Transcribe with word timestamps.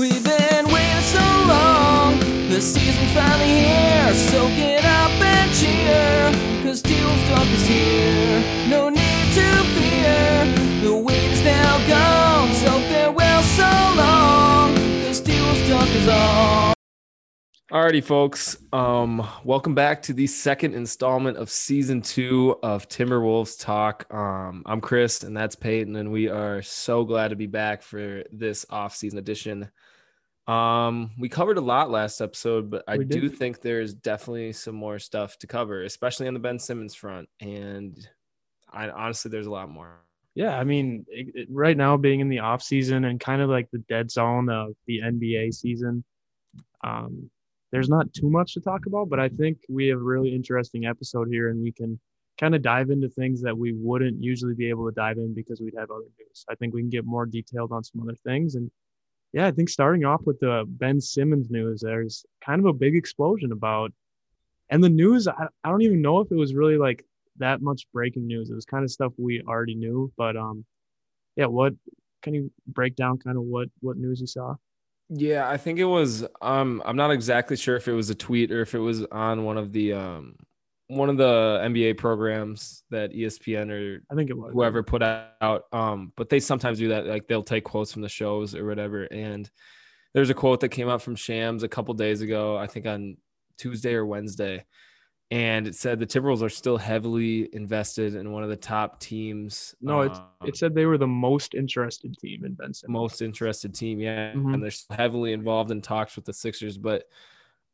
We've 0.00 0.24
been 0.24 0.64
waiting 0.64 1.02
so 1.02 1.18
long. 1.18 2.18
The 2.48 2.58
season's 2.58 3.12
finally 3.12 3.44
here. 3.44 4.14
So 4.14 4.48
get 4.56 4.82
up 4.82 5.10
and 5.20 5.52
cheer. 5.52 6.32
Cause 6.62 6.80
Teal's 6.80 7.22
Talk 7.28 7.46
is 7.48 7.66
here. 7.66 8.42
No 8.70 8.88
need 8.88 9.34
to 9.34 9.64
fear. 9.76 10.46
The 10.80 10.96
wait 10.96 11.30
is 11.32 11.44
now 11.44 11.86
gone. 11.86 12.50
So 12.54 12.80
farewell 12.88 13.42
so 13.42 13.70
long. 13.94 14.74
Cause 15.04 15.20
Teal's 15.20 15.68
Talk 15.68 15.88
is 15.88 16.08
on. 16.08 16.74
Alrighty, 17.70 18.02
folks. 18.02 18.56
Um, 18.72 19.24
welcome 19.44 19.74
back 19.74 20.00
to 20.04 20.14
the 20.14 20.26
second 20.26 20.74
installment 20.74 21.36
of 21.36 21.50
season 21.50 22.00
two 22.00 22.58
of 22.62 22.88
Timberwolves 22.88 23.60
Talk. 23.60 24.12
Um, 24.12 24.62
I'm 24.64 24.80
Chris, 24.80 25.22
and 25.24 25.36
that's 25.36 25.56
Peyton, 25.56 25.94
and 25.94 26.10
we 26.10 26.30
are 26.30 26.62
so 26.62 27.04
glad 27.04 27.28
to 27.28 27.36
be 27.36 27.46
back 27.46 27.82
for 27.82 28.24
this 28.32 28.64
off-season 28.70 29.18
edition. 29.18 29.70
Um, 30.46 31.12
we 31.18 31.28
covered 31.28 31.58
a 31.58 31.62
lot 31.62 31.90
last 31.90 32.20
episode, 32.20 32.70
but 32.70 32.82
I 32.88 32.96
We 32.98 33.04
did. 33.04 33.20
do 33.20 33.28
think 33.28 33.60
there's 33.60 33.94
definitely 33.94 34.52
some 34.52 34.74
more 34.74 34.98
stuff 34.98 35.38
to 35.38 35.46
cover, 35.46 35.82
especially 35.82 36.26
on 36.26 36.34
the 36.34 36.40
Ben 36.40 36.58
Simmons 36.58 36.94
front. 36.94 37.28
And 37.40 37.96
I 38.72 38.88
honestly, 38.90 39.30
there's 39.30 39.46
a 39.46 39.50
lot 39.50 39.68
more. 39.70 40.00
Yeah, 40.34 40.58
I 40.58 40.64
mean, 40.64 41.04
it, 41.08 41.28
it- 41.34 41.48
right 41.50 41.76
now 41.76 41.96
being 41.96 42.20
in 42.20 42.28
the 42.28 42.38
off 42.40 42.62
season 42.62 43.04
and 43.04 43.20
kind 43.20 43.42
of 43.42 43.50
like 43.50 43.68
the 43.70 43.78
dead 43.88 44.10
zone 44.10 44.48
of 44.48 44.74
the 44.86 45.00
NBA 45.00 45.52
season, 45.54 46.04
um, 46.82 47.30
there's 47.72 47.88
not 47.88 48.12
too 48.12 48.28
much 48.28 48.54
to 48.54 48.60
talk 48.60 48.86
about, 48.86 49.08
but 49.08 49.20
I 49.20 49.28
think 49.28 49.58
we 49.68 49.86
have 49.88 49.98
a 49.98 50.02
really 50.02 50.34
interesting 50.34 50.86
episode 50.86 51.28
here, 51.30 51.50
and 51.50 51.62
we 51.62 51.70
can 51.70 52.00
kind 52.38 52.54
of 52.54 52.62
dive 52.62 52.90
into 52.90 53.08
things 53.08 53.40
that 53.42 53.56
we 53.56 53.72
wouldn't 53.74 54.20
usually 54.22 54.54
be 54.54 54.68
able 54.68 54.86
to 54.88 54.94
dive 54.94 55.18
in 55.18 55.34
because 55.34 55.60
we'd 55.60 55.74
have 55.78 55.90
other 55.90 56.08
news. 56.18 56.44
I 56.48 56.54
think 56.56 56.74
we 56.74 56.80
can 56.80 56.90
get 56.90 57.04
more 57.04 57.26
detailed 57.26 57.70
on 57.70 57.84
some 57.84 58.00
other 58.02 58.16
things, 58.24 58.54
and 58.56 58.70
yeah, 59.32 59.46
I 59.46 59.52
think 59.52 59.68
starting 59.68 60.04
off 60.04 60.22
with 60.24 60.40
the 60.40 60.64
Ben 60.66 61.00
Simmons 61.00 61.50
news, 61.50 61.80
there's 61.80 62.24
kind 62.44 62.60
of 62.60 62.66
a 62.66 62.72
big 62.72 62.96
explosion 62.96 63.52
about, 63.52 63.92
and 64.68 64.82
the 64.82 64.88
news, 64.88 65.28
I, 65.28 65.46
I 65.64 65.70
don't 65.70 65.82
even 65.82 66.02
know 66.02 66.20
if 66.20 66.30
it 66.30 66.36
was 66.36 66.54
really 66.54 66.76
like 66.76 67.04
that 67.38 67.62
much 67.62 67.86
breaking 67.92 68.26
news. 68.26 68.50
It 68.50 68.54
was 68.54 68.64
kind 68.64 68.84
of 68.84 68.90
stuff 68.90 69.12
we 69.16 69.42
already 69.42 69.74
knew, 69.74 70.12
but 70.16 70.36
um, 70.36 70.64
yeah. 71.36 71.46
What 71.46 71.74
can 72.22 72.34
you 72.34 72.52
break 72.66 72.96
down 72.96 73.18
kind 73.18 73.36
of 73.36 73.44
what 73.44 73.68
what 73.80 73.96
news 73.96 74.20
you 74.20 74.26
saw? 74.26 74.56
Yeah, 75.08 75.48
I 75.48 75.56
think 75.56 75.78
it 75.78 75.84
was. 75.84 76.24
Um, 76.40 76.82
I'm 76.84 76.96
not 76.96 77.10
exactly 77.10 77.56
sure 77.56 77.76
if 77.76 77.88
it 77.88 77.92
was 77.92 78.10
a 78.10 78.14
tweet 78.14 78.52
or 78.52 78.62
if 78.62 78.74
it 78.74 78.78
was 78.78 79.04
on 79.06 79.44
one 79.44 79.58
of 79.58 79.72
the 79.72 79.92
um, 79.92 80.36
one 80.90 81.08
of 81.08 81.16
the 81.16 81.60
NBA 81.62 81.96
programs 81.98 82.82
that 82.90 83.12
ESPN 83.12 83.70
or 83.70 84.02
I 84.10 84.14
think 84.14 84.28
it 84.28 84.36
was 84.36 84.52
whoever 84.52 84.82
put 84.82 85.02
out. 85.02 85.64
Um, 85.72 86.12
but 86.16 86.28
they 86.28 86.40
sometimes 86.40 86.78
do 86.78 86.88
that. 86.88 87.06
Like 87.06 87.28
they'll 87.28 87.42
take 87.42 87.64
quotes 87.64 87.92
from 87.92 88.02
the 88.02 88.08
shows 88.08 88.54
or 88.54 88.66
whatever. 88.66 89.04
And 89.04 89.48
there's 90.14 90.30
a 90.30 90.34
quote 90.34 90.60
that 90.60 90.70
came 90.70 90.88
out 90.88 91.00
from 91.02 91.14
Shams 91.14 91.62
a 91.62 91.68
couple 91.68 91.94
days 91.94 92.20
ago, 92.22 92.56
I 92.56 92.66
think 92.66 92.86
on 92.86 93.16
Tuesday 93.56 93.94
or 93.94 94.04
Wednesday. 94.04 94.64
And 95.30 95.68
it 95.68 95.76
said 95.76 96.00
the 96.00 96.06
Timberwolves 96.06 96.42
are 96.42 96.48
still 96.48 96.76
heavily 96.76 97.48
invested 97.52 98.16
in 98.16 98.32
one 98.32 98.42
of 98.42 98.48
the 98.48 98.56
top 98.56 98.98
teams. 98.98 99.76
No, 99.80 100.00
it's 100.00 100.18
um, 100.18 100.26
it 100.44 100.56
said 100.56 100.74
they 100.74 100.86
were 100.86 100.98
the 100.98 101.06
most 101.06 101.54
interested 101.54 102.18
team 102.18 102.44
in 102.44 102.54
Ben 102.54 102.74
Simmons. 102.74 102.92
most 102.92 103.22
interested 103.22 103.72
team. 103.72 104.00
Yeah. 104.00 104.32
Mhm. 104.32 104.54
And 104.54 104.62
they're 104.62 104.72
still 104.72 104.96
heavily 104.96 105.32
involved 105.32 105.70
in 105.70 105.82
talks 105.82 106.16
with 106.16 106.24
the 106.24 106.32
Sixers. 106.32 106.76
But 106.78 107.04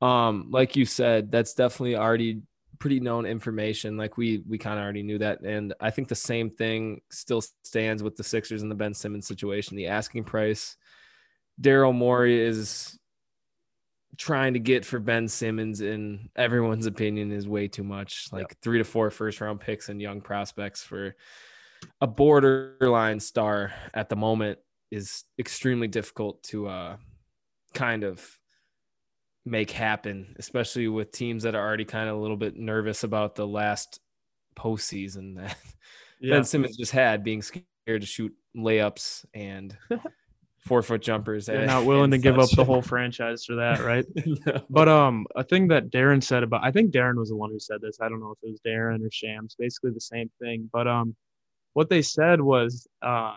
um, 0.02 0.48
like 0.50 0.76
you 0.76 0.84
said, 0.84 1.32
that's 1.32 1.54
definitely 1.54 1.96
already 1.96 2.42
pretty 2.78 3.00
known 3.00 3.26
information. 3.26 3.96
Like 3.96 4.16
we 4.16 4.42
we 4.48 4.58
kind 4.58 4.78
of 4.78 4.84
already 4.84 5.02
knew 5.02 5.18
that. 5.18 5.40
And 5.40 5.74
I 5.80 5.90
think 5.90 6.08
the 6.08 6.14
same 6.14 6.50
thing 6.50 7.00
still 7.10 7.42
stands 7.64 8.02
with 8.02 8.16
the 8.16 8.24
Sixers 8.24 8.62
and 8.62 8.70
the 8.70 8.76
Ben 8.76 8.94
Simmons 8.94 9.26
situation. 9.26 9.76
The 9.76 9.88
asking 9.88 10.24
price, 10.24 10.76
Daryl 11.60 11.94
Morey 11.94 12.40
is 12.40 12.98
trying 14.16 14.54
to 14.54 14.60
get 14.60 14.84
for 14.84 14.98
Ben 14.98 15.28
Simmons 15.28 15.80
in 15.80 16.30
everyone's 16.36 16.86
opinion 16.86 17.32
is 17.32 17.46
way 17.46 17.68
too 17.68 17.84
much. 17.84 18.28
Like 18.32 18.56
three 18.62 18.78
to 18.78 18.84
four 18.84 19.10
first 19.10 19.40
round 19.40 19.60
picks 19.60 19.88
and 19.88 20.00
young 20.00 20.20
prospects 20.20 20.82
for 20.82 21.14
a 22.00 22.06
borderline 22.06 23.20
star 23.20 23.72
at 23.92 24.08
the 24.08 24.16
moment 24.16 24.58
is 24.90 25.24
extremely 25.38 25.88
difficult 25.88 26.42
to 26.44 26.68
uh 26.68 26.96
kind 27.74 28.04
of 28.04 28.26
make 29.46 29.70
happen, 29.70 30.34
especially 30.38 30.88
with 30.88 31.12
teams 31.12 31.44
that 31.44 31.54
are 31.54 31.66
already 31.66 31.84
kind 31.84 32.08
of 32.08 32.16
a 32.16 32.20
little 32.20 32.36
bit 32.36 32.56
nervous 32.56 33.04
about 33.04 33.36
the 33.36 33.46
last 33.46 34.00
postseason 34.56 35.36
that 35.36 35.56
Yeah, 36.20 36.36
Ben 36.36 36.44
Simmons 36.44 36.76
just 36.76 36.92
had, 36.92 37.22
being 37.22 37.42
scared 37.42 37.64
to 37.86 38.06
shoot 38.06 38.34
layups 38.56 39.24
and 39.34 39.76
four 40.58 40.82
foot 40.82 41.02
jumpers. 41.02 41.46
they're 41.46 41.66
not 41.66 41.84
willing 41.84 42.10
to 42.10 42.14
and 42.14 42.22
give 42.22 42.38
up 42.38 42.50
the 42.50 42.64
whole 42.64 42.82
franchise 42.82 43.44
for 43.44 43.56
that, 43.56 43.80
right? 43.80 44.06
No. 44.24 44.64
But 44.70 44.88
um, 44.88 45.26
a 45.36 45.44
thing 45.44 45.68
that 45.68 45.90
Darren 45.90 46.22
said 46.22 46.42
about 46.42 46.64
I 46.64 46.70
think 46.70 46.92
Darren 46.92 47.16
was 47.16 47.28
the 47.28 47.36
one 47.36 47.50
who 47.50 47.60
said 47.60 47.80
this. 47.80 47.98
I 48.00 48.08
don't 48.08 48.20
know 48.20 48.32
if 48.32 48.38
it 48.42 48.50
was 48.50 48.60
Darren 48.66 49.06
or 49.06 49.10
Shams. 49.10 49.54
Basically 49.58 49.90
the 49.90 50.00
same 50.00 50.30
thing. 50.40 50.68
But 50.72 50.88
um, 50.88 51.14
what 51.74 51.90
they 51.90 52.02
said 52.02 52.40
was 52.40 52.86
uh 53.02 53.36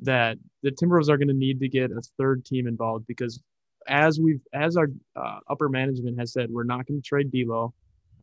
that 0.00 0.38
the 0.62 0.70
Timberwolves 0.70 1.08
are 1.08 1.16
going 1.16 1.28
to 1.28 1.34
need 1.34 1.60
to 1.60 1.68
get 1.68 1.90
a 1.90 2.02
third 2.18 2.44
team 2.44 2.66
involved 2.66 3.06
because 3.06 3.40
as 3.88 4.20
we've 4.20 4.40
as 4.52 4.76
our 4.76 4.88
uh, 5.16 5.38
upper 5.48 5.68
management 5.68 6.18
has 6.18 6.32
said, 6.32 6.50
we're 6.50 6.64
not 6.64 6.86
going 6.86 7.00
to 7.00 7.06
trade 7.06 7.30
D'Lo, 7.30 7.74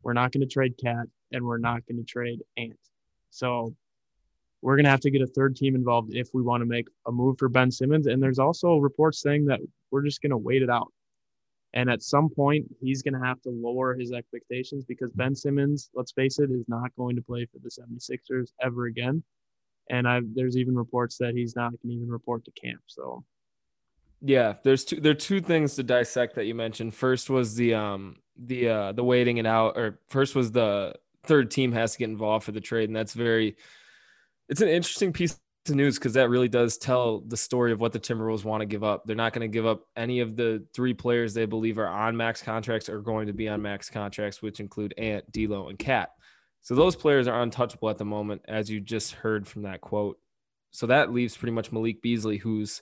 we're 0.04 0.14
not 0.14 0.32
going 0.32 0.42
to 0.42 0.48
trade 0.48 0.76
Cat, 0.82 1.06
and 1.32 1.44
we're 1.44 1.58
not 1.58 1.86
going 1.88 1.98
to 1.98 2.04
trade 2.04 2.40
Ant. 2.58 2.80
So 3.30 3.76
we're 4.62 4.76
going 4.76 4.86
to 4.86 4.92
have 4.92 5.00
to 5.02 5.12
get 5.12 5.22
a 5.22 5.28
third 5.28 5.56
team 5.56 5.76
involved 5.76 6.14
if 6.14 6.30
we 6.34 6.42
want 6.42 6.62
to 6.62 6.66
make 6.66 6.88
a 7.08 7.12
move 7.12 7.38
for 7.38 7.48
Ben 7.48 7.72
Simmons. 7.72 8.08
And 8.08 8.22
there's 8.22 8.40
also 8.40 8.78
reports 8.78 9.22
saying 9.22 9.46
that 9.46 9.60
we're 9.92 10.04
just 10.04 10.22
going 10.22 10.32
to 10.32 10.38
wait 10.38 10.62
it 10.62 10.70
out. 10.70 10.92
And 11.74 11.90
at 11.90 12.02
some 12.02 12.30
point, 12.30 12.66
he's 12.82 13.02
going 13.02 13.14
to 13.14 13.26
have 13.26 13.42
to 13.44 13.50
lower 13.50 13.94
his 13.94 14.12
expectations 14.12 14.84
because 14.86 15.12
Ben 15.12 15.36
Simmons, 15.36 15.90
let's 15.94 16.12
face 16.12 16.40
it, 16.40 16.50
is 16.52 16.66
not 16.68 16.94
going 16.98 17.16
to 17.16 17.22
play 17.22 17.46
for 17.46 17.60
the 17.60 17.70
76ers 17.70 18.50
ever 18.62 18.86
again. 18.86 19.24
And 19.90 20.08
I, 20.08 20.22
there's 20.34 20.58
even 20.58 20.76
reports 20.76 21.18
that 21.18 21.36
he's 21.36 21.56
not 21.56 21.70
going 21.70 21.90
to 21.90 21.94
even 21.94 22.10
report 22.10 22.44
to 22.46 22.52
camp. 22.52 22.82
So, 22.88 23.24
Yeah, 24.22 24.56
there's 24.64 24.84
two 24.86 25.00
there 25.00 25.12
are 25.12 25.16
two 25.16 25.42
things 25.42 25.76
to 25.76 25.84
dissect 25.84 26.36
that 26.36 26.46
you 26.46 26.56
mentioned. 26.56 26.94
First 26.94 27.30
was 27.30 27.56
the 27.56 27.74
um 27.74 28.18
the 28.38 28.70
uh 28.70 28.92
the 28.92 29.04
waiting 29.04 29.38
it 29.38 29.46
out 29.46 29.78
or 29.78 30.00
first 30.10 30.36
was 30.36 30.52
the 30.52 30.94
third 31.24 31.52
team 31.52 31.72
has 31.72 31.94
to 31.94 32.00
get 32.00 32.10
involved 32.10 32.46
for 32.46 32.52
the 32.52 32.62
trade 32.62 32.90
and 32.90 32.96
that's 32.96 33.14
very 33.14 33.56
it's 34.48 34.62
an 34.62 34.70
interesting 34.70 35.14
piece 35.14 35.38
of 35.68 35.76
news 35.76 35.98
because 36.00 36.14
that 36.14 36.30
really 36.30 36.48
does 36.48 36.78
tell 36.78 37.20
the 37.22 37.38
story 37.38 37.72
of 37.72 37.80
what 37.80 37.92
the 37.92 38.00
Timberwolves 38.00 38.44
want 38.44 38.62
to 38.62 38.66
give 38.66 38.84
up. 38.84 39.04
They're 39.06 39.16
not 39.16 39.34
going 39.34 39.48
to 39.50 39.54
give 39.54 39.66
up 39.66 39.84
any 39.96 40.22
of 40.22 40.36
the 40.36 40.66
three 40.74 40.94
players 40.94 41.34
they 41.34 41.46
believe 41.46 41.78
are 41.78 41.88
on 41.88 42.18
max 42.18 42.42
contracts 42.42 42.90
or 42.90 43.02
going 43.02 43.28
to 43.28 43.34
be 43.34 43.48
on 43.48 43.62
max 43.62 43.90
contracts, 43.90 44.42
which 44.42 44.60
include 44.60 44.96
Ant, 44.98 45.32
D'Lo, 45.32 45.70
and 45.70 45.78
Cat. 45.78 46.10
So 46.62 46.76
those 46.76 46.96
players 46.96 47.28
are 47.28 47.42
untouchable 47.42 47.90
at 47.90 47.98
the 47.98 48.06
moment, 48.06 48.42
as 48.48 48.70
you 48.70 48.80
just 48.80 49.14
heard 49.14 49.48
from 49.48 49.64
that 49.64 49.82
quote. 49.82 50.18
So 50.72 50.88
that 50.88 51.14
leaves 51.14 51.38
pretty 51.38 51.54
much 51.54 51.72
Malik 51.72 52.02
Beasley, 52.02 52.38
who's 52.38 52.82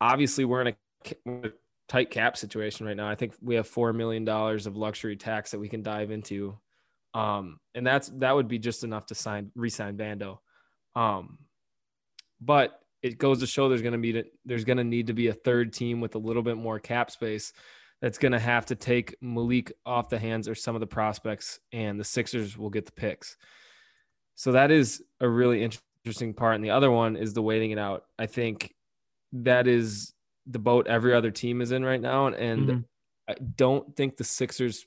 obviously 0.00 0.44
we're 0.44 0.62
in 0.62 0.68
a, 0.68 0.76
we're 1.24 1.38
in 1.38 1.46
a 1.46 1.52
tight 1.88 2.10
cap 2.10 2.36
situation 2.36 2.86
right 2.86 2.96
now. 2.96 3.08
I 3.08 3.14
think 3.14 3.34
we 3.40 3.54
have 3.56 3.66
four 3.66 3.92
million 3.92 4.24
dollars 4.24 4.66
of 4.66 4.76
luxury 4.76 5.16
tax 5.16 5.50
that 5.50 5.58
we 5.58 5.68
can 5.68 5.82
dive 5.82 6.10
into, 6.10 6.58
um, 7.14 7.58
and 7.74 7.86
that's 7.86 8.08
that 8.16 8.34
would 8.34 8.48
be 8.48 8.58
just 8.58 8.84
enough 8.84 9.06
to 9.06 9.14
sign 9.14 9.50
re-sign 9.54 9.96
Bando. 9.96 10.40
Um, 10.96 11.38
but 12.40 12.80
it 13.02 13.18
goes 13.18 13.40
to 13.40 13.46
show 13.46 13.68
there's 13.68 13.82
going 13.82 13.92
to 13.92 13.98
be 13.98 14.24
there's 14.44 14.64
going 14.64 14.78
to 14.78 14.84
need 14.84 15.08
to 15.08 15.12
be 15.12 15.28
a 15.28 15.34
third 15.34 15.72
team 15.72 16.00
with 16.00 16.14
a 16.14 16.18
little 16.18 16.42
bit 16.42 16.56
more 16.56 16.78
cap 16.78 17.10
space 17.10 17.52
that's 18.00 18.18
going 18.18 18.32
to 18.32 18.38
have 18.38 18.66
to 18.66 18.74
take 18.74 19.16
Malik 19.20 19.72
off 19.86 20.10
the 20.10 20.18
hands 20.18 20.48
or 20.48 20.54
some 20.54 20.74
of 20.74 20.80
the 20.80 20.86
prospects, 20.86 21.60
and 21.72 21.98
the 21.98 22.04
Sixers 22.04 22.58
will 22.58 22.70
get 22.70 22.86
the 22.86 22.92
picks. 22.92 23.36
So 24.34 24.52
that 24.52 24.70
is 24.70 25.02
a 25.20 25.28
really 25.28 25.62
interesting 25.62 26.34
part. 26.34 26.56
And 26.56 26.64
the 26.64 26.70
other 26.70 26.90
one 26.90 27.16
is 27.16 27.32
the 27.32 27.42
waiting 27.42 27.70
it 27.70 27.78
out. 27.78 28.04
I 28.18 28.26
think 28.26 28.73
that 29.42 29.66
is 29.66 30.12
the 30.46 30.58
boat 30.58 30.86
every 30.86 31.14
other 31.14 31.30
team 31.30 31.60
is 31.60 31.72
in 31.72 31.84
right 31.84 32.00
now. 32.00 32.26
And, 32.26 32.36
and 32.36 32.68
Mhm. 32.68 32.84
I 33.28 33.34
don't 33.34 33.96
think 33.96 34.16
the 34.16 34.24
Sixers 34.24 34.86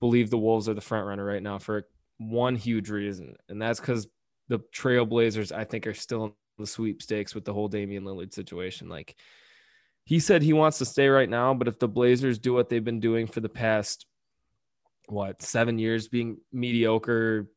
believe 0.00 0.30
the 0.30 0.38
Wolves 0.38 0.68
are 0.68 0.74
the 0.74 0.80
front 0.80 1.06
runner 1.06 1.24
right 1.24 1.42
now 1.42 1.58
for 1.58 1.88
one 2.18 2.56
huge 2.56 2.90
reason. 2.90 3.36
And 3.48 3.60
that's 3.62 3.80
because 3.80 4.08
the 4.48 4.58
Trailblazers, 4.58 5.52
I 5.52 5.64
think, 5.64 5.86
are 5.86 5.94
still 5.94 6.24
in 6.24 6.32
the 6.58 6.66
sweepstakes 6.66 7.34
with 7.34 7.44
the 7.44 7.54
whole 7.54 7.68
Damian 7.68 8.04
Lillard 8.04 8.34
situation. 8.34 8.88
Like 8.88 9.16
he 10.04 10.18
said 10.18 10.42
he 10.42 10.52
wants 10.52 10.78
to 10.78 10.84
stay 10.84 11.08
right 11.08 11.30
now, 11.30 11.54
but 11.54 11.68
if 11.68 11.78
the 11.78 11.88
Blazers 11.88 12.38
do 12.38 12.52
what 12.52 12.68
they've 12.68 12.84
been 12.84 13.00
doing 13.00 13.26
for 13.26 13.40
the 13.40 13.48
past 13.48 14.06
what 15.08 15.42
seven 15.42 15.78
years 15.78 16.08
being 16.08 16.38
mediocre 16.52 17.48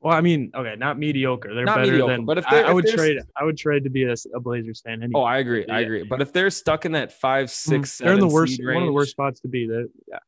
well, 0.00 0.14
I 0.16 0.20
mean, 0.20 0.50
okay, 0.54 0.74
not 0.76 0.98
mediocre. 0.98 1.54
They're 1.54 1.64
Not 1.64 1.76
better 1.76 1.92
mediocre, 1.92 2.12
than. 2.16 2.24
but 2.24 2.38
if 2.38 2.46
I, 2.46 2.50
they're- 2.54 2.66
I 2.66 2.72
would 2.72 2.86
they're- 2.86 2.96
trade, 2.96 3.18
I 3.36 3.44
would 3.44 3.56
trade 3.56 3.84
to 3.84 3.90
be 3.90 4.04
a, 4.04 4.14
a 4.34 4.40
Blazers 4.40 4.80
fan. 4.80 5.02
Anyway. 5.02 5.12
Oh, 5.20 5.22
I 5.24 5.38
agree. 5.38 5.66
I 5.68 5.80
agree. 5.80 6.04
But 6.04 6.22
if 6.22 6.32
they're 6.32 6.50
stuck 6.50 6.86
in 6.86 6.92
that 6.92 7.12
five, 7.12 7.46
Mhm. 7.46 7.50
six, 7.50 7.98
they're 7.98 8.14
in 8.14 8.20
the 8.20 8.26
worst, 8.28 8.56
seed 8.56 8.66
one 8.66 8.78
of 8.78 8.86
the 8.86 8.92
worst 8.92 9.10
spots 9.12 9.40
to 9.40 9.48
be. 9.48 9.66
They're, 9.66 9.86
yeah, 10.08 10.18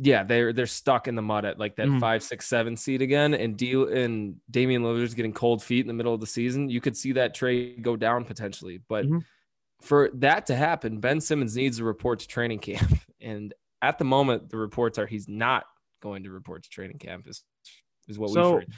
Yeah, 0.00 0.22
they're 0.22 0.52
they're 0.52 0.66
stuck 0.66 1.08
in 1.08 1.16
the 1.16 1.22
mud 1.22 1.44
at 1.44 1.58
like 1.58 1.74
that 1.76 1.88
Mhm. 1.88 1.98
five, 1.98 2.22
six, 2.22 2.46
seven 2.46 2.76
seed 2.76 3.02
again, 3.02 3.34
and 3.34 3.56
deal 3.56 3.88
and 3.88 4.36
Damian 4.48 4.82
Lillard's 4.84 5.14
getting 5.14 5.32
cold 5.32 5.60
feet 5.64 5.80
in 5.80 5.88
the 5.88 5.94
middle 5.94 6.14
of 6.14 6.20
the 6.20 6.26
season. 6.26 6.68
You 6.70 6.80
could 6.80 6.96
see 6.96 7.10
that 7.12 7.34
trade 7.34 7.82
go 7.82 7.96
down 7.96 8.24
potentially, 8.24 8.78
but 8.88 9.04
Mhm. 9.06 9.24
for 9.82 10.10
that 10.14 10.46
to 10.46 10.54
happen, 10.54 11.00
Ben 11.00 11.20
Simmons 11.20 11.56
needs 11.56 11.78
to 11.78 11.84
report 11.84 12.20
to 12.20 12.28
training 12.28 12.60
camp. 12.60 12.78
And 13.20 13.52
at 13.82 13.98
the 13.98 14.04
moment, 14.04 14.48
the 14.50 14.56
reports 14.56 14.96
are 14.96 15.06
he's 15.06 15.26
not 15.28 15.64
going 16.00 16.22
to 16.22 16.30
report 16.30 16.62
to 16.62 16.70
training 16.70 16.98
camp. 16.98 17.26
Is 17.26 17.42
is 18.06 18.16
what 18.16 18.30
So- 18.30 18.52
we've 18.58 18.60
heard. 18.60 18.72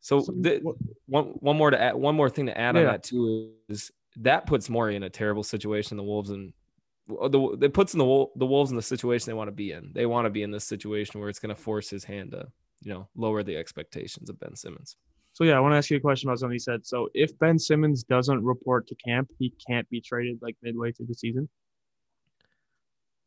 So, 0.00 0.20
so 0.20 0.32
the, 0.32 0.60
what- 0.62 0.76
one 1.06 1.24
one 1.40 1.56
more 1.56 1.70
to 1.70 1.80
add, 1.80 1.94
one 1.96 2.14
more 2.14 2.30
thing 2.30 2.46
to 2.46 2.56
add 2.58 2.76
on 2.76 2.82
Yeah. 2.82 2.92
that 2.92 3.02
too 3.04 3.52
is 3.68 3.90
that 4.16 4.46
puts 4.46 4.68
Morey 4.68 4.96
in 4.96 5.02
a 5.02 5.10
terrible 5.10 5.42
situation. 5.42 5.96
The 5.96 6.02
Wolves 6.02 6.30
and 6.30 6.52
the 7.08 7.58
it 7.62 7.74
puts 7.74 7.94
in 7.94 7.98
the 7.98 8.26
the 8.36 8.46
Wolves 8.46 8.70
in 8.70 8.76
the 8.76 8.82
situation 8.82 9.26
they 9.30 9.34
want 9.34 9.48
to 9.48 9.52
be 9.52 9.72
in. 9.72 9.92
They 9.94 10.06
want 10.06 10.26
to 10.26 10.30
be 10.30 10.42
in 10.42 10.50
this 10.50 10.64
situation 10.64 11.20
where 11.20 11.28
it's 11.28 11.38
going 11.38 11.54
to 11.54 11.60
force 11.60 11.90
his 11.90 12.04
hand 12.04 12.30
to 12.32 12.46
you 12.82 12.92
know 12.92 13.08
lower 13.16 13.42
the 13.42 13.56
expectations 13.56 14.30
of 14.30 14.38
Ben 14.40 14.56
Simmons. 14.56 14.96
So 15.32 15.44
yeah, 15.44 15.56
I 15.56 15.60
want 15.60 15.72
to 15.72 15.76
ask 15.76 15.90
you 15.90 15.96
a 15.96 16.00
question 16.00 16.28
about 16.28 16.38
something 16.40 16.54
he 16.54 16.58
said. 16.58 16.86
So 16.86 17.08
if 17.14 17.38
Ben 17.38 17.58
Simmons 17.58 18.02
doesn't 18.04 18.44
report 18.44 18.86
to 18.88 18.94
camp, 18.96 19.30
he 19.38 19.52
can't 19.66 19.88
be 19.88 20.00
traded 20.00 20.38
like 20.42 20.56
midway 20.62 20.92
through 20.92 21.06
the 21.06 21.14
season. 21.14 21.48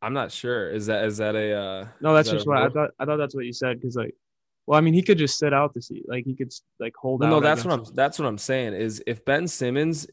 I'm 0.01 0.13
not 0.13 0.31
sure. 0.31 0.69
Is 0.69 0.87
that 0.87 1.05
is 1.05 1.17
that 1.17 1.35
a 1.35 1.53
uh, 1.53 1.87
No, 2.01 2.13
that's 2.13 2.29
just 2.29 2.45
what 2.45 2.57
I 2.57 2.69
thought. 2.69 2.91
I 2.99 3.05
thought 3.05 3.17
that's 3.17 3.35
what 3.35 3.45
you 3.45 3.53
said 3.53 3.79
because 3.79 3.95
like, 3.95 4.13
well, 4.65 4.77
I 4.77 4.81
mean, 4.81 4.94
he 4.94 5.01
could 5.01 5.18
just 5.18 5.38
sit 5.38 5.54
out 5.54 5.74
the 5.74 5.81
season. 5.81 6.06
Like 6.07 6.25
he 6.25 6.36
could 6.36 6.51
like 6.80 6.94
hold 6.95 7.21
Well, 7.21 7.30
out. 7.36 7.36
no, 7.36 7.39
that's 7.42 7.65
what. 7.65 7.74
I'm. 7.80 7.86
That's 7.94 8.18
what 8.19 8.27
I'm 8.27 8.38
saying. 8.38 8.74
Is 8.74 9.04
if 9.06 9.24
Ben 9.25 9.48
Simmons 9.48 10.07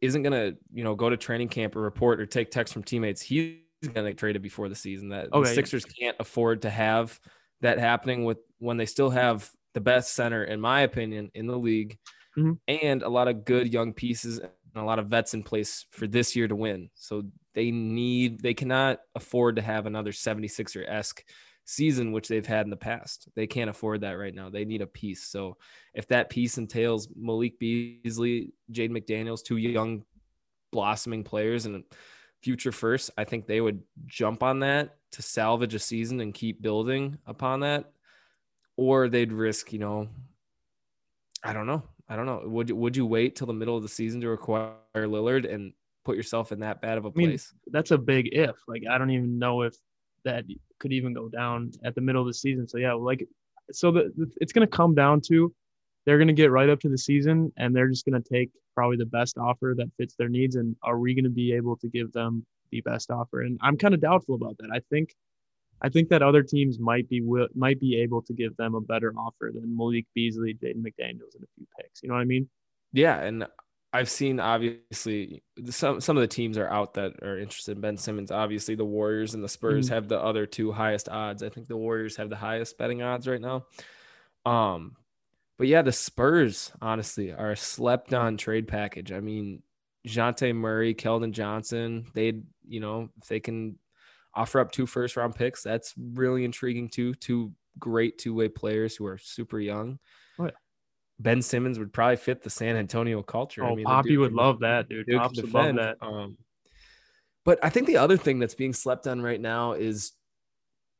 isn't 0.00 0.22
gonna, 0.22 0.52
you 0.72 0.84
know, 0.84 0.94
go 0.94 1.08
to 1.10 1.16
training 1.16 1.48
camp 1.48 1.76
or 1.76 1.80
report 1.80 2.20
or 2.20 2.26
take 2.26 2.50
texts 2.50 2.72
from 2.72 2.82
teammates, 2.82 3.20
he's 3.22 3.56
gonna 3.94 4.10
get 4.10 4.18
traded 4.18 4.42
before 4.42 4.68
the 4.68 4.74
season. 4.74 5.08
That 5.10 5.32
Okay. 5.32 5.48
the 5.48 5.54
Sixers 5.54 5.84
can't 5.84 6.16
afford 6.20 6.62
to 6.62 6.70
have 6.70 7.18
that 7.60 7.78
happening 7.78 8.24
with 8.24 8.38
when 8.58 8.76
they 8.76 8.86
still 8.86 9.10
have 9.10 9.50
the 9.74 9.80
best 9.80 10.14
center, 10.14 10.44
in 10.44 10.60
my 10.60 10.80
opinion, 10.82 11.30
in 11.34 11.46
the 11.46 11.56
league, 11.58 11.98
Mhm. 12.36 12.58
and 12.68 13.02
a 13.02 13.08
lot 13.08 13.28
of 13.28 13.44
good 13.44 13.72
young 13.72 13.92
pieces 13.92 14.38
and 14.38 14.50
a 14.76 14.82
lot 14.84 14.98
of 14.98 15.06
vets 15.08 15.34
in 15.34 15.42
place 15.42 15.86
for 15.90 16.06
this 16.06 16.34
year 16.36 16.46
to 16.48 16.54
win. 16.56 16.90
So 16.94 17.24
they 17.54 17.70
need, 17.70 18.40
they 18.40 18.54
cannot 18.54 19.00
afford 19.14 19.56
to 19.56 19.62
have 19.62 19.86
another 19.86 20.12
76er 20.12 20.84
esque 20.88 21.24
season, 21.64 22.12
which 22.12 22.28
they've 22.28 22.46
had 22.46 22.66
in 22.66 22.70
the 22.70 22.76
past. 22.76 23.28
They 23.34 23.46
can't 23.46 23.70
afford 23.70 24.02
that 24.02 24.12
right 24.12 24.34
now. 24.34 24.50
They 24.50 24.64
need 24.64 24.82
a 24.82 24.86
piece. 24.86 25.24
So 25.24 25.56
if 25.94 26.06
that 26.08 26.30
piece 26.30 26.58
entails 26.58 27.08
Malik 27.16 27.58
Beasley, 27.58 28.52
Jade 28.70 28.90
McDaniels, 28.90 29.42
two 29.42 29.56
young 29.56 30.04
blossoming 30.72 31.24
players 31.24 31.66
and 31.66 31.84
future 32.42 32.72
first, 32.72 33.10
I 33.16 33.24
think 33.24 33.46
they 33.46 33.60
would 33.60 33.82
jump 34.06 34.42
on 34.42 34.60
that 34.60 34.96
to 35.12 35.22
salvage 35.22 35.74
a 35.74 35.78
season 35.78 36.20
and 36.20 36.34
keep 36.34 36.60
building 36.60 37.18
upon 37.26 37.60
that. 37.60 37.90
Or 38.76 39.08
they'd 39.08 39.32
risk, 39.32 39.72
you 39.72 39.78
know, 39.78 40.08
I 41.42 41.52
don't 41.52 41.66
know. 41.66 41.82
I 42.08 42.16
don't 42.16 42.26
know. 42.26 42.42
Would 42.44 42.70
would 42.70 42.96
you 42.96 43.06
wait 43.06 43.36
till 43.36 43.46
the 43.46 43.52
middle 43.52 43.76
of 43.76 43.82
the 43.82 43.88
season 43.88 44.20
to 44.20 44.32
acquire 44.32 44.74
Lillard 44.94 45.50
and 45.50 45.72
put 46.04 46.16
yourself 46.16 46.52
in 46.52 46.60
that 46.60 46.82
bad 46.82 46.98
of 46.98 47.04
a 47.04 47.12
mean, 47.14 47.28
place? 47.28 47.54
That's 47.68 47.92
a 47.92 47.98
big 47.98 48.30
if. 48.32 48.56
Like 48.66 48.82
I 48.90 48.98
don't 48.98 49.10
even 49.10 49.38
know 49.38 49.62
if 49.62 49.74
that 50.24 50.44
could 50.84 50.92
even 50.92 51.14
go 51.14 51.30
down 51.30 51.72
at 51.82 51.94
the 51.94 52.00
middle 52.02 52.20
of 52.20 52.26
the 52.26 52.34
season. 52.34 52.68
So 52.68 52.76
yeah, 52.76 52.92
like 52.92 53.26
so 53.72 53.90
the, 53.90 54.12
it's 54.38 54.52
gonna 54.52 54.66
come 54.66 54.94
down 54.94 55.22
to 55.28 55.50
they're 56.04 56.18
gonna 56.18 56.34
get 56.34 56.50
right 56.50 56.68
up 56.68 56.78
to 56.80 56.90
the 56.90 56.98
season 56.98 57.50
and 57.56 57.74
they're 57.74 57.88
just 57.88 58.04
gonna 58.04 58.20
take 58.20 58.50
probably 58.74 58.98
the 58.98 59.06
best 59.06 59.38
offer 59.38 59.74
that 59.78 59.90
fits 59.96 60.14
their 60.18 60.28
needs. 60.28 60.56
And 60.56 60.76
are 60.82 60.98
we 60.98 61.14
gonna 61.14 61.30
be 61.30 61.54
able 61.54 61.78
to 61.78 61.88
give 61.88 62.12
them 62.12 62.44
the 62.70 62.82
best 62.82 63.10
offer? 63.10 63.40
And 63.40 63.58
I'm 63.62 63.78
kind 63.78 63.94
of 63.94 64.02
doubtful 64.02 64.34
about 64.34 64.58
that. 64.58 64.68
I 64.70 64.80
think 64.90 65.14
I 65.80 65.88
think 65.88 66.10
that 66.10 66.22
other 66.22 66.42
teams 66.42 66.78
might 66.78 67.08
be 67.08 67.22
will, 67.22 67.48
might 67.54 67.80
be 67.80 67.96
able 67.96 68.20
to 68.22 68.34
give 68.34 68.54
them 68.58 68.74
a 68.74 68.80
better 68.82 69.14
offer 69.16 69.50
than 69.54 69.74
Malik 69.74 70.04
Beasley, 70.14 70.52
Jaden 70.52 70.82
McDaniels, 70.82 71.34
and 71.34 71.44
a 71.44 71.52
few 71.56 71.66
picks. 71.80 72.02
You 72.02 72.10
know 72.10 72.14
what 72.14 72.20
I 72.20 72.24
mean? 72.26 72.46
Yeah, 72.92 73.22
and 73.22 73.46
I've 73.94 74.10
seen 74.10 74.40
obviously 74.40 75.44
some 75.70 76.00
some 76.00 76.16
of 76.16 76.20
the 76.20 76.26
teams 76.26 76.58
are 76.58 76.68
out 76.68 76.94
that 76.94 77.22
are 77.22 77.38
interested 77.38 77.76
in 77.76 77.80
Ben 77.80 77.96
Simmons. 77.96 78.32
Obviously, 78.32 78.74
the 78.74 78.84
Warriors 78.84 79.34
and 79.34 79.44
the 79.44 79.48
Spurs 79.48 79.88
have 79.88 80.08
the 80.08 80.20
other 80.20 80.46
two 80.46 80.72
highest 80.72 81.08
odds. 81.08 81.44
I 81.44 81.48
think 81.48 81.68
the 81.68 81.76
Warriors 81.76 82.16
have 82.16 82.28
the 82.28 82.34
highest 82.34 82.76
betting 82.76 83.02
odds 83.02 83.28
right 83.28 83.40
now. 83.40 83.66
Um, 84.44 84.96
but 85.58 85.68
yeah, 85.68 85.82
the 85.82 85.92
Spurs 85.92 86.72
honestly 86.82 87.32
are 87.32 87.52
a 87.52 87.56
slept 87.56 88.12
on 88.12 88.36
trade 88.36 88.66
package. 88.66 89.12
I 89.12 89.20
mean, 89.20 89.62
Dejounte 90.04 90.56
Murray, 90.56 90.92
Keldon 90.96 91.30
Johnson, 91.30 92.06
they 92.14 92.32
you 92.66 92.80
know 92.80 93.10
if 93.22 93.28
they 93.28 93.38
can 93.38 93.78
offer 94.34 94.58
up 94.58 94.72
two 94.72 94.86
first 94.86 95.16
round 95.16 95.36
picks, 95.36 95.62
that's 95.62 95.94
really 95.96 96.44
intriguing 96.44 96.88
too. 96.88 97.14
Two 97.14 97.52
great 97.78 98.18
two 98.18 98.34
way 98.34 98.48
players 98.48 98.96
who 98.96 99.06
are 99.06 99.18
super 99.18 99.60
young. 99.60 100.00
Ben 101.18 101.40
Simmons 101.42 101.78
would 101.78 101.92
probably 101.92 102.16
fit 102.16 102.42
the 102.42 102.50
San 102.50 102.76
Antonio 102.76 103.22
culture. 103.22 103.64
Oh, 103.64 103.72
I 103.72 103.74
mean, 103.74 103.84
Poppy 103.84 104.16
would 104.16 104.28
can- 104.30 104.36
love 104.36 104.60
that, 104.60 104.88
dude. 104.88 105.06
dude 105.06 105.18
Pops 105.18 105.40
would 105.40 105.52
love 105.54 105.76
that. 105.76 105.96
Um, 106.00 106.36
but 107.44 107.58
I 107.62 107.68
think 107.70 107.86
the 107.86 107.98
other 107.98 108.16
thing 108.16 108.38
that's 108.38 108.54
being 108.54 108.72
slept 108.72 109.06
on 109.06 109.20
right 109.22 109.40
now 109.40 109.72
is 109.72 110.12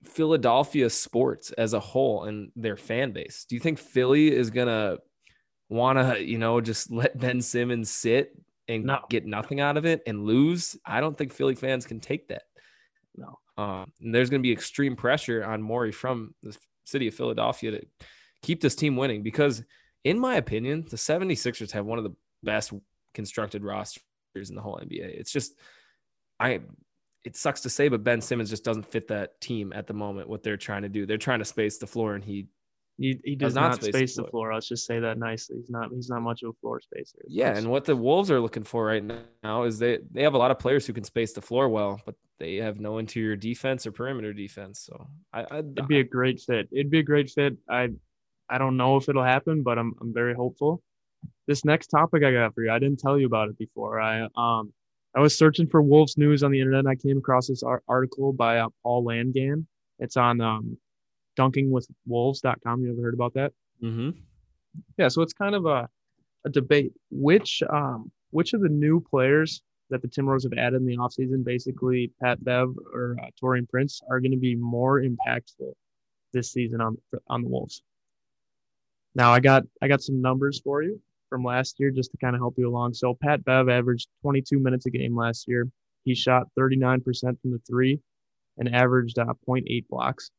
Philadelphia 0.04 0.90
sports 0.90 1.50
as 1.52 1.72
a 1.72 1.80
whole 1.80 2.24
and 2.24 2.50
their 2.56 2.76
fan 2.76 3.12
base. 3.12 3.46
Do 3.48 3.54
you 3.54 3.60
think 3.60 3.78
Philly 3.78 4.30
is 4.34 4.50
gonna 4.50 4.98
want 5.68 5.98
to, 5.98 6.22
you 6.22 6.38
know, 6.38 6.60
just 6.60 6.90
let 6.92 7.18
Ben 7.18 7.40
Simmons 7.40 7.90
sit 7.90 8.36
and 8.68 8.84
No. 8.84 9.00
get 9.08 9.24
nothing 9.26 9.60
out 9.60 9.76
of 9.76 9.86
it 9.86 10.02
and 10.06 10.24
lose? 10.24 10.76
I 10.84 11.00
don't 11.00 11.16
think 11.16 11.32
Philly 11.32 11.54
fans 11.54 11.86
can 11.86 12.00
take 12.00 12.28
that. 12.28 12.42
No. 13.16 13.38
Um, 13.56 13.92
and 14.00 14.14
there's 14.14 14.30
going 14.30 14.40
to 14.42 14.46
be 14.46 14.52
extreme 14.52 14.96
pressure 14.96 15.44
on 15.44 15.62
Morey 15.62 15.92
from 15.92 16.34
the 16.42 16.56
city 16.84 17.06
of 17.06 17.14
Philadelphia 17.14 17.70
to 17.70 17.86
keep 18.42 18.60
this 18.60 18.74
team 18.74 18.96
winning 18.96 19.22
because, 19.22 19.62
in 20.04 20.18
my 20.18 20.36
opinion, 20.36 20.86
the 20.88 20.96
76ers 20.96 21.72
have 21.72 21.86
one 21.86 21.98
of 21.98 22.04
the 22.04 22.14
best 22.42 22.72
constructed 23.14 23.64
rosters 23.64 24.00
in 24.50 24.54
the 24.54 24.62
whole 24.62 24.76
NBA. 24.78 25.18
It's 25.18 25.32
just, 25.32 25.54
I, 26.38 26.60
it 27.24 27.36
sucks 27.36 27.62
to 27.62 27.70
say, 27.70 27.88
but 27.88 28.04
Ben 28.04 28.20
Simmons 28.20 28.50
just 28.50 28.64
doesn't 28.64 28.86
fit 28.90 29.08
that 29.08 29.40
team 29.40 29.72
at 29.72 29.86
the 29.86 29.94
moment, 29.94 30.28
what 30.28 30.42
they're 30.42 30.56
trying 30.58 30.82
to 30.82 30.88
do. 30.88 31.06
They're 31.06 31.16
trying 31.16 31.38
to 31.38 31.44
space 31.44 31.78
the 31.78 31.86
floor, 31.86 32.14
and 32.14 32.22
he, 32.22 32.48
He, 32.98 33.18
he 33.24 33.34
Does 33.34 33.54
not 33.54 33.70
not 33.70 33.82
space 33.82 33.94
space 33.94 34.16
the 34.16 34.22
the 34.24 34.28
floor. 34.28 34.52
I'll 34.52 34.60
just 34.60 34.86
say 34.86 35.00
that 35.00 35.18
nicely. 35.18 35.56
He's 35.56 35.70
not 35.70 35.90
he's 35.90 36.08
not 36.10 36.20
much 36.22 36.42
of 36.42 36.50
a 36.50 36.52
floor 36.60 36.80
spacer. 36.80 37.18
yeah. 37.26 37.46
That's- 37.46 37.62
And 37.62 37.72
what 37.72 37.84
the 37.86 37.96
Wolves 37.96 38.30
are 38.30 38.40
looking 38.40 38.62
for 38.64 38.84
right 38.84 39.02
now 39.42 39.62
is 39.64 39.78
they, 39.78 39.98
they 40.12 40.22
have 40.22 40.34
a 40.34 40.38
lot 40.38 40.50
of 40.50 40.58
players 40.58 40.86
who 40.86 40.92
can 40.92 41.02
space 41.04 41.32
the 41.32 41.40
floor 41.40 41.68
well, 41.68 42.00
but 42.04 42.14
they 42.38 42.56
have 42.56 42.78
no 42.78 42.98
interior 42.98 43.36
defense 43.36 43.86
or 43.86 43.92
perimeter 43.92 44.32
defense. 44.32 44.80
So 44.80 45.06
I, 45.32 45.40
I 45.50 45.58
it'd 45.60 45.88
be 45.88 46.00
a 46.00 46.04
great 46.04 46.40
fit. 46.40 46.68
It'd 46.72 46.90
be 46.90 46.98
a 47.00 47.02
great 47.04 47.30
fit. 47.30 47.56
I 47.70 47.88
I 48.48 48.58
don't 48.58 48.76
know 48.76 48.96
if 48.96 49.08
it'll 49.08 49.24
happen, 49.24 49.62
but 49.62 49.78
I'm 49.78 49.94
I'm 50.00 50.12
very 50.12 50.34
hopeful. 50.34 50.82
This 51.46 51.64
next 51.64 51.88
topic 51.88 52.22
I 52.24 52.32
got 52.32 52.54
for 52.54 52.62
you, 52.64 52.70
I 52.70 52.78
didn't 52.78 52.98
tell 53.00 53.18
you 53.18 53.26
about 53.26 53.48
it 53.48 53.58
before. 53.58 54.00
I 54.00 54.28
um 54.36 54.72
I 55.16 55.20
was 55.20 55.36
searching 55.38 55.68
for 55.68 55.80
Wolves 55.80 56.18
news 56.18 56.42
on 56.42 56.50
the 56.50 56.60
internet. 56.60 56.80
and 56.80 56.88
I 56.88 56.96
came 56.96 57.18
across 57.18 57.46
this 57.48 57.62
ar- 57.62 57.82
article 57.88 58.32
by 58.32 58.58
uh, 58.58 58.68
Paul 58.82 59.04
Langan. 59.04 59.66
It's 60.00 60.16
on 60.16 60.40
um, 60.40 60.76
dunkingwithwolves.com. 61.38 62.82
You 62.82 62.92
ever 62.92 63.02
heard 63.02 63.14
about 63.14 63.34
that? 63.34 63.52
hmm 63.80 64.10
Yeah, 64.98 65.08
so 65.08 65.22
it's 65.22 65.32
kind 65.32 65.54
of 65.54 65.66
a, 65.66 65.88
a 66.44 66.50
debate. 66.50 66.92
Which 67.10 67.62
um 67.70 68.10
which 68.30 68.52
of 68.52 68.60
the 68.60 68.68
new 68.68 69.00
players 69.00 69.62
that 69.90 70.02
the 70.02 70.08
Timberwolves 70.08 70.42
have 70.44 70.58
added 70.58 70.80
in 70.80 70.86
the 70.86 70.96
offseason, 70.96 71.44
basically 71.44 72.10
Pat 72.20 72.42
Bev 72.42 72.74
or 72.92 73.16
uh, 73.22 73.26
Taurean 73.40 73.68
Prince, 73.68 74.00
are 74.10 74.18
going 74.18 74.32
to 74.32 74.36
be 74.38 74.56
more 74.56 75.00
impactful 75.00 75.72
this 76.32 76.52
season 76.52 76.80
on 76.80 76.96
on 77.28 77.42
the 77.42 77.48
Wolves. 77.48 77.82
Now 79.14 79.32
I 79.32 79.40
got 79.40 79.64
I 79.82 79.88
got 79.88 80.02
some 80.02 80.20
numbers 80.20 80.60
for 80.60 80.82
you 80.82 81.00
from 81.28 81.44
last 81.44 81.76
year 81.78 81.90
just 81.90 82.10
to 82.12 82.16
kind 82.18 82.34
of 82.34 82.40
help 82.40 82.54
you 82.58 82.68
along. 82.68 82.94
So 82.94 83.16
Pat 83.20 83.44
Bev 83.44 83.68
averaged 83.68 84.08
22 84.22 84.58
minutes 84.58 84.86
a 84.86 84.90
game 84.90 85.16
last 85.16 85.46
year. 85.48 85.68
He 86.04 86.14
shot 86.14 86.46
39% 86.58 87.02
from 87.40 87.52
the 87.52 87.60
three 87.66 87.98
and 88.58 88.74
averaged 88.74 89.18
uh, 89.18 89.26
0.8 89.48 89.88
blocks. 89.88 90.30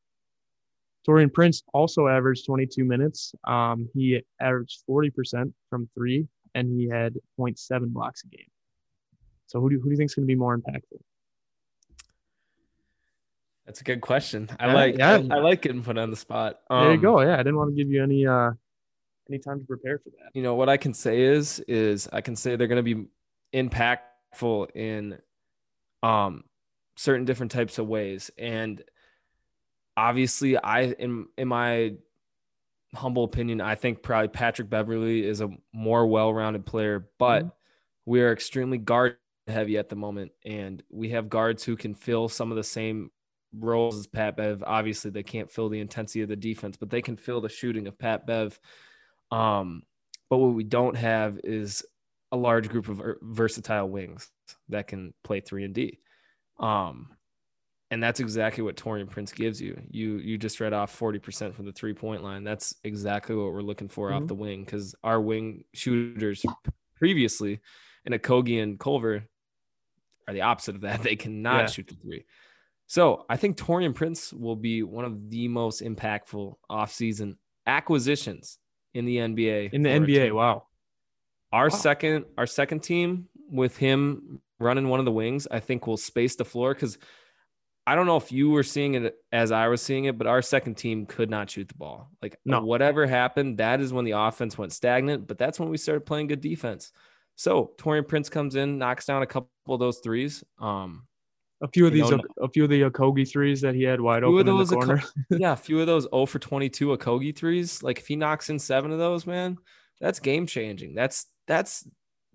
Taurean 1.08 1.32
Prince 1.34 1.64
also 1.74 2.08
averaged 2.08 2.46
22 2.46 2.84
minutes. 2.84 3.34
Um, 3.46 3.90
he 3.94 4.22
averaged 4.40 4.84
40% 4.90 5.52
from 5.70 5.90
three, 5.94 6.28
and 6.56 6.68
he 6.80 6.88
had 6.88 7.16
0.7 7.40 7.94
blocks 7.94 8.24
a 8.24 8.28
game. 8.28 8.48
So 9.48 9.60
who 9.60 9.70
do, 9.70 9.78
who 9.78 9.86
do 9.86 9.92
you 9.92 9.98
think 9.98 10.10
is 10.10 10.16
going 10.16 10.24
to 10.24 10.28
be 10.28 10.36
more 10.36 10.58
impactful? 10.58 11.00
That's 13.66 13.82
a 13.82 13.84
good 13.84 14.02
question. 14.02 14.50
I 14.60 14.68
Yeah, 14.68 14.74
like 14.74 14.98
yeah. 14.98 15.20
I, 15.32 15.36
I 15.36 15.40
like 15.40 15.62
getting 15.62 15.84
put 15.84 15.98
on 15.98 16.10
the 16.12 16.16
spot. 16.16 16.60
there 16.70 16.92
you 16.92 16.96
Um, 16.98 17.02
go. 17.02 17.22
Yeah, 17.22 17.34
I 17.34 17.38
didn't 17.38 17.58
want 17.58 17.72
to 17.72 17.76
give 17.76 17.92
you 17.92 18.04
any 18.04 18.26
uh 18.28 18.52
any 19.30 19.40
time 19.40 19.60
to 19.60 19.66
prepare 19.66 20.00
for 20.00 20.10
that. 20.12 20.32
You 20.34 20.44
know 20.44 20.56
what 20.56 20.70
I 20.70 20.78
can 20.78 20.94
say 20.94 21.22
is 21.22 21.60
is 21.62 22.08
I 22.12 22.22
can 22.22 22.36
say 22.36 22.56
they're 22.56 22.68
going 22.68 22.84
to 22.84 22.96
be 22.96 23.08
impactful 23.54 24.76
in 24.76 25.18
um 26.04 26.44
certain 26.98 27.26
different 27.26 27.52
types 27.52 27.78
of 27.80 27.88
ways 27.88 28.32
and 28.38 28.84
obviously 29.98 30.58
I 30.58 30.84
in 30.84 31.28
in 31.38 31.48
my 31.48 31.96
humble 32.94 33.24
opinion 33.24 33.62
I 33.62 33.76
think 33.76 34.02
probably 34.04 34.28
Patrick 34.30 34.70
Beverley 34.70 35.26
is 35.26 35.42
a 35.42 35.50
more 35.74 36.06
well-rounded 36.08 36.66
player 36.66 37.10
but 37.18 37.46
Mhm. 37.46 37.52
we 38.06 38.22
are 38.22 38.32
extremely 38.32 38.78
guard 38.78 39.18
heavy 39.48 39.78
at 39.78 39.90
the 39.90 39.96
moment 39.96 40.32
and 40.46 40.82
we 40.90 41.10
have 41.10 41.30
guards 41.30 41.64
who 41.64 41.76
can 41.76 41.94
fill 41.96 42.30
some 42.30 42.52
of 42.52 42.56
the 42.58 42.64
same 42.64 43.12
roles 43.58 43.98
as 43.98 44.08
Pat 44.08 44.36
Bev. 44.36 44.64
Obviously, 44.66 45.12
they 45.12 45.24
can't 45.24 45.50
fill 45.52 45.70
the 45.70 45.80
intensity 45.80 46.22
of 46.22 46.28
the 46.28 46.36
defense, 46.36 46.76
but 46.76 46.90
they 46.90 47.02
can 47.02 47.16
fill 47.16 47.40
the 47.40 47.48
shooting 47.48 47.88
of 47.88 47.98
Pat 47.98 48.26
Bev. 48.28 48.60
Um, 49.36 49.84
but 50.30 50.38
what 50.38 50.54
we 50.54 50.64
don't 50.64 50.96
have 50.96 51.40
is 51.44 51.84
a 52.32 52.38
large 52.38 52.70
group 52.70 52.88
of 52.90 53.02
versatile 53.22 53.90
wings 53.90 54.30
that 54.70 54.88
can 54.88 55.14
play 55.24 55.40
three 55.42 55.64
and 55.66 55.74
D. 55.74 56.00
Um, 56.60 57.10
and 57.92 58.02
that's 58.02 58.20
exactly 58.20 58.64
what 58.64 58.76
Taurean 58.76 59.10
Prince 59.10 59.32
gives 59.32 59.62
you. 59.62 59.80
You 59.90 60.18
you 60.18 60.38
just 60.38 60.60
read 60.60 60.74
off 60.74 60.98
40% 60.98 61.54
from 61.54 61.66
the 61.66 61.72
three 61.72 61.94
point 61.94 62.24
line. 62.24 62.44
That's 62.44 62.76
exactly 62.84 63.36
what 63.36 63.54
we're 63.54 63.62
looking 63.62 63.90
for 63.90 64.10
Mhm. 64.10 64.22
off 64.22 64.28
the 64.28 64.36
wing 64.36 64.64
because 64.64 64.96
our 65.04 65.22
wing 65.22 65.66
shooters 65.74 66.44
previously 66.96 67.60
in 68.06 68.14
Okogie 68.14 68.62
and 68.64 68.80
Culver 68.80 69.24
are 70.28 70.34
the 70.34 70.42
opposite 70.42 70.76
of 70.76 70.82
that. 70.82 71.02
They 71.04 71.16
cannot 71.16 71.60
Yeah. 71.62 71.66
shoot 71.68 71.88
the 71.88 71.96
three. 71.96 72.26
So 72.88 73.26
I 73.30 73.38
think 73.38 73.58
Taurean 73.58 73.94
Prince 73.94 74.34
will 74.34 74.56
be 74.56 74.82
one 74.84 75.06
of 75.06 75.30
the 75.30 75.48
most 75.48 75.82
impactful 75.82 76.56
offseason 76.70 77.38
acquisitions 77.68 78.58
in 78.96 79.06
the 79.06 79.18
NBA. 79.18 79.74
in 79.74 79.84
the 79.84 79.90
NBA. 79.90 80.32
Wow. 80.34 80.68
Our 81.52 81.66
Wow. 81.66 81.70
second, 81.70 82.26
our 82.38 82.48
second 82.48 82.80
team 82.82 83.28
with 83.52 83.78
him 83.78 84.42
running 84.60 84.88
one 84.90 85.00
of 85.00 85.06
the 85.06 85.12
wings, 85.12 85.48
I 85.52 85.60
think 85.60 85.86
will 85.86 85.98
space 85.98 86.36
the 86.36 86.46
floor 86.46 86.74
because 86.74 86.98
I 87.88 87.94
don't 87.94 88.08
know 88.08 88.18
if 88.18 88.32
you 88.32 88.50
were 88.50 88.64
seeing 88.64 88.96
it 88.96 89.16
as 89.32 89.52
I 89.52 89.68
was 89.68 89.80
seeing 89.82 90.06
it, 90.06 90.18
but 90.18 90.26
our 90.26 90.42
second 90.42 90.76
team 90.76 91.06
could 91.06 91.30
not 91.30 91.52
shoot 91.52 91.68
the 91.68 91.76
ball. 91.76 92.10
Like 92.22 92.40
No. 92.44 92.64
whatever 92.66 93.06
happened, 93.06 93.60
that 93.60 93.80
is 93.80 93.94
when 93.94 94.06
the 94.06 94.12
offense 94.12 94.58
went 94.58 94.72
stagnant. 94.74 95.28
But 95.28 95.38
that's 95.38 95.60
when 95.60 95.70
we 95.70 95.78
started 95.78 96.06
playing 96.06 96.28
good 96.28 96.42
defense. 96.42 96.92
So 97.36 97.74
Taurean 97.78 98.08
Prince 98.08 98.30
comes 98.30 98.56
in, 98.56 98.80
knocks 98.80 99.06
down 99.06 99.22
a 99.22 99.28
couple 99.28 99.50
of 99.68 99.80
those 99.80 100.00
threes. 100.00 100.44
Um, 100.58 101.06
A 101.62 101.68
few 101.70 101.88
of 101.88 101.94
these, 101.94 102.10
know, 102.10 102.20
a 102.42 102.50
few 102.50 102.66
of 102.66 102.70
the 102.70 102.82
Okogie 102.82 103.30
threes 103.30 103.62
that 103.62 103.76
he 103.76 103.84
had 103.84 104.02
wide 104.02 104.24
open 104.24 104.48
in 104.48 104.58
the 104.58 104.66
corner. 104.66 105.02
yeah, 105.30 105.54
a 105.54 105.58
few 105.58 105.80
of 105.80 105.88
those 105.88 106.04
0 106.04 106.26
for 106.26 106.38
22 106.38 106.88
Okogie 106.90 107.36
threes. 107.36 107.82
Like 107.82 107.98
if 107.98 108.08
he 108.08 108.16
knocks 108.18 108.50
in 108.50 108.60
seven 108.60 108.92
of 108.92 109.00
those, 109.00 109.26
man, 109.26 109.58
that's 110.02 110.20
game 110.20 110.48
changing. 110.48 110.96
That's 110.96 111.28
that's 111.48 111.88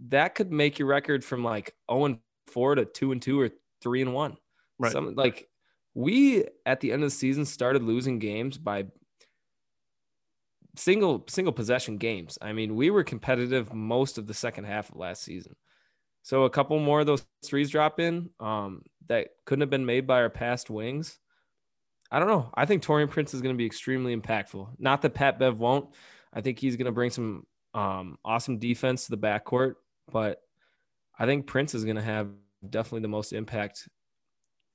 that 0.08 0.34
could 0.34 0.50
make 0.50 0.78
your 0.78 0.88
record 0.88 1.22
from 1.22 1.44
like 1.44 1.74
0 1.90 2.04
and 2.06 2.18
4 2.46 2.76
to 2.76 2.84
2 2.86 3.12
and 3.12 3.20
2 3.20 3.40
or 3.40 3.50
3 3.82 4.02
and 4.02 4.14
1. 4.14 4.36
Right. 4.78 4.92
Some 4.92 5.14
like 5.14 5.48
we 5.94 6.44
at 6.64 6.80
the 6.80 6.92
end 6.92 7.02
of 7.02 7.08
the 7.08 7.14
season 7.14 7.44
started 7.44 7.82
losing 7.82 8.18
games 8.18 8.56
by 8.56 8.86
single 10.76 11.24
single 11.28 11.52
possession 11.52 11.98
games. 11.98 12.38
I 12.40 12.52
mean, 12.52 12.74
we 12.74 12.90
were 12.90 13.04
competitive 13.04 13.74
most 13.74 14.18
of 14.18 14.26
the 14.26 14.34
second 14.34 14.64
half 14.64 14.90
of 14.90 14.96
last 14.96 15.22
season. 15.22 15.56
So 16.22 16.44
a 16.44 16.50
couple 16.50 16.78
more 16.78 17.00
of 17.00 17.06
those 17.06 17.24
threes 17.44 17.70
drop 17.70 17.98
in 17.98 18.30
um, 18.40 18.82
that 19.06 19.28
couldn't 19.44 19.62
have 19.62 19.70
been 19.70 19.86
made 19.86 20.06
by 20.06 20.20
our 20.20 20.30
past 20.30 20.70
wings. 20.70 21.18
I 22.10 22.18
don't 22.18 22.28
know. 22.28 22.50
I 22.54 22.66
think 22.66 22.82
Taurean 22.82 23.10
Prince 23.10 23.34
is 23.34 23.40
going 23.40 23.54
to 23.54 23.58
be 23.58 23.66
extremely 23.66 24.16
impactful. 24.16 24.68
Not 24.78 25.02
that 25.02 25.14
Pat 25.14 25.38
Bev 25.38 25.58
won't. 25.58 25.94
I 26.32 26.40
think 26.40 26.58
he's 26.58 26.76
going 26.76 26.86
to 26.86 26.92
bring 26.92 27.10
some 27.10 27.46
um, 27.74 28.18
awesome 28.24 28.58
defense 28.58 29.04
to 29.04 29.10
the 29.12 29.18
backcourt, 29.18 29.74
but 30.10 30.40
I 31.18 31.26
think 31.26 31.46
Prince 31.46 31.74
is 31.74 31.84
going 31.84 31.96
to 31.96 32.02
have 32.02 32.28
definitely 32.68 33.02
the 33.02 33.08
most 33.08 33.32
impact 33.32 33.88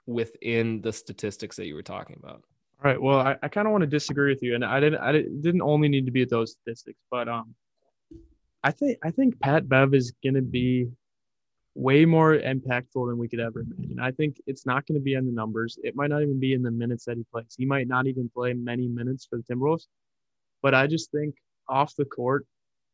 within 0.05 0.81
the 0.81 0.93
statistics 0.93 1.55
that 1.57 1.65
you 1.65 1.75
were 1.75 1.83
talking 1.83 2.17
about. 2.21 2.43
All 2.83 2.91
right. 2.91 3.01
Well, 3.01 3.19
I, 3.19 3.37
I 3.41 3.47
kind 3.47 3.67
of 3.67 3.71
want 3.71 3.81
to 3.81 3.87
disagree 3.87 4.31
with 4.31 4.43
you, 4.43 4.55
and 4.55 4.63
I 4.63 4.79
didn't. 4.79 4.99
I 5.01 5.11
didn't, 5.11 5.61
only 5.61 5.87
need 5.87 6.05
to 6.05 6.11
be 6.11 6.21
at 6.21 6.29
those 6.29 6.51
statistics, 6.51 6.99
but 7.09 7.27
um, 7.27 7.55
I 8.63 8.71
think 8.71 8.97
I 9.03 9.11
think 9.11 9.39
Pat 9.39 9.67
Bev 9.67 9.93
is 9.93 10.13
going 10.23 10.35
to 10.35 10.41
be 10.41 10.89
way 11.75 12.05
more 12.05 12.37
impactful 12.37 13.07
than 13.07 13.17
we 13.17 13.27
could 13.27 13.41
ever 13.41 13.59
imagine. 13.61 13.99
I 13.99 14.11
think 14.11 14.41
it's 14.47 14.65
not 14.65 14.87
going 14.87 14.97
to 14.97 15.03
be 15.03 15.13
in 15.13 15.25
the 15.25 15.31
numbers. 15.31 15.77
It 15.83 15.95
might 15.95 16.09
not 16.09 16.21
even 16.21 16.39
be 16.39 16.53
in 16.53 16.63
the 16.63 16.71
minutes 16.71 17.03
that 17.05 17.17
he 17.17 17.25
plays. 17.31 17.53
He 17.57 17.65
might 17.65 17.87
not 17.87 18.07
even 18.07 18.29
play 18.29 18.53
many 18.53 18.87
minutes 18.87 19.25
for 19.29 19.37
the 19.37 19.43
Timberwolves, 19.43 19.87
but 20.63 20.73
I 20.73 20.87
just 20.87 21.11
think 21.11 21.35
off 21.67 21.93
the 21.95 22.05
court, 22.05 22.45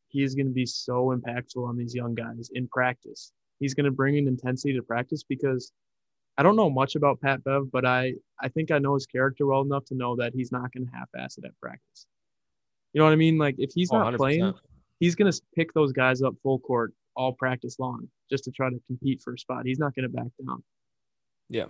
he's 0.07 0.33
going 0.35 0.47
to 0.47 0.53
be 0.53 0.65
so 0.65 1.15
impactful 1.15 1.65
on 1.65 1.77
these 1.77 1.93
young 1.93 2.15
guys 2.15 2.49
in 2.53 2.67
practice. 2.67 3.31
He's 3.59 3.75
going 3.75 3.85
to 3.85 3.91
bring 3.91 4.17
an 4.17 4.27
intensity 4.27 4.73
to 4.73 4.81
practice 4.81 5.23
because 5.23 5.71
I 6.37 6.43
don't 6.43 6.55
know 6.55 6.69
much 6.69 6.95
about 6.95 7.21
Pat 7.21 7.43
Bev, 7.43 7.71
but 7.71 7.85
I 7.85 8.15
I 8.41 8.47
think 8.47 8.71
I 8.71 8.79
know 8.79 8.95
his 8.95 9.05
character 9.05 9.45
well 9.45 9.61
enough 9.61 9.85
to 9.85 9.95
know 9.95 10.15
that 10.15 10.33
he's 10.33 10.51
not 10.51 10.71
going 10.73 10.87
to 10.87 10.91
half-ass 10.91 11.37
it 11.37 11.45
at 11.45 11.51
practice. 11.61 12.07
You 12.93 12.99
know 12.99 13.05
what 13.05 13.13
I 13.13 13.17
mean? 13.17 13.37
Like 13.37 13.55
if 13.59 13.71
he's 13.75 13.91
Oh, 13.91 13.99
not 13.99 14.13
100%. 14.13 14.17
playing, 14.17 14.53
he's 14.99 15.13
going 15.13 15.31
to 15.31 15.41
pick 15.55 15.71
those 15.73 15.91
guys 15.91 16.23
up 16.23 16.33
full 16.41 16.57
court 16.59 16.93
all 17.21 17.33
practice 17.33 17.77
long 17.77 18.09
just 18.31 18.43
to 18.45 18.51
try 18.51 18.69
to 18.69 18.81
compete 18.87 19.21
for 19.21 19.33
a 19.33 19.37
spot. 19.37 19.65
He's 19.65 19.77
not 19.77 19.93
going 19.93 20.03
to 20.03 20.09
back 20.09 20.31
down. 20.43 20.63
Yeah. 21.49 21.65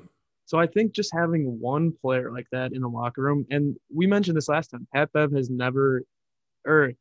So 0.45 0.57
I 0.57 0.65
think 0.65 0.93
just 0.93 1.13
having 1.13 1.59
one 1.59 1.91
player 1.91 2.31
like 2.31 2.47
that 2.53 2.71
in 2.71 2.81
the 2.81 2.87
locker 2.87 3.21
room, 3.21 3.45
and 3.51 3.75
we 3.93 4.07
mentioned 4.07 4.37
this 4.37 4.47
last 4.47 4.69
time, 4.69 4.87
Pat 4.93 5.11
Bev 5.11 5.33
has 5.33 5.49
never, 5.49 6.03
or 6.65 6.93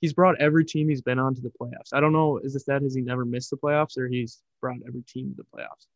he's 0.00 0.12
brought 0.12 0.40
every 0.40 0.64
team 0.64 0.88
he's 0.88 1.02
been 1.02 1.18
on 1.18 1.34
to 1.36 1.40
the 1.40 1.52
playoffs. 1.60 1.92
I 1.92 2.00
don't 2.00 2.12
know, 2.12 2.38
is 2.38 2.54
this 2.54 2.64
that 2.64 2.82
has 2.82 2.94
he 2.94 3.02
never 3.02 3.24
missed 3.24 3.50
the 3.50 3.56
playoffs 3.56 3.96
or 3.96 4.08
he's 4.08 4.42
brought 4.60 4.78
every 4.86 5.02
team 5.02 5.30
to 5.30 5.36
the 5.36 5.44
playoffs? 5.44 5.86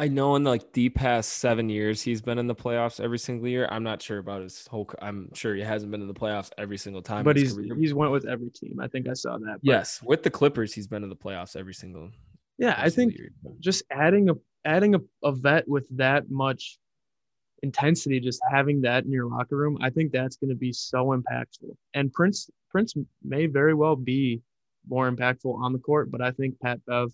I 0.00 0.06
know 0.06 0.36
in 0.36 0.44
like 0.44 0.72
the 0.72 0.90
past 0.90 1.34
seven 1.34 1.68
years 1.68 2.00
he's 2.00 2.22
been 2.22 2.38
in 2.38 2.46
the 2.46 2.54
playoffs 2.54 3.00
every 3.00 3.18
single 3.18 3.48
year. 3.48 3.68
I'm 3.70 3.82
not 3.82 4.00
sure 4.00 4.18
about 4.18 4.42
his 4.42 4.66
whole. 4.68 4.88
I'm 5.02 5.34
sure 5.34 5.56
he 5.56 5.62
hasn't 5.62 5.90
been 5.90 6.00
in 6.00 6.06
the 6.06 6.14
playoffs 6.14 6.50
every 6.56 6.78
single 6.78 7.02
time. 7.02 7.24
but 7.24 7.36
he's 7.36 7.54
career. 7.54 7.74
he's 7.74 7.92
went 7.92 8.12
with 8.12 8.24
every 8.24 8.50
team. 8.50 8.78
I 8.80 8.86
think 8.86 9.08
I 9.08 9.14
saw 9.14 9.36
that. 9.38 9.58
But 9.62 9.64
yes 9.64 10.00
with 10.02 10.22
the 10.22 10.30
Clippers 10.30 10.72
he's 10.72 10.86
been 10.86 11.02
in 11.02 11.08
the 11.08 11.16
playoffs 11.16 11.56
every 11.56 11.74
single. 11.74 12.10
yeah, 12.58 12.70
every 12.72 12.82
I 12.84 12.88
single 12.88 13.10
think 13.10 13.18
year. 13.18 13.30
just 13.58 13.82
adding 13.90 14.30
a 14.30 14.34
adding 14.64 14.94
a, 14.94 15.00
a 15.24 15.32
vet 15.32 15.66
with 15.68 15.84
that 15.96 16.30
much 16.30 16.78
intensity, 17.64 18.20
just 18.20 18.40
having 18.48 18.80
that 18.82 19.04
in 19.04 19.10
your 19.10 19.26
locker 19.26 19.56
room, 19.56 19.78
I 19.80 19.90
think 19.90 20.12
that's 20.12 20.36
going 20.36 20.50
to 20.50 20.56
be 20.56 20.72
so 20.72 21.06
impactful. 21.06 21.74
And 21.94 22.12
Prince 22.12 22.48
Prince 22.70 22.94
may 23.24 23.46
very 23.46 23.74
well 23.74 23.96
be 23.96 24.42
more 24.88 25.10
impactful 25.10 25.52
on 25.60 25.72
the 25.72 25.78
court, 25.80 26.10
but 26.10 26.20
I 26.20 26.30
think 26.30 26.58
Pat 26.60 26.78
Bev 26.86 27.10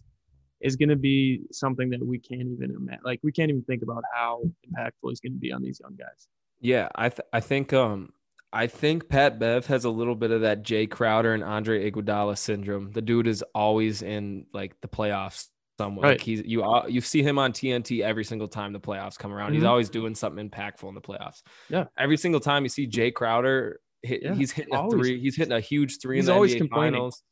is 0.65 0.75
going 0.77 0.89
to 0.89 0.97
be 0.97 1.43
something 1.53 1.91
that 1.91 2.05
we 2.05 2.19
can't 2.19 2.41
even 2.49 2.71
imagine. 2.75 3.03
Like 3.05 3.21
we 3.23 3.31
can't 3.31 3.51
even 3.51 3.63
think 3.63 3.83
about 3.83 4.03
how 4.15 4.43
impactful 4.67 5.11
he's 5.11 5.21
going 5.21 5.35
to 5.35 5.39
be 5.39 5.53
on 5.53 5.63
these 5.63 5.79
young 5.81 5.95
guys. 5.95 6.27
Yeah, 6.61 6.89
I 6.95 7.11
th- 7.11 7.27
I 7.33 7.41
think 7.41 7.73
um 7.73 8.13
I 8.53 8.67
think 8.69 9.09
Pat 9.09 9.39
Bev 9.39 9.67
has 9.67 9.85
a 9.85 9.91
little 9.91 10.15
bit 10.15 10.31
of 10.31 10.41
that 10.43 10.63
Jae 10.63 10.89
Crowder 10.91 11.35
and 11.35 11.45
Andre 11.45 11.91
Iguodala 11.91 12.39
syndrome. 12.39 12.91
The 12.93 13.03
dude 13.03 13.27
is 13.27 13.43
always 13.55 14.03
in 14.03 14.47
like 14.53 14.81
the 14.81 14.89
playoffs 14.89 15.49
somewhere. 15.77 16.05
Like 16.11 16.19
Right. 16.19 16.21
he's 16.21 16.43
you 16.47 16.65
you 16.89 17.01
see 17.01 17.23
him 17.23 17.39
on 17.39 17.53
TNT 17.53 18.01
every 18.03 18.25
single 18.25 18.49
time 18.49 18.73
the 18.73 18.81
playoffs 18.81 19.19
come 19.19 19.33
around. 19.33 19.53
He's 19.55 19.65
Mhm. 19.65 19.69
always 19.69 19.91
doing 19.91 20.15
something 20.15 20.49
impactful 20.49 20.89
in 20.89 20.95
the 20.95 21.01
playoffs. 21.01 21.43
Yeah. 21.69 21.85
Every 21.99 22.17
single 22.17 22.41
time 22.41 22.63
you 22.63 22.69
see 22.71 22.87
Jae 22.87 23.13
Crowder, 23.13 23.81
hit, 24.03 24.23
Yeah, 24.23 24.35
he's 24.35 24.53
hitting 24.53 24.73
a 24.75 24.79
always. 24.79 24.95
three. 24.95 25.21
He's 25.21 25.37
hitting 25.37 25.53
a 25.53 25.61
huge 25.61 25.99
three 26.01 26.17
He's 26.17 26.27
in 26.27 26.31
the 26.31 26.35
always 26.35 26.55
NBA 26.55 26.59
complaining. 26.61 26.93
finals. 26.95 27.23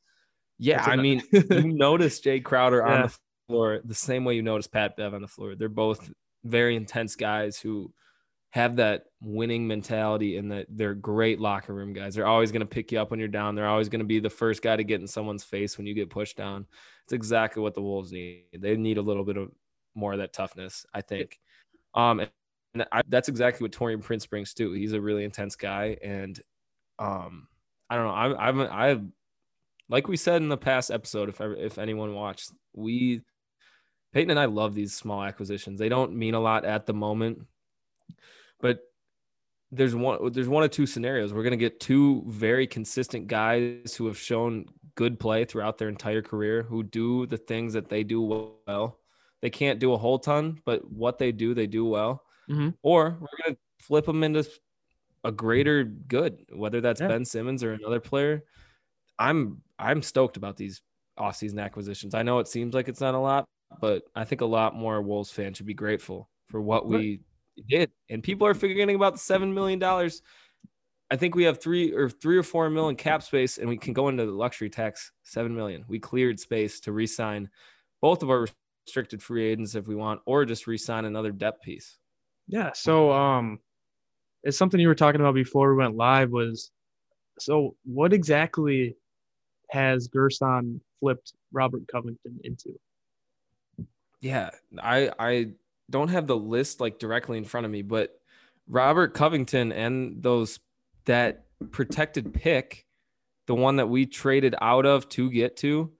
Yeah, 0.59 0.83
I 0.85 0.97
mean, 0.97 1.23
you 1.33 1.73
notice 1.73 2.21
Jae 2.21 2.43
Crowder 2.43 2.85
on 2.85 3.03
the 3.03 3.19
floor 3.49 3.81
the 3.85 3.95
same 3.95 4.25
way 4.25 4.35
you 4.35 4.43
notice 4.43 4.67
Pat 4.67 4.97
Bev 4.97 5.15
on 5.15 5.23
the 5.23 5.29
floor. 5.29 5.55
They're 5.55 5.69
both 5.69 6.11
very 6.45 6.77
intense 6.77 7.17
guys 7.17 7.59
who 7.59 7.93
have 8.51 8.77
that 8.77 9.05
winning 9.21 9.67
mentality 9.67 10.37
and 10.37 10.53
that 10.53 10.67
they're 10.69 10.95
great 10.95 11.41
locker 11.41 11.73
room 11.73 11.95
guys. 11.95 12.15
They're 12.15 12.27
always 12.27 12.53
going 12.53 12.61
to 12.61 12.67
pick 12.67 12.93
you 12.93 13.01
up 13.01 13.11
when 13.11 13.19
you're 13.19 13.29
down. 13.29 13.55
They're 13.55 13.67
always 13.67 13.89
going 13.89 14.01
to 14.01 14.07
be 14.07 14.21
the 14.21 14.29
first 14.31 14.63
guy 14.63 14.77
to 14.77 14.85
get 14.85 15.01
in 15.01 15.07
someone's 15.07 15.43
face 15.43 15.79
when 15.79 15.87
you 15.87 15.95
get 15.95 16.11
pushed 16.11 16.37
down. 16.37 16.67
It's 17.05 17.15
exactly 17.15 17.63
what 17.63 17.75
the 17.75 17.81
Wolves 17.81 18.13
need. 18.13 18.45
They 18.53 18.77
need 18.77 18.99
a 18.99 19.03
little 19.03 19.25
bit 19.25 19.39
of 19.39 19.51
more 19.95 20.13
of 20.13 20.19
that 20.19 20.35
toughness, 20.35 20.85
I 20.93 21.01
think. 21.01 21.41
Um, 21.95 22.21
and 22.75 22.87
I, 22.93 23.03
that's 23.09 23.29
exactly 23.29 23.65
what 23.65 23.73
Taurean 23.73 24.03
Prince 24.03 24.27
brings 24.27 24.53
too. 24.55 24.73
He's 24.73 24.93
a 24.93 25.01
really 25.01 25.25
intense 25.25 25.57
guy, 25.57 25.97
and 26.03 26.39
um, 26.99 27.49
I 27.91 27.97
don't 27.97 28.07
know. 28.07 28.13
I, 28.13 28.49
I'm 28.49 28.61
I 28.61 29.01
like 29.93 30.09
we 30.09 30.17
said 30.17 30.41
in 30.43 30.49
the 30.49 30.57
past 30.57 30.91
episode. 30.91 31.29
If 31.29 31.41
ever, 31.41 31.55
if 31.55 31.79
anyone 31.79 32.15
watched, 32.15 32.51
we 32.75 33.21
Peyton 34.13 34.31
and 34.31 34.41
I 34.41 34.47
love 34.47 34.75
these 34.75 34.95
small 34.95 35.23
acquisitions. 35.23 35.79
They 35.79 35.89
don't 35.91 36.17
mean 36.17 36.35
a 36.35 36.41
lot 36.41 36.65
at 36.65 36.87
the 36.87 36.95
moment, 36.95 37.41
but 38.59 38.81
there's 39.71 39.95
one 39.95 40.33
there's 40.33 40.49
one 40.49 40.63
of 40.65 40.71
two 40.71 40.87
scenarios. 40.87 41.33
We're 41.33 41.43
gonna 41.45 41.57
get 41.57 41.79
two 41.79 42.25
very 42.27 42.67
consistent 42.67 43.27
guys 43.27 43.95
who 43.95 44.07
have 44.07 44.19
shown 44.19 44.67
good 44.95 45.21
play 45.21 45.45
throughout 45.45 45.79
their 45.79 45.89
entire 45.89 46.23
career, 46.23 46.63
who 46.63 46.83
do 46.83 47.27
the 47.27 47.39
things 47.39 47.75
that 47.75 47.89
they 47.89 48.03
do 48.03 48.23
well. 48.67 48.99
They 49.43 49.51
can't 49.51 49.79
do 49.79 49.93
a 49.93 49.99
whole 49.99 50.19
ton, 50.19 50.61
but 50.65 50.91
what 50.91 51.19
they 51.19 51.33
do, 51.33 51.53
they 51.55 51.67
do 51.67 51.85
well. 51.85 52.25
Mhm. 52.49 52.75
Or 52.83 53.19
we're 53.21 53.45
gonna 53.45 53.57
flip 53.79 54.07
them 54.07 54.23
into 54.23 54.49
a 55.25 55.33
greater 55.33 55.85
good, 55.85 56.47
whether 56.51 56.81
that's 56.81 57.01
Yeah. 57.01 57.09
Ben 57.09 57.25
Simmons 57.27 57.63
or 57.63 57.73
another 57.73 58.01
player. 58.01 58.45
I'm 59.19 59.63
I'm 59.79 60.03
stoked 60.03 60.37
about 60.37 60.57
these 60.57 60.83
offseason 61.19 61.63
acquisitions. 61.63 62.15
I 62.15 62.23
know 62.23 62.39
it 62.39 62.49
seems 62.49 62.75
like 62.75 62.89
it's 62.89 63.01
not 63.01 63.15
a 63.15 63.19
lot, 63.19 63.45
but 63.81 64.03
I 64.15 64.25
think 64.25 64.41
a 64.41 64.47
lot 64.47 64.75
more 64.75 65.03
Wolves 65.03 65.31
fans 65.31 65.57
should 65.57 65.67
be 65.67 65.75
grateful 65.75 66.29
for 66.49 66.61
what 66.61 66.87
we 66.87 67.21
did. 67.69 67.91
And 68.11 68.23
people 68.23 68.47
are 68.47 68.55
forgetting 68.55 68.97
about 68.97 69.15
the 69.15 69.19
seven 69.19 69.53
million 69.55 69.79
dollars. 69.79 70.23
I 71.11 71.17
think 71.17 71.35
we 71.35 71.45
have 71.45 71.61
three 71.61 71.93
or 71.93 72.09
three 72.09 72.39
or 72.39 72.43
four 72.43 72.69
million 72.71 72.97
cap 72.97 73.23
space, 73.23 73.59
and 73.59 73.69
we 73.69 73.77
can 73.77 73.93
go 73.93 74.09
into 74.09 74.25
the 74.25 74.33
luxury 74.33 74.71
tax 74.71 75.13
seven 75.23 75.55
million. 75.55 75.85
We 75.87 75.99
cleared 75.99 76.41
space 76.41 76.81
to 76.81 76.93
re-sign 76.93 77.51
both 78.01 78.23
of 78.23 78.31
our 78.31 78.47
restricted 78.87 79.23
free 79.23 79.45
agents 79.45 79.75
if 79.75 79.87
we 79.87 79.95
want, 79.95 80.21
or 80.25 80.45
just 80.45 80.67
re-sign 80.67 81.05
another 81.05 81.31
depth 81.31 81.63
piece. 81.63 81.99
Yeah. 82.49 82.73
So 82.75 83.13
um 83.13 83.61
it's 84.43 84.59
something 84.59 84.81
you 84.81 84.89
were 84.89 84.95
talking 84.95 85.21
about 85.21 85.35
before 85.35 85.71
we 85.71 85.83
went 85.83 85.97
live 85.97 86.31
was 86.31 86.71
so 87.39 87.77
what 87.85 88.13
exactly 88.13 88.97
has 89.73 90.07
Gersson 90.07 90.81
flipped 91.01 91.33
Robert 91.51 91.83
Covington 91.91 92.39
into? 92.45 92.79
Yeah, 94.21 94.51
I 94.81 95.11
I 95.19 95.53
don't 95.91 96.09
have 96.09 96.27
the 96.27 96.37
list 96.37 96.81
like 96.81 96.99
directly 96.99 97.39
in 97.39 97.45
front 97.45 97.65
of 97.65 97.73
me, 97.73 97.81
but 97.83 98.21
Robert 98.69 99.15
Covington 99.15 99.73
and 99.73 100.23
those 100.23 100.61
that 101.07 101.47
protected 101.71 102.35
pick, 102.35 102.87
the 103.47 103.55
one 103.55 103.77
that 103.77 103.89
we 103.89 104.05
traded 104.07 104.55
out 104.61 104.85
of 104.87 105.09
to 105.11 105.31
get 105.31 105.57
to, 105.59 105.91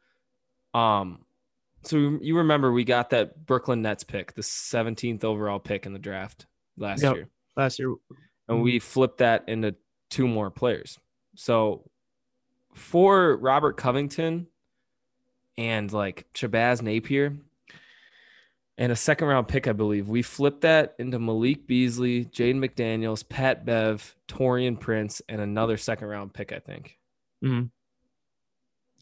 um, 0.75 1.25
so 1.83 2.19
you 2.21 2.37
remember 2.37 2.73
we 2.73 2.85
got 2.85 3.11
that 3.11 3.45
Brooklyn 3.47 3.83
Nets 3.83 4.05
pick, 4.05 4.35
the 4.35 4.43
17th 4.43 5.25
overall 5.25 5.59
pick 5.59 5.85
in 5.87 5.93
the 5.93 5.99
draft 5.99 6.47
last 6.77 7.03
Yep. 7.03 7.17
year, 7.17 7.29
Last 7.57 7.79
year, 7.79 7.95
and 8.49 8.63
we 8.63 8.79
flipped 8.79 9.19
that 9.19 9.49
into 9.49 9.75
two 10.11 10.29
more 10.29 10.51
players. 10.51 10.99
So 11.35 11.91
for 12.75 13.37
Robert 13.37 13.77
Covington 13.77 14.47
and 15.59 15.93
like 15.93 16.27
Shabazz 16.35 16.83
Napier 16.83 17.37
and 18.79 18.91
a 18.91 18.97
second 18.97 19.29
round 19.29 19.49
pick, 19.49 19.69
I 19.69 19.73
believe 19.73 20.09
we 20.09 20.23
flipped 20.23 20.63
that 20.63 20.95
into 20.99 21.19
Malik 21.19 21.67
Beasley, 21.67 22.25
Jaden 22.25 22.57
McDaniels, 22.57 23.29
Pat 23.29 23.65
Bev, 23.67 24.17
Taurean 24.29 24.81
Prince, 24.81 25.21
and 25.29 25.41
another 25.41 25.77
second 25.77 26.09
round 26.09 26.33
pick. 26.33 26.53
I 26.53 26.59
think. 26.59 26.99
Mhm. 27.45 27.71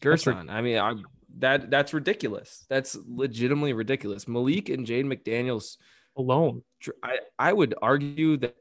Ri- 0.03 0.11
Gersson. 0.11 0.49
I 0.49 0.61
mean, 0.61 0.77
I, 0.77 0.95
that 1.39 1.69
that's 1.71 1.93
ridiculous. 1.93 2.65
That's 2.69 2.97
legitimately 3.07 3.73
ridiculous. 3.73 4.27
Malik 4.27 4.69
and 4.69 4.85
Jaden 4.85 5.05
McDaniels. 5.05 5.77
alone. 6.17 6.61
I 7.01 7.19
I 7.39 7.53
would 7.53 7.73
argue 7.81 8.35
that. 8.37 8.57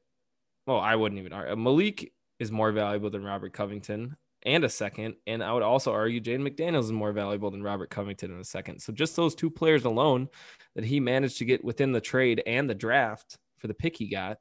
Well, 0.67 0.79
I 0.79 0.95
wouldn't 0.95 1.19
even 1.19 1.33
argue. 1.33 1.57
Malik 1.57 2.13
is 2.39 2.53
more 2.53 2.71
valuable 2.71 3.11
than 3.11 3.25
Robert 3.25 3.53
Covington 3.53 4.17
and 4.45 4.65
a 4.65 4.69
second, 4.69 5.17
and 5.27 5.43
I 5.43 5.53
would 5.53 5.63
also 5.63 5.93
argue 5.93 6.21
Jaden 6.21 6.49
McDaniels 6.49 6.85
is 6.85 6.93
more 6.93 7.13
valuable 7.13 7.51
than 7.51 7.63
Robert 7.63 7.91
Covington 7.91 8.33
in 8.33 8.41
a 8.41 8.45
second. 8.45 8.81
So 8.81 8.93
just 8.93 9.17
those 9.17 9.35
two 9.35 9.51
players 9.51 9.85
alone 9.85 10.29
that 10.75 10.85
he 10.85 11.01
managed 11.01 11.39
to 11.39 11.45
get 11.45 11.65
within 11.65 11.93
the 11.93 12.01
trade 12.01 12.43
and 12.47 12.69
the 12.69 12.75
draft 12.75 13.39
for 13.59 13.67
the 13.67 13.75
pick 13.75 13.97
he 13.97 14.09
got. 14.09 14.39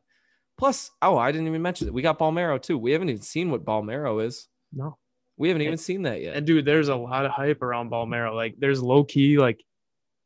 Plus, 0.57 0.91
oh, 1.01 1.17
I 1.17 1.31
didn't 1.31 1.47
even 1.47 1.61
mention 1.61 1.87
it. 1.87 1.93
We 1.93 2.01
got 2.01 2.19
Bolmaro 2.19 2.61
too. 2.61 2.77
We 2.77 2.91
haven't 2.91 3.09
even 3.09 3.21
seen 3.21 3.51
what 3.51 3.65
Bolmaro 3.65 4.25
is. 4.25 4.47
No. 4.73 4.97
We 5.37 5.47
haven't 5.47 5.61
even 5.61 5.77
seen 5.77 6.01
that 6.03 6.21
yet. 6.21 6.35
And 6.35 6.45
dude, 6.45 6.65
there's 6.65 6.89
a 6.89 6.95
lot 6.95 7.25
of 7.25 7.31
hype 7.31 7.61
around 7.61 7.91
Bolmaro. 7.91 8.35
Like, 8.35 8.55
there's 8.59 8.83
low 8.83 9.03
key, 9.03 9.37
like, 9.37 9.63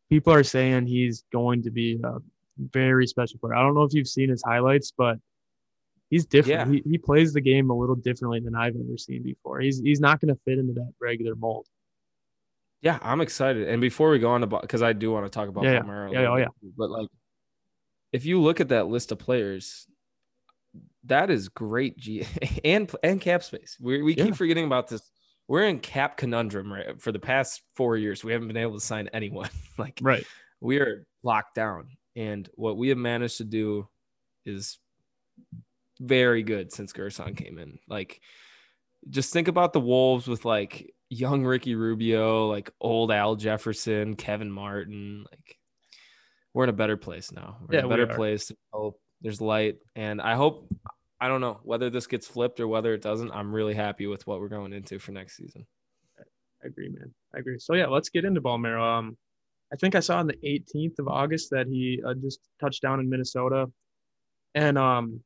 people 0.10 0.34
are 0.34 0.44
saying 0.44 0.86
he's 0.86 1.24
going 1.32 1.64
to 1.64 1.72
be 1.72 2.00
a 2.04 2.18
very 2.72 3.08
special 3.08 3.40
player. 3.40 3.56
I 3.56 3.62
don't 3.62 3.74
know 3.74 3.84
if 3.84 3.94
you've 3.94 4.08
seen 4.08 4.30
his 4.30 4.44
highlights, 4.44 4.92
but 4.96 5.18
he's 6.14 6.26
different. 6.28 6.72
Yeah. 6.72 6.82
He, 6.86 6.92
he 6.92 6.98
plays 7.00 7.34
the 7.34 7.42
game 7.42 7.72
a 7.72 7.74
little 7.76 7.96
differently 7.96 8.40
than 8.40 8.54
I've 8.54 8.76
ever 8.76 8.98
seen 8.98 9.24
before. 9.24 9.60
He's 9.60 9.80
he's 9.80 10.00
not 10.00 10.22
going 10.22 10.34
to 10.34 10.40
fit 10.46 10.60
into 10.60 10.74
that 10.74 10.92
regular 11.02 11.36
mold. 11.36 11.66
Yeah, 12.82 13.00
I'm 13.02 13.20
excited. 13.20 13.68
And 13.68 13.82
before 13.82 14.12
we 14.12 14.20
go 14.20 14.30
on 14.30 14.42
to 14.42 14.48
because 14.48 14.84
I 14.84 14.94
do 14.94 15.12
want 15.12 15.26
to 15.26 15.30
talk 15.32 15.50
about 15.50 15.64
Yeah, 15.64 15.82
yeah. 15.86 16.10
Yeah, 16.12 16.28
oh, 16.30 16.36
bit, 16.36 16.48
But 16.78 16.92
like, 16.92 17.08
if 18.12 18.26
you 18.26 18.40
look 18.42 18.60
at 18.60 18.70
that 18.70 18.88
list 18.88 19.12
of 19.12 19.18
players, 19.18 19.88
that 21.06 21.32
is 21.32 21.50
great. 21.50 21.98
G 21.98 22.28
and 22.64 22.94
and 23.02 23.20
cap 23.20 23.44
space. 23.44 23.78
We 23.82 24.04
we 24.04 24.14
Yeah. 24.14 24.26
keep 24.26 24.36
forgetting 24.36 24.66
about 24.66 24.88
this. 24.88 25.02
We're 25.48 25.66
in 25.66 25.80
cap 25.80 26.16
conundrum 26.18 26.72
right 26.72 27.02
for 27.02 27.12
the 27.12 27.20
past 27.20 27.64
four 27.76 27.98
years. 27.98 28.24
We 28.24 28.34
haven't 28.34 28.50
been 28.50 28.58
able 28.58 28.76
to 28.76 28.86
sign 28.86 29.10
anyone. 29.14 29.50
like 29.80 29.98
Right. 30.02 30.26
we 30.62 30.78
are 30.80 31.08
locked 31.24 31.56
down, 31.56 31.88
and 32.16 32.48
what 32.54 32.78
we 32.78 32.90
have 32.90 33.00
managed 33.00 33.38
to 33.38 33.46
do 33.46 33.88
is 34.46 34.78
very 36.04 36.44
good 36.44 36.72
since 36.72 36.94
Gersson 36.94 37.36
came 37.36 37.58
in. 37.58 37.80
Like, 37.88 38.22
just 39.10 39.34
think 39.34 39.48
about 39.48 39.74
the 39.74 39.80
Wolves 39.80 40.28
with 40.28 40.46
like 40.46 40.94
young 41.10 41.44
Ricky 41.46 41.76
Rubio, 41.76 42.48
like 42.48 42.72
old 42.80 43.12
Al 43.12 43.36
Jefferson, 43.36 44.16
Kevin 44.16 44.52
Martin. 44.52 45.26
Like, 45.30 45.58
we're 46.54 46.66
in 46.66 46.70
a 46.70 46.74
better 46.74 46.98
place 46.98 47.32
now. 47.32 47.58
We're 47.62 47.80
in 47.80 47.80
Yeah, 47.80 47.86
a 47.86 47.90
better 47.90 48.08
place. 48.08 48.52
Hope 48.72 49.00
there's 49.22 49.42
light, 49.42 49.78
and 49.96 50.22
I 50.22 50.36
hope. 50.36 50.72
I 51.20 51.30
don't 51.30 51.40
know 51.40 51.62
whether 51.64 51.90
this 51.90 52.06
gets 52.06 52.28
flipped 52.28 52.60
or 52.60 52.68
whether 52.68 52.94
it 52.94 53.02
doesn't. 53.02 53.32
I'm 53.32 53.54
really 53.56 53.74
happy 53.74 54.08
with 54.08 54.28
what 54.28 54.42
we're 54.42 54.50
going 54.50 54.74
into 54.74 55.00
for 55.00 55.14
next 55.14 55.38
season. 55.38 55.66
I 56.20 56.68
agree, 56.68 56.90
man. 56.90 57.14
I 57.34 57.40
agree. 57.40 57.60
So 57.60 57.76
yeah, 57.76 57.88
let's 57.88 58.10
get 58.10 58.26
into 58.26 58.42
Bolmaro. 58.42 58.82
Um, 58.82 59.18
I 59.72 59.78
think 59.78 59.96
I 59.96 60.02
saw 60.02 60.18
on 60.18 60.28
the 60.28 60.36
18th 60.44 61.00
of 61.00 61.08
August 61.08 61.50
that 61.52 61.68
he 61.68 62.02
uh, 62.06 62.14
just 62.16 62.40
touched 62.60 62.82
down 62.82 63.00
in 63.00 63.10
Minnesota, 63.10 63.72
and 64.54 64.78
um, 64.78 65.22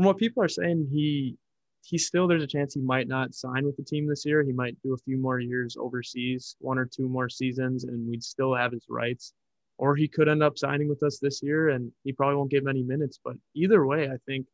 from 0.00 0.06
what 0.06 0.16
people 0.16 0.42
are 0.42 0.48
saying, 0.48 0.88
he 0.90 1.36
he 1.82 1.98
still 1.98 2.26
there's 2.26 2.42
a 2.42 2.46
chance 2.46 2.72
he 2.72 2.80
might 2.80 3.06
not 3.06 3.34
sign 3.34 3.66
with 3.66 3.76
the 3.76 3.82
team 3.82 4.08
this 4.08 4.24
year. 4.24 4.42
He 4.42 4.52
might 4.52 4.74
do 4.82 4.94
a 4.94 4.96
few 4.96 5.18
more 5.18 5.40
years 5.40 5.76
overseas, 5.78 6.56
one 6.58 6.78
or 6.78 6.86
two 6.86 7.06
more 7.06 7.28
seasons, 7.28 7.84
and 7.84 8.08
we'd 8.08 8.24
still 8.24 8.54
have 8.54 8.72
his 8.72 8.86
rights. 8.88 9.34
Or 9.76 9.94
he 9.94 10.08
could 10.08 10.26
end 10.26 10.42
up 10.42 10.56
signing 10.56 10.88
with 10.88 11.02
us 11.02 11.18
this 11.18 11.42
year, 11.42 11.68
and 11.68 11.92
he 12.02 12.12
probably 12.12 12.36
won't 12.36 12.50
get 12.50 12.64
many 12.64 12.82
minutes. 12.82 13.20
But 13.22 13.36
either 13.54 13.84
way, 13.84 14.08
I 14.08 14.16
think 14.24 14.46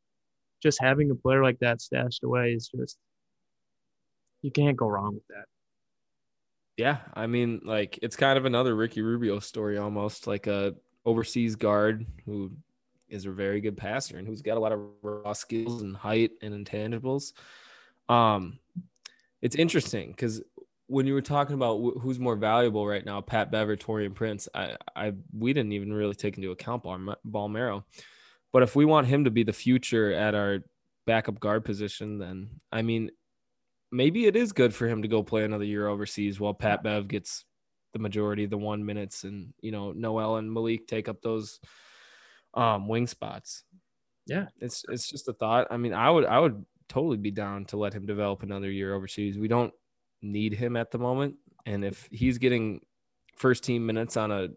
just 0.60 0.80
having 0.82 1.12
a 1.12 1.14
player 1.14 1.44
like 1.44 1.60
that 1.60 1.80
stashed 1.80 2.24
away 2.24 2.54
is 2.54 2.68
just 2.76 2.98
you 4.42 4.50
can't 4.50 4.76
go 4.76 4.88
wrong 4.88 5.14
with 5.14 5.26
that. 5.28 5.44
Yeah, 6.76 6.98
I 7.14 7.28
mean, 7.28 7.60
like 7.64 8.00
it's 8.02 8.16
kind 8.16 8.36
of 8.36 8.46
another 8.46 8.74
Ricky 8.74 9.00
Rubio 9.00 9.38
story 9.38 9.78
almost, 9.78 10.26
like 10.26 10.48
a 10.48 10.74
overseas 11.04 11.54
guard 11.54 12.04
who 12.24 12.50
is 13.08 13.26
a 13.26 13.30
very 13.30 13.60
good 13.60 13.76
passer 13.76 14.18
and 14.18 14.26
who's 14.26 14.42
got 14.42 14.56
a 14.56 14.60
lot 14.60 14.72
of 14.72 14.80
raw 15.02 15.32
skills 15.32 15.82
and 15.82 15.96
height 15.96 16.32
and 16.42 16.66
intangibles. 16.66 17.32
Um, 18.08 18.58
it's 19.42 19.56
interesting 19.56 20.10
because 20.10 20.42
when 20.86 21.06
you 21.06 21.14
were 21.14 21.22
talking 21.22 21.54
about 21.54 21.78
wh- 21.78 22.00
who's 22.00 22.18
more 22.18 22.36
valuable 22.36 22.86
right 22.86 23.04
now, 23.04 23.20
Pat 23.20 23.50
Bever, 23.50 23.76
Taurean 23.76 24.14
Prince, 24.14 24.48
I, 24.54 24.76
I, 24.94 25.14
we 25.36 25.52
didn't 25.52 25.72
even 25.72 25.92
really 25.92 26.14
take 26.14 26.36
into 26.36 26.50
account 26.52 26.82
Balm- 26.82 27.16
Bolmaro. 27.28 27.84
But 28.52 28.62
if 28.62 28.76
we 28.76 28.84
want 28.84 29.06
him 29.06 29.24
to 29.24 29.30
be 29.30 29.42
the 29.42 29.52
future 29.52 30.12
at 30.12 30.34
our 30.34 30.60
backup 31.06 31.40
guard 31.40 31.64
position, 31.64 32.18
then 32.18 32.50
I 32.72 32.82
mean, 32.82 33.10
maybe 33.92 34.26
it 34.26 34.36
is 34.36 34.52
good 34.52 34.74
for 34.74 34.86
him 34.86 35.02
to 35.02 35.08
go 35.08 35.22
play 35.22 35.44
another 35.44 35.64
year 35.64 35.88
overseas 35.88 36.40
while 36.40 36.54
Pat 36.54 36.82
Bev 36.82 37.08
gets 37.08 37.44
the 37.92 37.98
majority 37.98 38.44
of 38.44 38.50
the 38.50 38.58
one 38.58 38.84
minutes 38.84 39.24
and 39.24 39.54
you 39.62 39.72
know 39.72 39.92
Noel 39.92 40.36
and 40.36 40.52
Malik 40.52 40.86
take 40.86 41.08
up 41.08 41.22
those 41.22 41.60
um 42.56 42.88
wing 42.88 43.06
spots. 43.06 43.64
Yeah. 44.26 44.46
It's 44.60 44.84
it's 44.88 45.08
just 45.08 45.28
a 45.28 45.32
thought. 45.32 45.68
I 45.70 45.76
mean, 45.76 45.92
I 45.92 46.10
would 46.10 46.24
I 46.24 46.38
would 46.38 46.64
totally 46.88 47.16
be 47.16 47.30
down 47.30 47.64
to 47.66 47.76
let 47.76 47.94
him 47.94 48.06
develop 48.06 48.42
another 48.42 48.70
year 48.70 48.94
overseas. 48.94 49.38
We 49.38 49.48
don't 49.48 49.72
need 50.22 50.54
him 50.54 50.76
at 50.76 50.90
the 50.90 50.98
moment. 50.98 51.36
And 51.64 51.84
if 51.84 52.08
he's 52.10 52.38
getting 52.38 52.80
first 53.36 53.64
team 53.64 53.86
minutes 53.86 54.16
on 54.16 54.30
a 54.30 54.48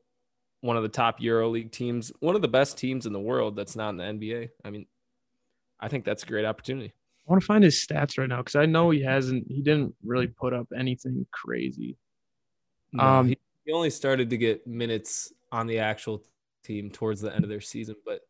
one 0.62 0.78
of 0.78 0.84
the 0.84 0.90
top 0.90 1.22
Euro 1.22 1.50
League 1.50 1.72
teams, 1.72 2.12
one 2.20 2.36
of 2.36 2.42
the 2.42 2.48
best 2.48 2.78
teams 2.78 3.06
in 3.06 3.14
the 3.14 3.20
world 3.20 3.56
that's 3.56 3.76
not 3.76 3.90
in 3.90 3.98
the 3.98 4.04
NBA, 4.04 4.50
I 4.64 4.70
mean, 4.70 4.86
I 5.80 5.88
think 5.88 6.04
that's 6.04 6.24
a 6.24 6.26
great 6.26 6.46
opportunity. 6.46 6.94
I 7.28 7.32
want 7.32 7.42
to 7.42 7.46
find 7.46 7.64
his 7.64 7.76
stats 7.76 8.18
right 8.18 8.28
now 8.28 8.38
because 8.38 8.56
I 8.56 8.66
know 8.66 8.90
he 8.90 9.04
hasn't. 9.04 9.46
He 9.48 9.62
didn't 9.62 9.96
really 10.04 10.28
put 10.28 10.54
up 10.54 10.68
anything 10.76 11.26
crazy. 11.32 11.96
No, 12.92 13.04
Um, 13.04 13.28
he, 13.28 13.38
he 13.66 13.72
only 13.72 13.92
started 13.92 14.32
to 14.32 14.38
get 14.38 14.66
minutes 14.66 15.32
on 15.52 15.68
the 15.68 15.80
actual 15.80 16.24
team 16.64 16.90
towards 16.90 17.22
the 17.22 17.34
end 17.34 17.44
of 17.44 17.50
their 17.50 17.62
season, 17.62 17.96
but 18.06 18.22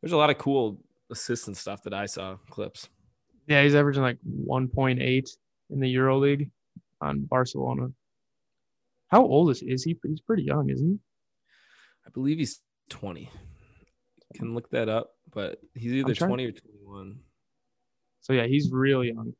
there's 0.00 0.12
a 0.12 0.16
lot 0.16 0.30
of 0.30 0.38
cool 0.38 0.80
assistant 1.10 1.56
stuff 1.56 1.82
that 1.84 1.94
I 1.94 2.06
saw 2.06 2.36
clips. 2.50 2.88
Yeah, 3.46 3.62
he's 3.62 3.74
averaging 3.74 4.02
like 4.02 4.18
1.8 4.48 5.28
in 5.70 5.80
the 5.80 5.88
Euro 5.90 6.18
League 6.18 6.50
on 7.00 7.20
Barcelona. 7.24 7.88
How 9.08 9.22
old 9.22 9.50
is 9.50 9.60
he? 9.60 9.66
Is 9.70 9.84
he? 9.84 9.96
He's 10.02 10.20
pretty 10.20 10.42
young, 10.44 10.70
isn't 10.70 10.88
he? 10.88 10.98
I 12.06 12.10
believe 12.10 12.38
he's 12.38 12.60
20. 12.90 13.30
Can 14.34 14.54
look 14.54 14.68
that 14.70 14.88
up, 14.88 15.10
but 15.32 15.60
he's 15.74 15.92
either 15.92 16.14
20 16.14 16.44
or 16.46 16.52
21. 16.52 17.18
So 18.22 18.32
yeah, 18.32 18.46
he's 18.46 18.70
real 18.72 19.04
young. 19.04 19.32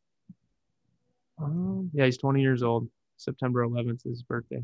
Um, 1.39 1.91
yeah, 1.93 2.05
he's 2.05 2.19
20 2.19 2.41
years 2.41 2.63
old. 2.63 2.89
September 3.17 3.67
11th 3.67 3.97
is 3.97 4.03
his 4.05 4.23
birthday. 4.23 4.63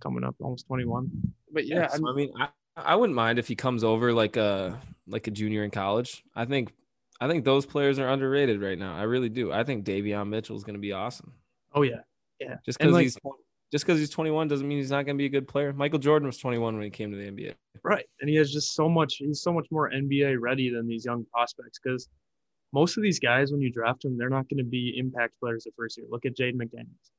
Coming 0.00 0.24
up, 0.24 0.36
almost 0.40 0.66
21. 0.68 1.10
But 1.52 1.66
yeah, 1.66 1.88
so, 1.88 1.94
I'm- 1.94 2.06
I 2.06 2.12
mean, 2.14 2.30
I, 2.38 2.48
I 2.84 2.96
wouldn't 2.96 3.16
mind 3.16 3.38
if 3.38 3.48
he 3.48 3.56
comes 3.56 3.84
over 3.84 4.12
like 4.12 4.36
a 4.36 4.78
like 5.06 5.26
a 5.26 5.30
junior 5.30 5.64
in 5.64 5.70
college. 5.70 6.22
I 6.34 6.44
think 6.44 6.72
I 7.20 7.28
think 7.28 7.44
those 7.44 7.66
players 7.66 7.98
are 7.98 8.08
underrated 8.08 8.60
right 8.60 8.78
now. 8.78 8.96
I 8.96 9.02
really 9.02 9.28
do. 9.28 9.52
I 9.52 9.64
think 9.64 9.84
Davion 9.84 10.28
Mitchell 10.28 10.56
is 10.56 10.64
going 10.64 10.74
to 10.74 10.80
be 10.80 10.92
awesome. 10.92 11.32
oh 11.74 11.82
yeah, 11.82 12.00
yeah. 12.40 12.56
Just 12.64 12.78
because 12.78 12.94
like- 12.94 13.02
he's 13.04 13.18
just 13.70 13.86
because 13.86 14.00
he's 14.00 14.10
21 14.10 14.48
doesn't 14.48 14.66
mean 14.66 14.78
he's 14.78 14.90
not 14.90 15.06
going 15.06 15.16
to 15.16 15.18
be 15.18 15.26
a 15.26 15.30
good 15.30 15.46
player. 15.46 15.72
Michael 15.72 16.00
Jordan 16.00 16.26
was 16.26 16.38
21 16.38 16.74
when 16.74 16.82
he 16.82 16.90
came 16.90 17.12
to 17.12 17.16
the 17.16 17.30
NBA. 17.30 17.54
Right. 17.84 18.04
And 18.20 18.28
he 18.28 18.34
has 18.36 18.52
just 18.52 18.74
so 18.74 18.88
much, 18.88 19.16
he's 19.16 19.42
so 19.42 19.52
much 19.52 19.66
more 19.70 19.90
NBA 19.90 20.38
ready 20.40 20.70
than 20.70 20.88
these 20.88 21.04
young 21.04 21.24
prospects 21.32 21.78
because 21.82 22.08
most 22.72 22.96
of 22.96 23.02
these 23.02 23.20
guys, 23.20 23.52
when 23.52 23.60
you 23.60 23.70
draft 23.70 24.02
them, 24.02 24.18
they're 24.18 24.28
not 24.28 24.48
going 24.48 24.58
to 24.58 24.68
be 24.68 24.94
impact 24.96 25.34
players 25.38 25.64
the 25.64 25.70
first 25.76 25.96
year. 25.98 26.06
Look 26.10 26.26
at 26.26 26.36
Jaden 26.36 26.56
McDaniels. 26.56 27.10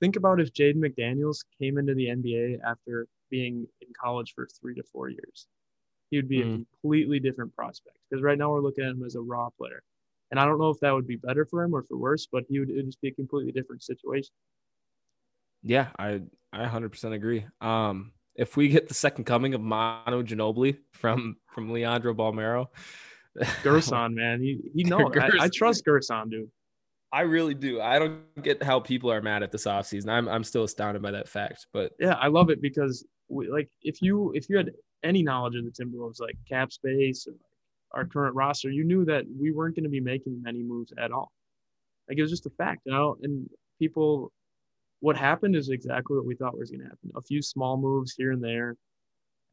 Think 0.00 0.16
about 0.16 0.40
if 0.40 0.52
Jaden 0.52 0.76
McDaniels 0.76 1.44
came 1.60 1.76
into 1.76 1.94
the 1.94 2.06
NBA 2.06 2.58
after 2.64 3.06
being 3.30 3.66
in 3.80 3.88
college 4.00 4.34
for 4.34 4.46
three 4.60 4.74
to 4.74 4.82
four 4.82 5.08
years. 5.08 5.46
He 6.10 6.18
would 6.18 6.28
be 6.28 6.42
a 6.42 6.46
Mhm. 6.46 6.66
completely 6.82 7.20
different 7.20 7.54
prospect 7.54 7.98
because 8.10 8.22
right 8.22 8.36
now 8.38 8.50
we're 8.50 8.60
looking 8.60 8.84
at 8.84 8.90
him 8.92 9.04
as 9.04 9.14
a 9.14 9.20
raw 9.20 9.48
player. 9.50 9.82
And 10.30 10.38
I 10.40 10.44
don't 10.44 10.58
know 10.58 10.70
if 10.70 10.80
that 10.80 10.92
would 10.92 11.06
be 11.06 11.16
better 11.16 11.44
for 11.44 11.62
him 11.64 11.74
or 11.74 11.82
for 11.82 11.96
worse, 11.96 12.26
but 12.26 12.44
he 12.48 12.60
would, 12.60 12.68
just 12.68 13.00
be 13.00 13.08
a 13.08 13.12
completely 13.12 13.52
different 13.52 13.82
situation. 13.82 14.32
Yeah, 15.62 15.90
I 15.98 16.22
I 16.52 16.62
100% 16.62 17.14
agree. 17.14 17.46
Um, 17.60 18.12
if 18.34 18.56
we 18.56 18.68
get 18.68 18.88
the 18.88 18.94
second 18.94 19.24
coming 19.24 19.54
of 19.54 19.60
Manu 19.60 20.22
Ginobili 20.22 20.78
from 20.92 21.36
from 21.52 21.70
Leandro 21.70 22.14
Bolmaro, 22.14 22.68
Gersson, 23.64 24.14
man, 24.14 24.40
he 24.40 24.70
he 24.74 24.84
knows. 24.84 25.12
I, 25.18 25.30
I 25.44 25.48
trust 25.48 25.84
Gersson, 25.84 26.30
dude. 26.30 26.50
I 27.12 27.22
really 27.22 27.54
do. 27.54 27.80
I 27.80 27.98
don't 27.98 28.22
get 28.42 28.62
how 28.62 28.78
people 28.80 29.10
are 29.10 29.20
mad 29.20 29.42
at 29.42 29.50
this 29.50 29.66
offseason. 29.66 30.08
I'm 30.08 30.28
I'm 30.28 30.44
still 30.44 30.64
astounded 30.64 31.02
by 31.02 31.10
that 31.12 31.28
fact. 31.28 31.66
But 31.72 31.92
yeah, 31.98 32.14
I 32.14 32.28
love 32.28 32.50
it 32.50 32.62
because 32.62 33.06
we, 33.30 33.48
like 33.48 33.68
if 33.82 34.02
you 34.02 34.32
if 34.34 34.48
you 34.48 34.56
had 34.56 34.72
any 35.02 35.22
knowledge 35.22 35.54
of 35.56 35.64
the 35.64 35.70
Timberwolves 35.70 36.20
like 36.20 36.36
cap 36.48 36.72
space 36.72 37.26
or 37.26 37.32
like 37.32 37.40
our 37.92 38.04
current 38.04 38.34
roster, 38.34 38.70
you 38.70 38.84
knew 38.84 39.04
that 39.06 39.24
we 39.38 39.52
weren't 39.52 39.74
going 39.74 39.84
to 39.84 39.90
be 39.90 40.00
making 40.00 40.42
many 40.42 40.62
moves 40.62 40.92
at 40.98 41.12
all. 41.12 41.32
Like 42.08 42.18
it 42.18 42.22
was 42.22 42.30
just 42.30 42.46
a 42.46 42.50
fact, 42.50 42.82
you 42.84 42.92
know. 42.92 43.16
And 43.22 43.48
people, 43.78 44.32
what 45.00 45.16
happened 45.16 45.56
is 45.56 45.70
exactly 45.70 46.16
what 46.16 46.26
we 46.26 46.34
thought 46.34 46.58
was 46.58 46.70
going 46.70 46.80
to 46.80 46.86
happen. 46.86 47.10
A 47.16 47.22
few 47.22 47.40
small 47.40 47.76
moves 47.76 48.14
here 48.16 48.32
and 48.32 48.42
there, 48.42 48.76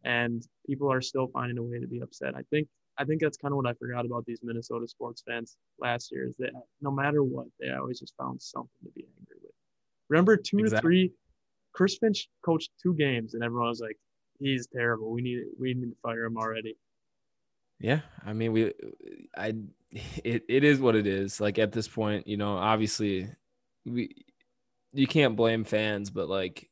and 0.03 0.45
people 0.65 0.91
are 0.91 1.01
still 1.01 1.27
finding 1.27 1.57
a 1.57 1.63
way 1.63 1.79
to 1.79 1.87
be 1.87 2.01
upset. 2.01 2.35
I 2.35 2.41
think 2.49 2.67
I 2.97 3.05
think 3.05 3.21
that's 3.21 3.37
kind 3.37 3.51
of 3.51 3.57
what 3.57 3.67
I 3.67 3.73
forgot 3.73 4.05
about 4.05 4.25
these 4.25 4.39
Minnesota 4.43 4.87
sports 4.87 5.23
fans 5.27 5.55
last 5.79 6.11
year 6.11 6.25
is 6.27 6.35
that 6.37 6.51
no 6.81 6.91
matter 6.91 7.23
what, 7.23 7.47
they 7.59 7.69
always 7.71 7.99
just 7.99 8.15
found 8.17 8.41
something 8.41 8.69
to 8.83 8.91
be 8.91 9.05
angry 9.19 9.37
with. 9.41 9.51
Remember 10.09 10.35
two 10.35 10.59
exactly. 10.59 10.77
to 10.77 10.81
three, 10.81 11.11
Chris 11.77 11.95
Finch 11.99 12.27
coached 12.43 12.71
two 12.81 12.95
games, 12.95 13.35
and 13.35 13.43
everyone 13.43 13.69
was 13.69 13.79
like, 13.79 13.97
"He's 14.39 14.65
terrible. 14.65 15.11
We 15.11 15.21
need 15.21 15.43
we 15.59 15.75
need 15.75 15.91
to 15.91 15.97
fire 16.01 16.25
him 16.25 16.35
already." 16.35 16.75
Yeah, 17.79 18.01
I 18.25 18.33
mean, 18.33 18.51
we, 18.51 18.73
I, 19.37 19.53
it, 19.91 20.43
it 20.49 20.63
is 20.63 20.79
what 20.79 20.95
it 20.95 21.05
is. 21.05 21.39
Like 21.39 21.59
at 21.59 21.71
this 21.71 21.87
point, 21.87 22.27
you 22.27 22.35
know, 22.35 22.57
obviously, 22.57 23.29
we, 23.85 24.15
you 24.91 25.05
can't 25.05 25.35
blame 25.35 25.63
fans, 25.63 26.09
but 26.09 26.27
like 26.27 26.67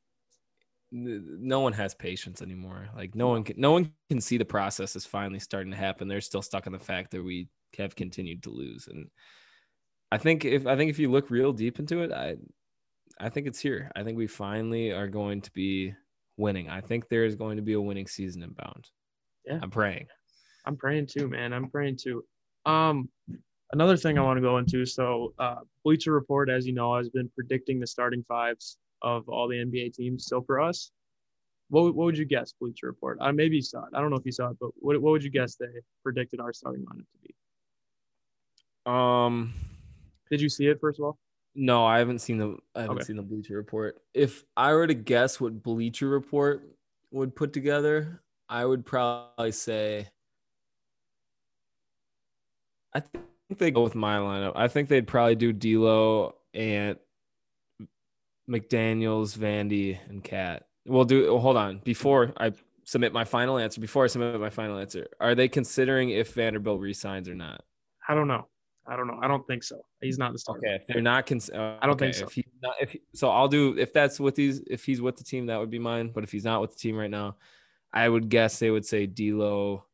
no 0.91 1.59
one 1.59 1.73
has 1.73 1.93
patience 1.93 2.41
anymore. 2.41 2.89
Like 2.95 3.13
no 3.13 3.27
one 3.27 3.43
can, 3.43 3.59
no 3.59 3.73
one 3.73 3.91
can 4.09 4.19
see 4.19 4.39
the 4.39 4.45
process 4.45 4.95
is 4.95 5.05
finally 5.05 5.39
starting 5.39 5.69
to 5.69 5.77
happen. 5.77 6.07
They're 6.07 6.21
still 6.21 6.41
stuck 6.41 6.65
in 6.65 6.73
the 6.73 6.79
fact 6.79 7.11
that 7.11 7.23
we 7.23 7.49
have 7.77 7.95
continued 7.95 8.41
to 8.43 8.49
lose. 8.49 8.87
And 8.87 9.11
I 10.11 10.17
think 10.17 10.45
if 10.45 10.65
I 10.65 10.75
think 10.75 10.89
if 10.89 10.97
you 10.97 11.11
look 11.11 11.29
real 11.29 11.53
deep 11.53 11.77
into 11.77 12.01
it, 12.01 12.11
I 12.11 12.37
I 13.19 13.29
think 13.29 13.47
it's 13.47 13.59
here. 13.59 13.91
I 13.95 14.03
think 14.03 14.17
we 14.17 14.27
finally 14.27 14.91
are 14.91 15.07
going 15.07 15.41
to 15.41 15.51
be 15.51 15.93
winning. 16.37 16.69
I 16.69 16.81
think 16.81 17.07
there 17.07 17.25
is 17.25 17.35
going 17.35 17.55
to 17.57 17.61
be 17.61 17.73
a 17.73 17.81
winning 17.81 18.07
season 18.07 18.43
inbound. 18.43 18.89
Yeah. 19.45 19.59
I'm 19.61 19.71
praying. 19.71 20.07
I'm 20.65 20.75
praying 20.75 21.07
too, 21.07 21.27
man. 21.27 21.53
I'm 21.53 21.69
praying 21.69 21.97
too. 21.97 22.25
Um 22.65 23.09
another 23.71 23.95
thing 23.95 24.17
I 24.17 24.21
want 24.21 24.37
to 24.37 24.41
go 24.41 24.57
into. 24.57 24.85
So 24.85 25.33
uh 25.39 25.61
Bleacher 25.83 26.11
Report, 26.13 26.49
as 26.49 26.65
you 26.65 26.73
know, 26.73 26.95
has 26.97 27.09
been 27.09 27.29
predicting 27.35 27.79
the 27.79 27.87
starting 27.87 28.23
fives 28.23 28.77
of 29.01 29.29
all 29.29 29.47
the 29.47 29.57
NBA 29.57 29.93
teams. 29.93 30.25
So 30.25 30.41
for 30.41 30.59
us, 30.59 30.91
what, 31.69 31.95
what 31.95 32.05
would 32.05 32.17
you 32.17 32.25
guess, 32.25 32.53
Bleacher 32.59 32.87
Report? 32.87 33.17
Uh, 33.21 33.31
maybe 33.31 33.57
you 33.57 33.61
saw 33.61 33.83
it. 33.83 33.89
I 33.93 34.01
don't 34.01 34.09
know 34.09 34.17
if 34.17 34.25
you 34.25 34.31
saw 34.31 34.49
it, 34.49 34.57
but 34.59 34.71
what, 34.75 34.99
what 35.01 35.11
would 35.11 35.23
you 35.23 35.29
guess 35.29 35.55
they 35.55 35.67
predicted 36.03 36.39
our 36.39 36.53
starting 36.53 36.85
lineup 36.85 37.05
to 37.11 37.19
be? 37.23 37.35
Um, 38.85 39.53
did 40.29 40.41
you 40.41 40.49
see 40.49 40.67
it 40.67 40.79
first 40.79 40.99
of 40.99 41.05
all? 41.05 41.17
No, 41.55 41.85
I 41.85 41.99
haven't 41.99 42.19
seen 42.19 42.37
the 42.37 42.57
I 42.75 42.81
haven't 42.81 42.97
okay. 42.97 43.05
seen 43.05 43.15
the 43.15 43.23
Bleacher 43.23 43.55
Report. 43.55 44.01
If 44.13 44.43
I 44.57 44.73
were 44.73 44.87
to 44.87 44.93
guess 44.93 45.39
what 45.39 45.63
Bleacher 45.63 46.09
Report 46.09 46.69
would 47.11 47.35
put 47.35 47.53
together, 47.53 48.21
I 48.49 48.65
would 48.65 48.85
probably 48.85 49.53
say 49.53 50.09
I 52.95 53.01
think 53.01 53.59
they 53.59 53.71
go 53.71 53.83
with 53.83 53.93
my 53.93 54.17
lineup. 54.17 54.53
I 54.55 54.69
think 54.69 54.87
they'd 54.87 55.05
probably 55.05 55.35
do 55.35 55.51
D'Lo 55.51 56.35
and 56.53 56.97
McDaniels, 58.49 59.37
Vandy, 59.37 59.99
and 60.09 60.23
Cat. 60.23 60.67
We'll 60.85 61.03
do. 61.03 61.33
Well, 61.33 61.41
hold 61.41 61.57
on. 61.57 61.79
Before 61.83 62.33
I 62.37 62.53
submit 62.85 63.11
my 63.11 63.25
final 63.25 63.57
answer, 63.57 63.81
before 63.81 64.05
I 64.05 64.07
submit 64.07 64.39
my 64.39 64.49
final 64.49 64.77
answer, 64.77 65.07
are 65.19 65.35
they 65.35 65.49
considering 65.49 66.11
if 66.11 66.33
Vanderbilt 66.33 66.79
resigns 66.79 67.27
or 67.27 67.35
not? 67.35 67.63
I 68.07 68.15
don't 68.15 68.27
know. 68.27 68.47
I 68.87 68.95
don't 68.95 69.07
know. 69.07 69.19
I 69.21 69.27
don't 69.27 69.45
think 69.47 69.63
so. 69.63 69.83
He's 70.01 70.17
not 70.17 70.31
the 70.31 70.39
starter. 70.39 70.59
Okay, 70.59 70.75
if 70.75 70.87
they're 70.87 71.01
not. 71.01 71.25
Cons- 71.25 71.49
uh, 71.49 71.77
I 71.81 71.87
don't 71.87 71.95
okay, 71.95 72.11
think 72.11 72.15
so. 72.15 72.25
If 72.25 72.33
he's 72.33 72.45
not, 72.61 72.75
if 72.79 72.91
he, 72.91 73.01
so, 73.13 73.29
I'll 73.29 73.47
do. 73.47 73.75
If 73.77 73.91
that's 73.93 74.19
what 74.19 74.35
these. 74.35 74.61
If 74.67 74.85
he's 74.85 75.01
with 75.01 75.17
the 75.17 75.23
team, 75.23 75.47
that 75.47 75.59
would 75.59 75.71
be 75.71 75.79
mine. 75.79 76.11
But 76.13 76.23
if 76.23 76.31
he's 76.31 76.43
not 76.43 76.61
with 76.61 76.71
the 76.71 76.77
team 76.77 76.95
right 76.95 77.09
now, 77.09 77.37
I 77.91 78.07
would 78.07 78.29
guess 78.29 78.59
they 78.59 78.69
would 78.69 78.85
say 78.85 79.07
D'Lo, 79.07 79.85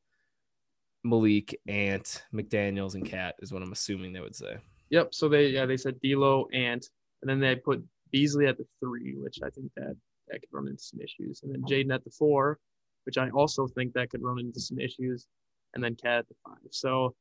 Malik, 1.04 1.58
Ant, 1.67 2.23
McDaniel's, 2.34 2.95
and 2.95 3.06
Cat 3.06 3.36
is 3.39 3.54
what 3.54 3.62
I'm 3.62 3.71
assuming 3.71 4.12
they 4.12 4.19
would 4.19 4.36
say. 4.36 4.58
Yep. 4.89 5.13
So 5.13 5.30
they 5.30 5.47
yeah 5.47 5.65
they 5.65 5.77
said 5.77 5.99
D'Lo, 6.01 6.47
Ant, 6.54 6.89
and 7.21 7.30
then 7.30 7.39
they 7.39 7.56
put 7.56 7.84
Beasley 8.12 8.47
at 8.47 8.58
the 8.58 8.65
three, 8.82 9.15
which 9.17 9.39
I 9.41 9.49
think 9.49 9.71
that 9.77 9.95
that 10.27 10.41
could 10.41 10.49
run 10.51 10.67
into 10.67 10.84
some 10.84 10.99
issues, 10.99 11.41
and 11.43 11.54
then 11.54 11.63
Jaden 11.63 11.93
at 11.93 12.04
the 12.04 12.12
four, 12.12 12.60
which 13.06 13.17
I 13.17 13.30
also 13.30 13.67
think 13.67 13.93
that 13.93 14.10
could 14.10 14.21
run 14.21 14.39
into 14.39 14.60
some 14.60 14.80
issues, 14.80 15.27
and 15.75 15.84
then 15.84 15.95
Cat 15.95 16.19
at 16.19 16.27
the 16.27 16.36
five. 16.45 16.71
So 16.71 17.15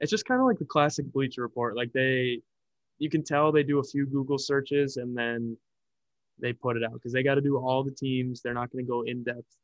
it's 0.00 0.10
just 0.10 0.26
kind 0.26 0.40
of 0.40 0.46
like 0.46 0.58
the 0.58 0.64
classic 0.64 1.10
Bleacher 1.12 1.42
Report. 1.42 1.76
Like 1.76 1.92
they, 1.92 2.40
you 2.98 3.10
can 3.10 3.22
tell 3.22 3.52
they 3.52 3.62
do 3.62 3.78
a 3.78 3.84
few 3.84 4.06
Google 4.06 4.38
searches 4.38 4.96
and 4.96 5.16
then 5.16 5.56
they 6.40 6.52
put 6.52 6.76
it 6.76 6.84
out 6.84 6.94
because 6.94 7.12
they 7.12 7.22
got 7.22 7.36
to 7.36 7.40
do 7.40 7.56
all 7.56 7.84
the 7.84 7.90
teams. 7.90 8.40
They're 8.40 8.54
not 8.54 8.70
going 8.70 8.84
to 8.84 8.88
go 8.88 9.02
in 9.02 9.22
depth 9.22 9.56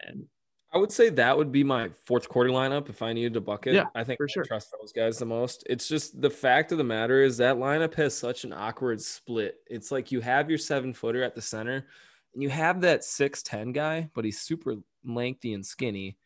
and 0.00 0.24
I 0.72 0.78
would 0.78 0.92
say 0.92 1.08
that 1.10 1.36
would 1.36 1.52
be 1.52 1.64
my 1.64 1.90
fourth 2.04 2.28
quarter 2.28 2.50
lineup 2.50 2.90
if 2.90 3.00
I 3.00 3.12
needed 3.12 3.34
to 3.34 3.40
bucket. 3.40 3.74
Yeah, 3.74 3.86
I 3.94 4.04
think 4.04 4.18
for 4.18 4.28
sure. 4.28 4.44
Trust 4.44 4.74
those 4.78 4.92
guys 4.92 5.18
the 5.18 5.24
most. 5.24 5.64
It's 5.70 5.88
just 5.88 6.20
the 6.20 6.30
fact 6.30 6.72
of 6.72 6.78
the 6.78 6.84
matter 6.84 7.22
is 7.22 7.36
that 7.38 7.56
lineup 7.56 7.94
has 7.94 8.16
such 8.16 8.44
an 8.44 8.52
awkward 8.52 9.00
split. 9.00 9.56
It's 9.68 9.90
like 9.92 10.10
you 10.10 10.20
have 10.20 10.50
your 10.50 10.58
seven 10.58 10.92
footer 10.92 11.22
at 11.22 11.34
the 11.34 11.42
center, 11.42 11.86
and 12.34 12.42
you 12.42 12.50
have 12.50 12.80
that 12.80 13.04
six 13.04 13.42
ten 13.42 13.72
guy, 13.72 14.10
but 14.14 14.24
he's 14.24 14.40
super 14.40 14.74
lengthy 15.04 15.54
and 15.54 15.64
skinny, 15.64 16.18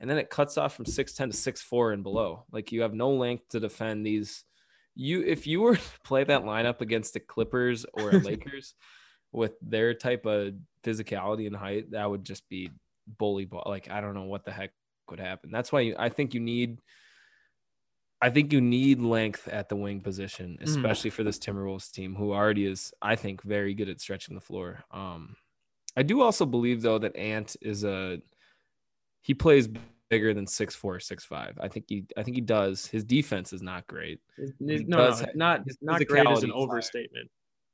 and 0.00 0.10
then 0.10 0.18
it 0.18 0.30
cuts 0.30 0.58
off 0.58 0.74
from 0.74 0.86
six 0.86 1.12
ten 1.14 1.30
to 1.30 1.36
six 1.36 1.62
four 1.62 1.92
and 1.92 2.02
below. 2.02 2.44
Like 2.50 2.72
you 2.72 2.82
have 2.82 2.94
no 2.94 3.10
length 3.10 3.48
to 3.50 3.60
defend 3.60 4.04
these. 4.04 4.44
You 4.94 5.22
if 5.22 5.46
you 5.46 5.60
were 5.60 5.76
to 5.76 6.00
play 6.04 6.24
that 6.24 6.42
lineup 6.42 6.80
against 6.80 7.14
the 7.14 7.20
Clippers 7.20 7.86
or 7.92 8.10
Lakers 8.12 8.74
with 9.32 9.52
their 9.60 9.94
type 9.94 10.26
of 10.26 10.54
physicality 10.82 11.46
and 11.46 11.56
height, 11.56 11.90
that 11.92 12.08
would 12.08 12.24
just 12.24 12.48
be 12.48 12.70
bully 13.18 13.44
ball. 13.44 13.64
Like 13.66 13.90
I 13.90 14.00
don't 14.00 14.14
know 14.14 14.24
what 14.24 14.44
the 14.44 14.52
heck 14.52 14.70
would 15.10 15.20
happen. 15.20 15.50
That's 15.50 15.72
why 15.72 15.94
I 15.98 16.08
think 16.08 16.34
you 16.34 16.40
need. 16.40 16.80
I 18.20 18.30
think 18.30 18.50
you 18.50 18.62
need 18.62 19.02
length 19.02 19.46
at 19.46 19.68
the 19.68 19.76
wing 19.76 20.00
position, 20.00 20.56
mm-hmm. 20.58 20.64
especially 20.64 21.10
mm. 21.10 21.14
for 21.14 21.22
this 21.22 21.38
Timberwolves 21.38 21.90
team, 21.90 22.14
who 22.14 22.32
already 22.32 22.64
is, 22.64 22.90
I 23.02 23.14
think, 23.14 23.42
very 23.42 23.74
good 23.74 23.90
at 23.90 24.00
stretching 24.00 24.34
the 24.34 24.40
floor. 24.40 24.84
Um, 24.90 25.36
I 25.96 26.02
do 26.02 26.22
also 26.22 26.46
believe 26.46 26.80
though 26.80 26.98
that 26.98 27.14
Ant 27.14 27.56
is 27.60 27.84
a 27.84 28.18
he 29.26 29.34
plays 29.34 29.68
bigger 30.08 30.32
than 30.32 30.46
six 30.46 30.76
four, 30.76 31.00
six 31.00 31.24
five. 31.24 31.58
I 31.60 31.66
think 31.66 31.86
he 31.88 32.04
I 32.16 32.22
think 32.22 32.36
he 32.36 32.40
does. 32.40 32.86
His 32.86 33.02
defense 33.02 33.52
is 33.52 33.60
not 33.60 33.84
great. 33.88 34.20
no, 34.60 34.76
no, 34.86 35.12
have, 35.12 35.34
not 35.34 35.62
not 35.82 36.06
great 36.06 36.28
is 36.28 36.44
an 36.44 36.52
overstatement. 36.52 37.28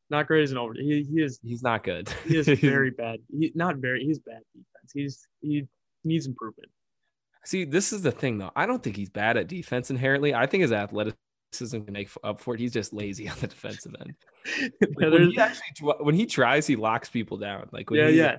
Not 0.09 0.27
great 0.27 0.45
is 0.45 0.51
an 0.51 0.57
over. 0.57 0.73
He, 0.73 1.07
he 1.11 1.21
is. 1.21 1.38
He's 1.43 1.62
not 1.62 1.85
good. 1.85 2.09
he 2.27 2.38
is 2.38 2.49
very 2.61 2.91
bad. 2.91 3.19
He 3.31 3.53
not 3.55 3.77
very. 3.77 4.03
He's 4.03 4.19
bad 4.19 4.41
defense. 4.55 4.93
He's 4.95 5.29
he 5.43 5.67
needs 6.05 6.27
improvement. 6.27 6.71
See, 7.45 7.67
this 7.67 7.93
is 7.93 8.01
the 8.01 8.12
thing 8.12 8.38
though. 8.38 8.53
I 8.57 8.65
don't 8.65 8.83
think 8.83 8.97
he's 8.97 9.11
bad 9.11 9.37
at 9.37 9.47
defense 9.47 9.91
inherently. 9.91 10.35
I 10.35 10.47
think 10.47 10.62
his 10.62 10.73
athleticism 10.73 11.83
can 11.83 11.93
make 11.93 12.09
up 12.25 12.41
for 12.41 12.55
it. 12.55 12.61
He's 12.61 12.73
just 12.73 12.95
lazy 12.95 13.29
on 13.29 13.37
the 13.43 13.49
defensive 13.49 13.95
end. 14.01 14.15
like 14.97 15.12
when 15.12 15.31
he 15.31 15.38
actually 15.38 15.93
when 16.01 16.15
he 16.15 16.25
tries, 16.25 16.67
he 16.67 16.77
locks 16.77 17.11
people 17.11 17.37
down. 17.37 17.69
Like 17.73 17.91
yeah, 17.91 18.09
yeah. 18.09 18.37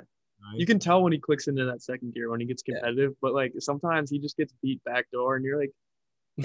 You 0.55 0.65
can 0.65 0.79
tell 0.79 1.01
when 1.01 1.13
he 1.13 1.19
clicks 1.19 1.47
into 1.47 1.65
that 1.65 1.81
second 1.81 2.13
gear 2.13 2.29
when 2.29 2.39
he 2.39 2.45
gets 2.45 2.61
competitive, 2.61 3.11
yeah. 3.11 3.17
but 3.21 3.33
like 3.33 3.53
sometimes 3.59 4.09
he 4.09 4.19
just 4.19 4.37
gets 4.37 4.53
beat 4.61 4.83
back 4.83 5.09
door, 5.11 5.35
and 5.35 5.45
you're 5.45 5.59
like, 5.59 5.71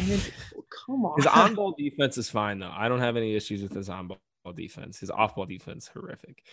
come 0.86 1.04
on. 1.04 1.16
His 1.16 1.26
on 1.34 1.54
ball 1.54 1.74
defense 1.76 2.18
is 2.18 2.30
fine 2.30 2.58
though. 2.58 2.72
I 2.74 2.88
don't 2.88 3.00
have 3.00 3.16
any 3.16 3.34
issues 3.34 3.62
with 3.62 3.72
his 3.72 3.88
on 3.88 4.08
ball 4.08 4.18
defense. 4.54 4.98
His 4.98 5.10
off 5.10 5.34
ball 5.34 5.46
defense 5.46 5.88
horrific. 5.88 6.44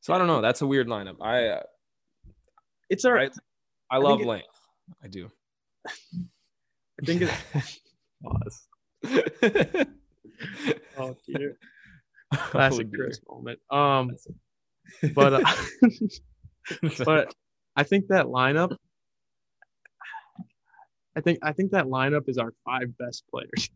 So 0.00 0.14
I 0.14 0.18
don't 0.18 0.26
know. 0.26 0.40
That's 0.40 0.62
a 0.62 0.66
weird 0.66 0.86
lineup. 0.86 1.16
I 1.20 1.46
uh, 1.46 1.62
it's 2.88 3.04
all 3.04 3.12
right. 3.12 3.32
I, 3.90 3.96
I 3.96 3.98
love 3.98 4.20
length. 4.20 4.46
I 5.02 5.08
do. 5.08 5.30
I 5.86 7.04
think 7.04 7.22
it 7.22 7.30
pause. 8.22 8.66
oh 10.98 11.16
dear. 11.26 11.58
Classic 12.34 12.86
oh, 12.86 12.90
dear. 12.90 13.04
Chris 13.04 13.20
moment. 13.28 13.60
Um 13.70 14.16
but 15.14 15.34
uh, 15.34 15.54
but 17.04 17.34
I 17.76 17.82
think 17.84 18.08
that 18.08 18.26
lineup 18.26 18.76
I 21.18 21.20
think 21.20 21.40
I 21.42 21.52
think 21.52 21.72
that 21.72 21.86
lineup 21.86 22.28
is 22.28 22.38
our 22.38 22.54
five 22.64 22.96
best 22.96 23.24
players. 23.28 23.70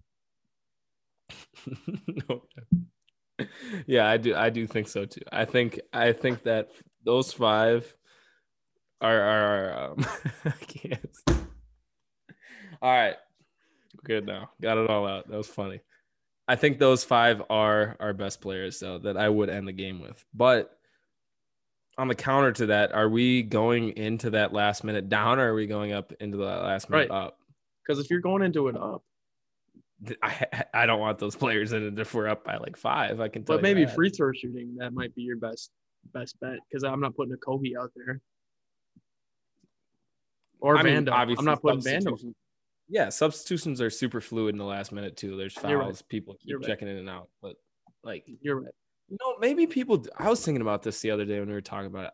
yeah, 3.87 4.09
I 4.09 4.17
do. 4.17 4.35
I 4.35 4.51
do 4.51 4.67
think 4.67 4.87
so 4.87 5.05
too. 5.07 5.23
I 5.33 5.45
think. 5.45 5.81
I 5.93 6.13
think 6.13 6.45
that 6.45 6.71
those 7.05 7.33
five 7.33 7.93
are 9.01 9.21
are. 9.21 9.91
Um, 9.91 10.07
I 10.45 10.51
can't. 10.67 11.17
All 12.81 12.93
right, 12.93 13.17
good 14.05 14.25
now. 14.25 14.51
Got 14.61 14.79
it 14.79 14.89
all 14.89 15.07
out. 15.07 15.29
That 15.29 15.37
was 15.37 15.49
funny. 15.49 15.81
I 16.47 16.57
think 16.57 16.79
those 16.79 17.03
five 17.03 17.43
are 17.51 17.97
our 17.99 18.13
best 18.13 18.41
players, 18.41 18.79
though, 18.79 18.99
that 18.99 19.17
I 19.17 19.29
would 19.29 19.49
end 19.49 19.67
the 19.67 19.73
game 19.73 20.01
with. 20.01 20.25
But 20.35 20.77
on 21.99 22.09
the 22.09 22.15
counter 22.15 22.53
to 22.53 22.67
that, 22.67 22.93
are 22.93 23.09
we 23.09 23.43
going 23.43 23.91
into 23.97 24.31
that 24.31 24.53
last 24.53 24.83
minute 24.85 25.09
down 25.09 25.39
or 25.39 25.51
are 25.53 25.55
we 25.55 25.67
going 25.67 25.93
up 25.93 26.13
into 26.21 26.37
the 26.39 26.45
last 26.45 26.89
minute 26.91 27.11
Right. 27.11 27.17
up? 27.27 27.39
Because 27.87 28.03
if 28.03 28.11
you're 28.11 28.21
going 28.21 28.43
into 28.43 28.69
it 28.69 28.77
up, 28.77 29.03
I 30.23 30.47
I 30.75 30.87
don't 30.87 31.01
want 31.01 31.19
those 31.19 31.37
players 31.37 31.73
in 31.73 31.87
it 31.87 31.99
if 31.99 32.15
we're 32.15 32.29
up 32.29 32.45
by 32.45 32.57
like 32.57 32.77
five. 32.77 33.21
I 33.21 33.29
can 33.29 33.45
tell 33.45 33.57
but 33.57 33.63
maybe 33.63 33.85
that. 33.85 33.95
free 33.95 34.09
throw 34.11 34.33
shooting, 34.33 34.77
that 34.79 34.93
might 34.93 35.15
be 35.15 35.23
your 35.23 35.37
best 35.37 35.71
best 36.13 36.39
bet. 36.41 36.59
Because 36.69 36.83
I'm 36.85 37.01
not 37.01 37.15
putting 37.15 37.35
Okogie 37.37 37.77
out 37.81 37.91
there. 37.95 38.21
Or 40.61 40.77
I 40.77 40.83
Vando. 40.83 41.11
obviously 41.13 41.41
I'm 41.43 41.45
not 41.47 41.61
putting 41.61 41.81
Vando. 41.81 42.35
Yeah, 42.89 43.09
substitutions 43.09 43.81
are 43.81 43.91
super 43.91 44.21
fluid 44.21 44.55
in 44.55 44.59
the 44.59 44.65
last 44.65 44.93
minute 44.93 45.17
too. 45.17 45.37
There's 45.37 45.57
You're 45.67 45.79
right. 45.79 46.03
people 46.09 46.35
keep 46.35 46.51
You're 46.51 46.59
right. 46.59 46.67
checking 46.69 46.89
in 46.89 46.97
and 46.99 47.09
out. 47.11 47.29
But 47.41 47.57
like, 48.05 48.25
You're 48.41 48.61
right. 48.61 48.75
Know, 49.21 49.37
maybe 49.41 49.67
people. 49.67 50.05
I 50.17 50.29
was 50.29 50.45
thinking 50.45 50.63
about 50.63 50.83
this 50.83 51.01
the 51.01 51.11
other 51.11 51.25
day 51.25 51.39
when 51.39 51.49
we 51.49 51.55
were 51.55 51.61
talking 51.61 51.87
about 51.87 52.07
it, 52.07 52.13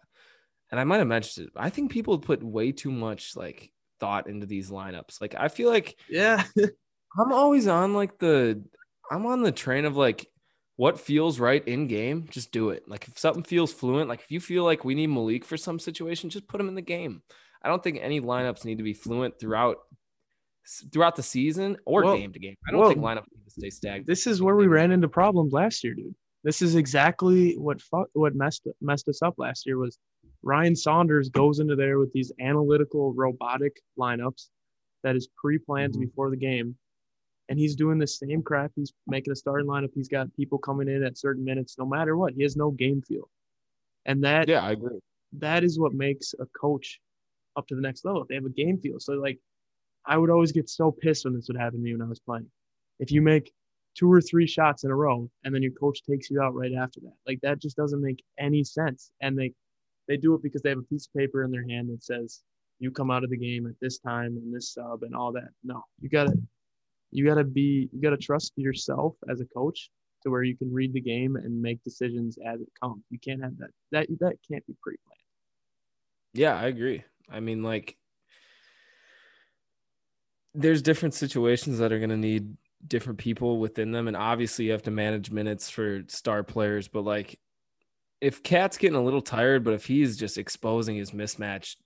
and 0.70 0.80
I 0.80 0.84
might 0.84 0.98
have 0.98 1.06
mentioned 1.06 1.48
it. 1.48 1.52
I 1.56 1.70
think 1.70 1.90
people 1.90 2.18
put 2.18 2.42
way 2.42 2.72
too 2.72 2.90
much 2.90 3.36
like 3.36 3.70
thought 4.00 4.28
into 4.28 4.46
these 4.46 4.70
lineups. 4.70 5.20
Like, 5.20 5.34
I 5.36 5.48
feel 5.48 5.70
like 5.70 5.96
Yeah. 6.08 6.44
I'm 7.18 7.32
always 7.32 7.66
on 7.66 7.94
like 7.94 8.18
the 8.18 8.62
I'm 9.10 9.26
on 9.26 9.42
the 9.42 9.52
train 9.52 9.84
of 9.84 9.96
like 9.96 10.28
what 10.76 11.00
feels 11.00 11.40
right 11.40 11.66
in 11.66 11.88
game, 11.88 12.28
just 12.30 12.52
do 12.52 12.70
it. 12.70 12.84
Like 12.86 13.08
if 13.08 13.18
something 13.18 13.42
feels 13.42 13.72
fluent, 13.72 14.08
like 14.08 14.20
if 14.20 14.30
you 14.30 14.40
feel 14.40 14.64
like 14.64 14.84
we 14.84 14.94
need 14.94 15.08
Malik 15.08 15.44
for 15.44 15.56
some 15.56 15.78
situation, 15.78 16.30
just 16.30 16.46
put 16.46 16.60
him 16.60 16.68
in 16.68 16.74
the 16.74 16.82
game. 16.82 17.22
I 17.62 17.68
don't 17.68 17.82
think 17.82 17.98
any 18.00 18.20
lineups 18.20 18.64
need 18.64 18.78
to 18.78 18.84
be 18.84 18.94
fluent 18.94 19.40
throughout 19.40 19.78
throughout 20.92 21.16
the 21.16 21.22
season 21.22 21.78
or 21.86 22.02
game 22.14 22.32
to 22.32 22.38
game. 22.38 22.54
I 22.68 22.72
don't 22.72 22.88
think 22.88 23.00
lineups 23.00 23.26
need 23.34 23.44
to 23.44 23.50
stay 23.50 23.70
stagnant. 23.70 24.06
this 24.06 24.26
is 24.26 24.42
where 24.42 24.54
we 24.54 24.66
ran 24.66 24.92
into 24.92 25.08
problems 25.08 25.52
last 25.52 25.82
year, 25.82 25.94
dude. 25.94 26.14
This 26.44 26.62
is 26.62 26.76
exactly 26.76 27.56
what 27.58 27.80
fu- 27.82 28.06
what 28.12 28.34
messed 28.34 28.66
messed 28.80 29.08
us 29.08 29.22
up 29.22 29.34
last 29.38 29.66
year 29.66 29.78
was 29.78 29.98
Ryan 30.42 30.76
Saunders 30.76 31.28
goes 31.30 31.58
into 31.58 31.74
there 31.76 31.98
with 31.98 32.12
these 32.12 32.32
analytical 32.40 33.12
robotic 33.12 33.80
lineups 33.98 34.48
that 35.02 35.16
is 35.16 35.28
pre-planned 35.36 35.94
Mhm. 35.94 36.00
before 36.00 36.30
the 36.30 36.36
game. 36.36 36.76
And 37.48 37.58
he's 37.58 37.74
doing 37.74 37.98
the 37.98 38.06
same 38.06 38.42
crap. 38.42 38.72
He's 38.76 38.92
making 39.06 39.32
a 39.32 39.36
starting 39.36 39.66
lineup. 39.66 39.92
He's 39.94 40.08
got 40.08 40.32
people 40.36 40.58
coming 40.58 40.88
in 40.88 41.02
at 41.02 41.16
certain 41.18 41.44
minutes, 41.44 41.78
no 41.78 41.86
matter 41.86 42.16
what. 42.16 42.34
He 42.34 42.42
has 42.42 42.56
no 42.56 42.70
game 42.70 43.00
feel. 43.02 43.28
And 44.04 44.22
that 44.24 44.48
Yeah, 44.48 44.62
I 44.62 44.72
agree. 44.72 45.00
that 45.32 45.64
is 45.64 45.78
what 45.78 45.92
makes 45.94 46.34
a 46.38 46.46
coach 46.46 47.00
up 47.56 47.66
to 47.68 47.74
the 47.74 47.80
next 47.80 48.04
level. 48.04 48.22
If 48.22 48.28
they 48.28 48.34
have 48.36 48.44
a 48.44 48.50
game 48.50 48.78
feel. 48.78 49.00
So 49.00 49.14
like 49.14 49.40
I 50.04 50.16
would 50.18 50.30
always 50.30 50.52
get 50.52 50.68
so 50.68 50.92
pissed 50.92 51.24
when 51.24 51.34
this 51.34 51.48
would 51.48 51.56
happen 51.56 51.78
to 51.80 51.82
me 51.84 51.92
when 51.92 52.02
I 52.02 52.08
was 52.08 52.20
playing. 52.20 52.50
If 53.00 53.10
you 53.10 53.22
make 53.22 53.52
two 53.98 54.12
or 54.12 54.20
three 54.20 54.46
shots 54.46 54.84
in 54.84 54.90
a 54.90 54.94
row 54.94 55.28
and 55.44 55.54
then 55.54 55.62
your 55.62 55.72
coach 55.72 56.02
takes 56.02 56.30
you 56.30 56.40
out 56.40 56.54
right 56.54 56.72
after 56.72 57.00
that. 57.00 57.14
Like 57.26 57.40
that 57.42 57.60
just 57.60 57.76
doesn't 57.76 58.00
make 58.00 58.22
any 58.38 58.62
sense. 58.62 59.10
And 59.20 59.36
they 59.36 59.52
they 60.06 60.16
do 60.16 60.34
it 60.34 60.42
because 60.42 60.62
they 60.62 60.70
have 60.70 60.78
a 60.78 60.82
piece 60.82 61.06
of 61.06 61.18
paper 61.18 61.44
in 61.44 61.50
their 61.50 61.66
hand 61.68 61.90
that 61.90 62.02
says 62.02 62.42
you 62.78 62.90
come 62.90 63.10
out 63.10 63.24
of 63.24 63.30
the 63.30 63.36
game 63.36 63.66
at 63.66 63.74
this 63.80 63.98
time 63.98 64.36
and 64.36 64.54
this 64.54 64.72
sub 64.72 65.02
and 65.02 65.14
all 65.14 65.32
that. 65.32 65.48
No, 65.64 65.82
you 66.00 66.08
gotta 66.08 66.32
you 67.10 67.26
gotta 67.26 67.44
be 67.44 67.88
you 67.92 68.00
gotta 68.00 68.16
trust 68.16 68.52
yourself 68.56 69.14
as 69.28 69.40
a 69.40 69.46
coach 69.46 69.90
to 70.22 70.30
where 70.30 70.42
you 70.42 70.56
can 70.56 70.72
read 70.72 70.92
the 70.92 71.00
game 71.00 71.36
and 71.36 71.60
make 71.60 71.82
decisions 71.82 72.38
as 72.44 72.60
it 72.60 72.68
comes. 72.80 73.02
You 73.10 73.18
can't 73.18 73.42
have 73.42 73.56
that 73.58 73.70
that 73.90 74.06
that 74.20 74.36
can't 74.48 74.66
be 74.66 74.74
pre-planned. 74.82 75.18
Yeah, 76.34 76.56
I 76.56 76.66
agree. 76.66 77.04
I 77.30 77.40
mean, 77.40 77.62
like, 77.62 77.96
there's 80.54 80.82
different 80.82 81.14
situations 81.14 81.78
that 81.78 81.92
are 81.92 81.98
going 81.98 82.10
to 82.10 82.16
need 82.16 82.56
different 82.86 83.18
people 83.18 83.58
within 83.58 83.92
them. 83.92 84.08
And 84.08 84.16
obviously, 84.16 84.66
you 84.66 84.72
have 84.72 84.82
to 84.84 84.90
manage 84.90 85.30
minutes 85.30 85.70
for 85.70 86.02
star 86.08 86.42
players. 86.42 86.88
But, 86.88 87.02
like, 87.02 87.38
if 88.20 88.42
Cat's 88.42 88.78
getting 88.78 88.96
a 88.96 89.02
little 89.02 89.22
tired, 89.22 89.64
but 89.64 89.74
if 89.74 89.86
he's 89.86 90.16
just 90.16 90.38
exposing 90.38 90.96
his 90.96 91.12
mismatch 91.12 91.76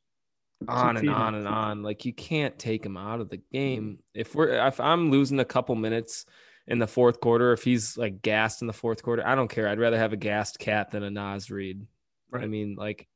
on 0.68 0.96
and 0.96 1.10
on 1.10 1.34
and 1.34 1.48
on, 1.48 1.82
like, 1.82 2.04
you 2.04 2.12
can't 2.12 2.58
take 2.58 2.84
him 2.86 2.96
out 2.96 3.20
of 3.20 3.30
the 3.30 3.40
game. 3.52 3.98
If 4.14 4.34
we're, 4.34 4.66
if 4.66 4.80
I'm 4.80 5.10
losing 5.10 5.40
a 5.40 5.44
couple 5.44 5.74
minutes 5.74 6.24
in 6.66 6.78
the 6.78 6.86
fourth 6.86 7.20
quarter, 7.20 7.52
if 7.52 7.64
he's 7.64 7.96
like 7.98 8.22
gassed 8.22 8.60
in 8.60 8.68
the 8.68 8.72
fourth 8.72 9.02
quarter, 9.02 9.26
I 9.26 9.34
don't 9.34 9.48
care. 9.50 9.66
I'd 9.66 9.80
rather 9.80 9.98
have 9.98 10.12
a 10.12 10.16
gassed 10.16 10.60
cat 10.60 10.92
than 10.92 11.02
a 11.02 11.10
Naz 11.10 11.50
Reid. 11.50 11.86
Right. 12.30 12.44
I 12.44 12.46
mean, 12.46 12.76
like, 12.76 13.08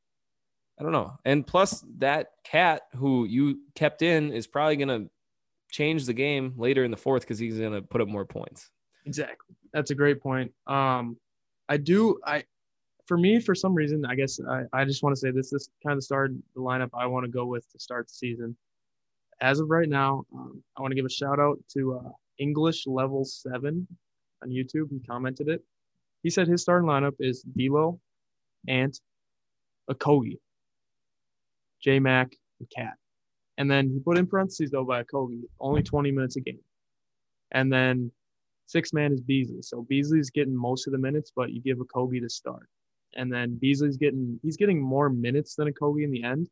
I 0.78 0.82
don't 0.82 0.92
know. 0.92 1.16
And 1.24 1.46
plus, 1.46 1.84
that 1.98 2.30
cat 2.44 2.82
who 2.96 3.24
you 3.24 3.60
kept 3.74 4.02
in 4.02 4.32
is 4.32 4.46
probably 4.46 4.76
going 4.76 4.88
to 4.88 5.10
change 5.70 6.06
the 6.06 6.12
game 6.12 6.54
later 6.56 6.84
in 6.84 6.90
the 6.90 6.96
fourth 6.96 7.22
because 7.22 7.38
he's 7.38 7.58
going 7.58 7.72
to 7.72 7.82
put 7.82 8.00
up 8.00 8.08
more 8.08 8.24
points. 8.24 8.70
Exactly. 9.04 9.56
That's 9.72 9.90
a 9.90 9.94
great 9.94 10.20
point. 10.20 10.52
Um, 10.66 11.16
I 11.68 11.76
do. 11.76 12.18
I, 12.24 12.44
for 13.06 13.16
me, 13.16 13.40
for 13.40 13.54
some 13.54 13.74
reason, 13.74 14.04
I 14.04 14.14
guess 14.14 14.40
I, 14.48 14.64
I 14.72 14.84
just 14.84 15.02
want 15.02 15.14
to 15.14 15.20
say 15.20 15.30
this. 15.30 15.50
This 15.50 15.68
kind 15.86 15.96
of 15.96 16.02
started 16.02 16.42
the 16.54 16.60
lineup 16.60 16.90
I 16.92 17.06
want 17.06 17.24
to 17.24 17.30
go 17.30 17.46
with 17.46 17.70
to 17.72 17.78
start 17.78 18.08
the 18.08 18.14
season. 18.14 18.56
As 19.40 19.60
of 19.60 19.68
right 19.68 19.88
now, 19.88 20.24
um, 20.34 20.62
I 20.76 20.82
want 20.82 20.92
to 20.92 20.96
give 20.96 21.04
a 21.04 21.10
shout 21.10 21.38
out 21.38 21.58
to 21.74 22.00
uh, 22.04 22.10
English 22.38 22.86
Level 22.86 23.24
Seven 23.24 23.86
on 24.42 24.48
YouTube. 24.48 24.90
He 24.90 25.00
commented 25.06 25.48
it. 25.48 25.62
He 26.22 26.30
said 26.30 26.48
his 26.48 26.62
starting 26.62 26.88
lineup 26.88 27.14
is 27.20 27.42
D'Lo, 27.42 28.00
Ant, 28.66 28.98
Okogie, 29.90 30.38
J 31.80 32.00
Mac, 32.00 32.34
and 32.58 32.68
Cat. 32.70 32.94
And 33.58 33.70
then 33.70 33.88
he 33.88 33.98
put 33.98 34.18
in 34.18 34.26
parentheses 34.26 34.70
though 34.70 34.84
by 34.84 35.02
Okogie, 35.02 35.42
only 35.60 35.82
20 35.82 36.10
minutes 36.10 36.36
a 36.36 36.40
game. 36.40 36.60
And 37.52 37.72
then 37.72 38.10
six 38.66 38.92
man 38.92 39.12
is 39.12 39.20
Beasley. 39.20 39.62
So 39.62 39.82
Beasley's 39.88 40.30
getting 40.30 40.54
most 40.54 40.86
of 40.86 40.92
the 40.92 40.98
minutes, 40.98 41.32
but 41.34 41.52
you 41.52 41.60
give 41.60 41.78
Okogie 41.78 42.20
to 42.20 42.28
start. 42.28 42.68
And 43.14 43.32
then 43.32 43.56
Beasley's 43.56 43.96
getting 43.96 44.38
he's 44.42 44.56
getting 44.56 44.80
more 44.80 45.08
minutes 45.08 45.54
than 45.54 45.72
Okogie 45.72 46.04
in 46.04 46.10
the 46.10 46.22
end, 46.22 46.48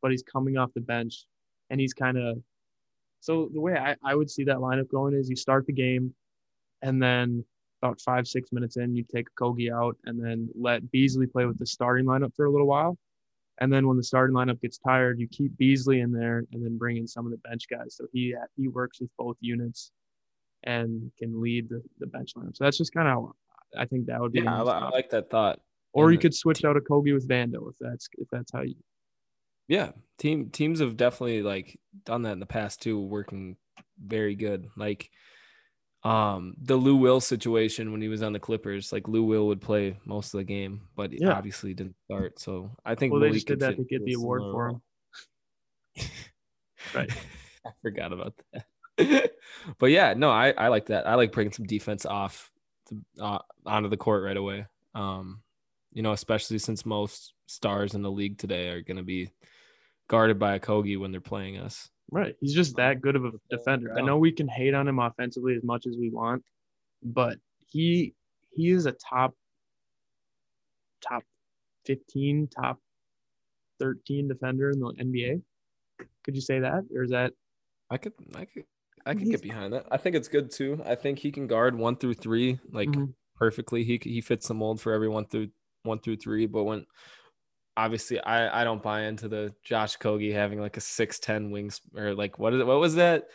but 0.00 0.10
he's 0.10 0.22
coming 0.22 0.56
off 0.56 0.72
the 0.74 0.80
bench 0.80 1.26
and 1.68 1.80
he's 1.80 1.92
kind 1.92 2.16
of 2.16 2.38
so 3.20 3.50
the 3.52 3.60
way 3.60 3.76
I, 3.76 3.96
I 4.02 4.14
would 4.14 4.30
see 4.30 4.44
that 4.44 4.56
lineup 4.56 4.88
going 4.88 5.14
is 5.14 5.28
you 5.28 5.36
start 5.36 5.66
the 5.66 5.74
game 5.74 6.14
and 6.80 7.02
then 7.02 7.44
about 7.82 8.00
five, 8.00 8.26
six 8.26 8.52
minutes 8.52 8.76
in, 8.76 8.94
you 8.94 9.04
take 9.04 9.26
Kogi 9.38 9.72
out 9.72 9.96
and 10.04 10.22
then 10.22 10.48
let 10.58 10.90
Beasley 10.90 11.26
play 11.26 11.46
with 11.46 11.58
the 11.58 11.66
starting 11.66 12.06
lineup 12.06 12.34
for 12.34 12.44
a 12.46 12.50
little 12.50 12.66
while. 12.66 12.98
And 13.60 13.70
then 13.72 13.86
when 13.86 13.96
the 13.96 14.02
starting 14.02 14.34
lineup 14.34 14.60
gets 14.62 14.78
tired, 14.78 15.20
you 15.20 15.28
keep 15.28 15.56
Beasley 15.58 16.00
in 16.00 16.12
there 16.12 16.44
and 16.52 16.64
then 16.64 16.78
bring 16.78 16.96
in 16.96 17.06
some 17.06 17.26
of 17.26 17.30
the 17.30 17.38
bench 17.38 17.64
guys. 17.70 17.96
So 17.96 18.06
he 18.12 18.34
he 18.56 18.68
works 18.68 19.00
with 19.00 19.10
both 19.18 19.36
units 19.40 19.92
and 20.64 21.10
can 21.18 21.40
lead 21.40 21.68
the, 21.68 21.82
the 21.98 22.06
bench 22.06 22.32
lineup. 22.36 22.56
So 22.56 22.64
that's 22.64 22.78
just 22.78 22.94
kind 22.94 23.08
of 23.08 23.32
I 23.76 23.84
think 23.84 24.06
that 24.06 24.20
would 24.20 24.32
be. 24.32 24.40
Yeah, 24.40 24.62
I, 24.62 24.86
I 24.86 24.88
like 24.90 25.10
that 25.10 25.30
thought. 25.30 25.60
or 25.92 26.10
you 26.10 26.18
could 26.18 26.34
switch 26.34 26.64
out 26.64 26.76
Okogie 26.76 27.14
with 27.14 27.28
Vando 27.28 27.68
if 27.68 27.76
that's 27.80 28.08
if 28.18 28.28
that's 28.32 28.50
how 28.52 28.62
you. 28.62 28.76
Yeah, 29.68 29.92
team 30.18 30.50
teams 30.50 30.80
have 30.80 30.96
definitely 30.96 31.42
like 31.42 31.78
done 32.04 32.22
that 32.22 32.32
in 32.32 32.40
the 32.40 32.46
past 32.46 32.82
too, 32.82 32.98
working 32.98 33.56
very 34.02 34.34
good. 34.34 34.66
Like 34.76 35.10
um 36.02 36.54
the 36.62 36.76
Lou 36.76 36.96
Will 36.96 37.20
situation 37.20 37.92
when 37.92 38.00
he 38.00 38.08
was 38.08 38.22
on 38.22 38.32
the 38.32 38.40
Clippers, 38.40 38.92
like 38.92 39.06
Lou 39.08 39.24
Will 39.24 39.46
would 39.48 39.60
play 39.60 39.98
most 40.06 40.32
of 40.32 40.38
the 40.38 40.44
game, 40.44 40.88
but 40.96 41.12
Yeah. 41.12 41.32
obviously 41.32 41.74
didn't 41.74 41.96
start. 42.06 42.38
So 42.38 42.70
I 42.84 42.94
think 42.94 43.12
Well, 43.12 43.20
they 43.20 43.32
just 43.32 43.46
did 43.46 43.60
that 43.60 43.76
to 43.76 43.84
get 43.84 44.04
the 44.04 44.14
award 44.14 44.42
for 44.42 44.68
him. 44.68 44.82
Right. 46.94 47.10
I 47.66 47.70
forgot 47.82 48.12
about 48.12 48.34
that. 48.52 49.32
but 49.78 49.90
yeah, 49.90 50.14
no, 50.14 50.30
I 50.30 50.50
I 50.52 50.68
like 50.68 50.86
that. 50.86 51.06
I 51.06 51.14
like 51.14 51.32
bringing 51.32 51.52
some 51.52 51.66
defense 51.66 52.06
off 52.06 52.50
to, 52.88 53.04
uh, 53.22 53.38
onto 53.66 53.88
the 53.88 53.96
court 53.98 54.24
right 54.24 54.36
away. 54.36 54.66
Um, 54.94 55.42
you 55.92 56.02
know, 56.02 56.12
especially 56.12 56.58
since 56.58 56.86
most 56.86 57.34
stars 57.46 57.94
in 57.94 58.02
the 58.02 58.10
league 58.10 58.38
today 58.38 58.68
are 58.68 58.80
going 58.82 58.96
to 58.96 59.02
be 59.02 59.30
guarded 60.08 60.38
by 60.38 60.58
Okogie 60.58 60.98
when 60.98 61.12
they're 61.12 61.20
playing 61.20 61.58
us. 61.58 61.90
Right. 62.10 62.34
He's 62.40 62.54
just 62.54 62.76
that 62.76 63.00
good 63.00 63.16
of 63.16 63.24
a 63.24 63.32
defender. 63.50 63.96
I 63.96 64.00
know 64.02 64.18
we 64.18 64.32
can 64.32 64.48
hate 64.48 64.74
on 64.74 64.88
him 64.88 64.98
offensively 64.98 65.54
as 65.54 65.62
much 65.62 65.86
as 65.86 65.96
we 65.96 66.10
want, 66.10 66.42
but 67.02 67.38
he 67.68 68.14
he 68.52 68.70
is 68.70 68.86
a 68.86 68.92
top 68.92 69.34
top 71.00 71.22
15, 71.86 72.48
top 72.48 72.78
13 73.78 74.28
defender 74.28 74.70
in 74.70 74.80
the 74.80 74.92
NBA. 74.98 75.40
Could 76.24 76.34
you 76.34 76.40
say 76.42 76.58
that? 76.60 76.84
Or 76.94 77.02
is 77.02 77.10
that 77.10 77.32
I 77.90 77.96
could, 77.96 78.12
I 78.34 78.44
could, 78.44 78.64
I 79.06 79.14
could 79.14 79.30
get 79.30 79.42
behind 79.42 79.72
that. 79.72 79.86
I 79.90 79.96
think 79.96 80.14
it's 80.16 80.28
good 80.28 80.50
too. 80.50 80.82
I 80.84 80.94
think 80.94 81.18
he 81.18 81.32
can 81.32 81.46
guard 81.46 81.74
one 81.76 81.96
through 81.96 82.14
three 82.14 82.58
like 82.72 82.88
Mhm. 82.88 83.14
perfectly. 83.36 83.84
He 83.84 83.98
he 84.02 84.20
fits 84.20 84.48
the 84.48 84.54
mold 84.54 84.80
for 84.80 84.92
every 84.92 85.08
one 85.08 85.26
through 85.26 85.50
one 85.84 86.00
through 86.00 86.16
three. 86.16 86.46
But 86.46 86.64
when 86.64 86.86
obviously 87.76 88.20
I 88.20 88.60
I 88.60 88.64
don't 88.64 88.82
buy 88.82 89.02
into 89.02 89.28
the 89.28 89.54
Josh 89.62 89.96
Okogie 89.98 90.32
having 90.32 90.60
like 90.60 90.76
a 90.76 90.80
six 90.80 91.18
ten 91.18 91.50
wings 91.50 91.80
or 91.96 92.14
like 92.14 92.38
what 92.38 92.54
is 92.54 92.60
it? 92.60 92.66
What 92.66 92.80
was 92.80 92.94
that? 92.96 93.28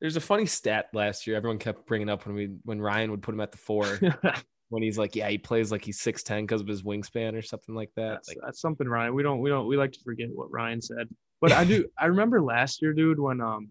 There's 0.00 0.16
a 0.16 0.20
funny 0.20 0.46
stat 0.46 0.86
last 0.94 1.26
year. 1.26 1.36
Everyone 1.36 1.58
kept 1.58 1.86
bringing 1.86 2.08
up 2.08 2.26
when 2.26 2.34
we 2.34 2.50
when 2.64 2.80
Ryan 2.80 3.10
would 3.10 3.22
put 3.22 3.34
him 3.34 3.40
at 3.40 3.52
the 3.52 3.58
four 3.58 3.98
when 4.70 4.82
he's 4.82 4.98
like, 4.98 5.14
yeah, 5.14 5.28
he 5.28 5.38
plays 5.38 5.70
like 5.70 5.84
he's 5.84 6.00
six 6.00 6.22
ten 6.22 6.44
because 6.44 6.60
of 6.60 6.66
his 6.66 6.82
wingspan 6.82 7.36
or 7.36 7.42
something 7.42 7.74
like 7.74 7.90
that. 7.96 8.12
that's, 8.12 8.28
Like, 8.28 8.38
that's 8.42 8.60
something 8.60 8.88
Ryan. 8.88 9.14
We 9.14 9.22
don't 9.22 9.40
we 9.40 9.50
don't 9.50 9.66
we 9.66 9.76
like 9.76 9.92
to 9.92 10.00
forget 10.04 10.28
what 10.32 10.50
Ryan 10.50 10.80
said. 10.80 11.08
But 11.40 11.52
I 11.52 11.64
do 11.64 11.86
I 11.98 12.06
remember 12.06 12.40
last 12.40 12.80
year, 12.82 12.92
dude, 12.92 13.20
when 13.20 13.40
um 13.40 13.70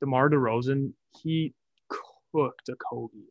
DeMar 0.00 0.30
DeRozan, 0.30 0.92
he 1.22 1.54
cooked 1.88 2.68
Okogie. 2.68 3.28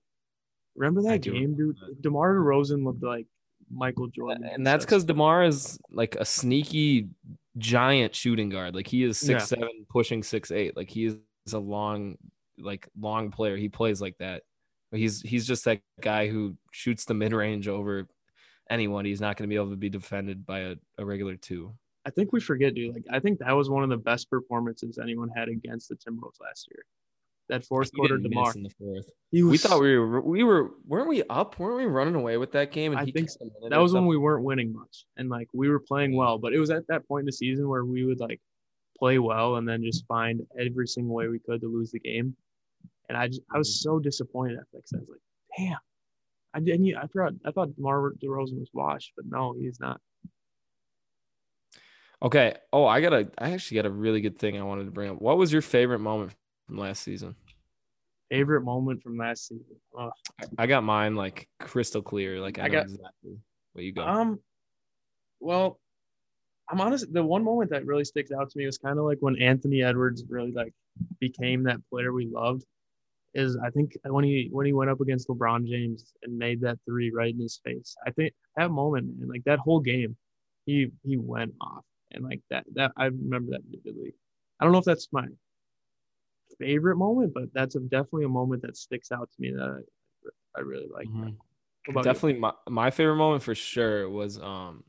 Remember 0.75 1.01
I 1.01 1.13
that 1.13 1.21
do 1.21 1.33
game, 1.33 1.55
dude? 1.55 1.77
remember 1.79 2.01
DeMar 2.01 2.35
DeRozan 2.35 2.83
looked 2.83 3.03
like 3.03 3.27
Michael 3.73 4.07
Jordan. 4.07 4.43
and 4.45 4.65
that's 4.65 4.85
because 4.85 5.03
Demar 5.03 5.43
is 5.43 5.79
like 5.91 6.15
a 6.15 6.25
sneaky 6.25 7.09
giant 7.57 8.15
shooting 8.15 8.49
guard. 8.49 8.75
Like 8.75 8.87
he 8.87 9.03
is 9.03 9.17
six 9.17 9.29
Yeah. 9.29 9.39
seven, 9.59 9.85
pushing 9.89 10.23
six 10.23 10.51
eight. 10.51 10.75
Like 10.77 10.89
he 10.89 11.05
is 11.05 11.17
a 11.53 11.57
long, 11.59 12.17
like 12.57 12.87
long 12.99 13.31
player. 13.31 13.57
He 13.57 13.69
plays 13.69 14.01
like 14.01 14.17
that. 14.19 14.43
He's 14.91 15.21
he's 15.21 15.47
just 15.47 15.65
that 15.65 15.79
guy 16.01 16.27
who 16.27 16.55
shoots 16.71 17.05
the 17.05 17.13
mid 17.15 17.33
range 17.33 17.67
over 17.67 18.07
anyone. 18.69 19.05
He's 19.05 19.21
not 19.21 19.37
going 19.37 19.49
to 19.49 19.53
be 19.53 19.55
able 19.59 19.71
to 19.71 19.75
be 19.75 19.89
defended 19.89 20.45
by 20.45 20.59
a, 20.59 20.75
a 20.97 21.05
regular 21.05 21.35
two. 21.35 21.73
I 22.05 22.09
think 22.11 22.31
we 22.33 22.39
forget, 22.39 22.75
dude. 22.75 22.93
Like 22.93 23.05
I 23.11 23.19
think 23.19 23.39
that 23.39 23.53
was 23.53 23.69
one 23.69 23.83
of 23.83 23.89
the 23.89 23.97
best 23.97 24.29
performances 24.29 24.99
anyone 25.01 25.29
had 25.35 25.47
against 25.49 25.89
the 25.89 25.95
Timberwolves 25.95 26.39
last 26.41 26.67
year. 26.71 26.85
That 27.49 27.65
fourth 27.65 27.91
He 27.91 27.97
quarter, 27.97 28.17
didn't 28.17 28.31
DeMar. 28.31 28.53
in 28.55 28.63
the 28.63 28.69
fourth. 28.69 29.09
He 29.31 29.43
was, 29.43 29.51
We 29.51 29.57
thought 29.57 29.81
we 29.81 29.97
were 29.97 30.21
we 30.21 30.43
were 30.43 30.71
weren't 30.85 31.09
we 31.09 31.23
up? 31.23 31.59
Weren't 31.59 31.77
we 31.77 31.85
running 31.85 32.15
away 32.15 32.37
with 32.37 32.51
that 32.53 32.71
game? 32.71 32.93
And 32.93 33.01
I 33.01 33.05
he 33.05 33.11
think 33.11 33.27
kept 33.27 33.39
them 33.39 33.51
in 33.59 33.67
it 33.67 33.69
that 33.71 33.81
was 33.81 33.93
when 33.93 34.05
we 34.05 34.17
weren't 34.17 34.43
winning 34.43 34.71
much, 34.71 35.05
and 35.17 35.29
like 35.29 35.49
we 35.53 35.69
were 35.69 35.79
playing 35.79 36.15
well. 36.15 36.37
But 36.37 36.53
it 36.53 36.59
was 36.59 36.69
at 36.69 36.87
that 36.87 37.07
point 37.07 37.23
in 37.23 37.25
the 37.25 37.33
season 37.33 37.67
where 37.67 37.83
we 37.83 38.05
would 38.05 38.19
like 38.19 38.39
play 38.97 39.19
well 39.19 39.55
and 39.57 39.67
then 39.67 39.83
just 39.83 40.05
find 40.07 40.41
every 40.57 40.87
single 40.87 41.13
way 41.13 41.27
we 41.27 41.39
could 41.39 41.59
to 41.61 41.67
lose 41.67 41.91
the 41.91 41.99
game. 41.99 42.35
And 43.09 43.17
I 43.17 43.27
just 43.27 43.41
I 43.53 43.57
was 43.57 43.69
mm-hmm. 43.69 43.89
so 43.89 43.99
disappointed 43.99 44.57
at 44.59 44.65
that 44.71 44.83
'cause 44.83 44.93
I 44.93 44.99
was 44.99 45.09
like, 45.09 45.19
damn. 45.57 45.77
I 46.53 46.59
didn't. 46.59 46.95
I 46.95 47.07
thought 47.07 47.33
I 47.45 47.51
thought 47.51 47.75
DeMar 47.75 48.13
DeRozan 48.23 48.59
was 48.59 48.69
washed, 48.73 49.13
but 49.15 49.25
no, 49.25 49.55
he's 49.59 49.79
not. 49.79 49.99
Okay. 52.21 52.55
Oh, 52.71 52.85
I 52.85 53.01
got 53.01 53.11
a. 53.11 53.29
I 53.37 53.51
actually 53.51 53.75
got 53.75 53.87
a 53.87 53.91
really 53.91 54.21
good 54.21 54.37
thing 54.37 54.57
I 54.57 54.63
wanted 54.63 54.85
to 54.85 54.91
bring 54.91 55.09
up. 55.09 55.21
What 55.21 55.37
was 55.37 55.51
your 55.51 55.61
favorite 55.61 55.99
moment 55.99 56.31
from 56.73 56.81
last 56.81 57.03
season? 57.03 57.35
Favorite 58.31 58.61
moment 58.63 59.03
from 59.03 59.15
last 59.17 59.47
season. 59.47 59.75
Ugh. 59.97 60.11
I 60.57 60.65
got 60.65 60.83
mine 60.83 61.15
like 61.15 61.47
crystal 61.59 62.01
clear. 62.01 62.39
Like 62.39 62.57
I, 62.57 62.65
I 62.65 62.69
got- 62.69 62.85
exactly 62.85 63.37
what 63.73 63.85
you 63.85 63.91
got. 63.91 64.07
Um, 64.07 64.39
well, 65.39 65.79
I'm 66.69 66.81
honest. 66.81 67.13
The 67.13 67.23
one 67.23 67.43
moment 67.43 67.69
that 67.69 67.85
really 67.85 68.05
sticks 68.05 68.31
out 68.31 68.49
to 68.49 68.57
me 68.57 68.65
was 68.65 68.77
kind 68.79 68.97
of 68.97 69.05
like 69.05 69.19
when 69.19 69.39
Anthony 69.39 69.83
Edwards 69.83 70.23
really 70.27 70.51
like 70.51 70.73
became 71.19 71.63
that 71.63 71.77
player 71.89 72.11
we 72.11 72.25
loved. 72.25 72.65
Is 73.35 73.57
I 73.57 73.69
think 73.71 73.97
when 74.05 74.23
he 74.23 74.49
when 74.51 74.65
he 74.65 74.73
went 74.73 74.89
up 74.89 75.01
against 75.01 75.27
LeBron 75.27 75.67
James 75.67 76.13
and 76.23 76.37
made 76.37 76.61
that 76.61 76.77
three 76.85 77.11
right 77.11 77.33
in 77.33 77.39
his 77.39 77.59
face. 77.63 77.95
I 78.05 78.11
think 78.11 78.33
that 78.55 78.71
moment 78.71 79.11
and 79.19 79.29
like 79.29 79.43
that 79.45 79.59
whole 79.59 79.79
game, 79.79 80.15
he 80.65 80.91
he 81.03 81.17
went 81.17 81.53
off 81.59 81.83
and 82.11 82.23
like 82.23 82.41
that 82.49 82.65
that 82.75 82.91
I 82.95 83.05
remember 83.05 83.51
that 83.51 83.61
vividly. 83.69 84.13
I 84.59 84.63
don't 84.63 84.71
know 84.71 84.79
if 84.79 84.85
that's 84.85 85.09
my 85.11 85.27
favorite 86.59 86.97
moment, 86.97 87.33
but 87.33 87.53
that's 87.53 87.75
a, 87.75 87.79
definitely 87.79 88.25
a 88.25 88.29
moment 88.29 88.61
that 88.63 88.77
sticks 88.77 89.11
out 89.11 89.29
to 89.31 89.41
me 89.41 89.51
that 89.51 89.61
I, 89.61 90.59
I 90.59 90.61
really 90.61 90.87
like. 90.93 91.07
Mhm. 91.07 91.35
You? 91.87 91.93
Definitely, 92.01 92.39
my, 92.39 92.53
my 92.69 92.91
favorite 92.91 93.17
moment 93.17 93.43
for 93.43 93.53
sure 93.55 94.09
was 94.09 94.39
um 94.39 94.83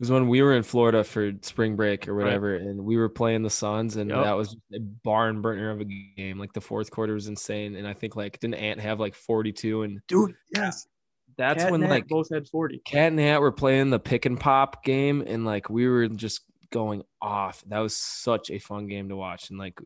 was 0.00 0.10
when 0.10 0.26
we 0.26 0.42
were 0.42 0.54
in 0.54 0.62
Florida 0.64 1.04
for 1.04 1.32
spring 1.42 1.76
break 1.76 2.08
or 2.08 2.14
Right. 2.14 2.24
whatever, 2.24 2.54
and 2.56 2.84
we 2.84 2.96
were 2.96 3.08
playing 3.08 3.42
the 3.42 3.50
Suns, 3.50 3.96
and 3.96 4.10
Yep. 4.10 4.24
that 4.24 4.32
was 4.32 4.56
a 4.74 4.80
barn 4.80 5.40
burner 5.42 5.70
of 5.70 5.80
a 5.80 5.84
game. 5.84 6.38
Like 6.38 6.52
the 6.52 6.60
fourth 6.60 6.90
quarter 6.90 7.14
was 7.14 7.28
insane, 7.28 7.76
and 7.76 7.86
I 7.86 7.92
think 7.92 8.16
like 8.16 8.40
didn't 8.40 8.54
Ant 8.54 8.80
have 8.80 8.98
like 9.00 9.14
forty 9.14 9.52
two, 9.52 9.82
and 9.82 10.00
dude. 10.08 10.34
Yes, 10.54 10.88
that's 11.36 11.64
Cat 11.64 11.72
when 11.72 11.82
like 11.82 12.08
both 12.08 12.28
had 12.32 12.48
forty. 12.48 12.78
Cat 12.86 13.08
and 13.08 13.16
Nat 13.16 13.38
were 13.40 13.52
playing 13.52 13.90
the 13.90 14.00
pick 14.00 14.24
and 14.26 14.40
pop 14.40 14.82
game, 14.82 15.22
and 15.26 15.44
like 15.44 15.68
we 15.68 15.86
were 15.86 16.08
just 16.08 16.40
going 16.72 17.02
off. 17.22 17.62
That 17.68 17.78
was 17.80 17.96
such 17.96 18.50
a 18.50 18.58
fun 18.58 18.88
game 18.88 19.10
to 19.10 19.16
watch, 19.16 19.50
and 19.50 19.58
like 19.58 19.78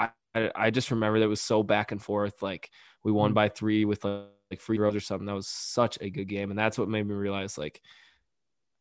I 0.00 0.50
I, 0.54 0.70
just 0.70 0.90
remember 0.90 1.18
that 1.18 1.24
it 1.24 1.28
was 1.28 1.40
so 1.40 1.62
back 1.62 1.90
and 1.92 2.00
forth. 2.02 2.40
Like 2.42 2.70
we 3.04 3.10
won 3.12 3.32
Mhm. 3.32 3.34
by 3.34 3.48
three 3.48 3.84
with 3.84 4.04
like, 4.04 4.28
like 4.50 4.60
free 4.60 4.76
throws 4.76 4.94
or 4.94 5.00
something. 5.00 5.26
That 5.26 5.34
was 5.34 5.48
such 5.48 5.98
a 6.00 6.08
good 6.10 6.26
game, 6.28 6.50
and 6.50 6.58
that's 6.58 6.78
what 6.78 6.88
made 6.88 7.06
me 7.06 7.14
realize 7.14 7.58
like. 7.58 7.80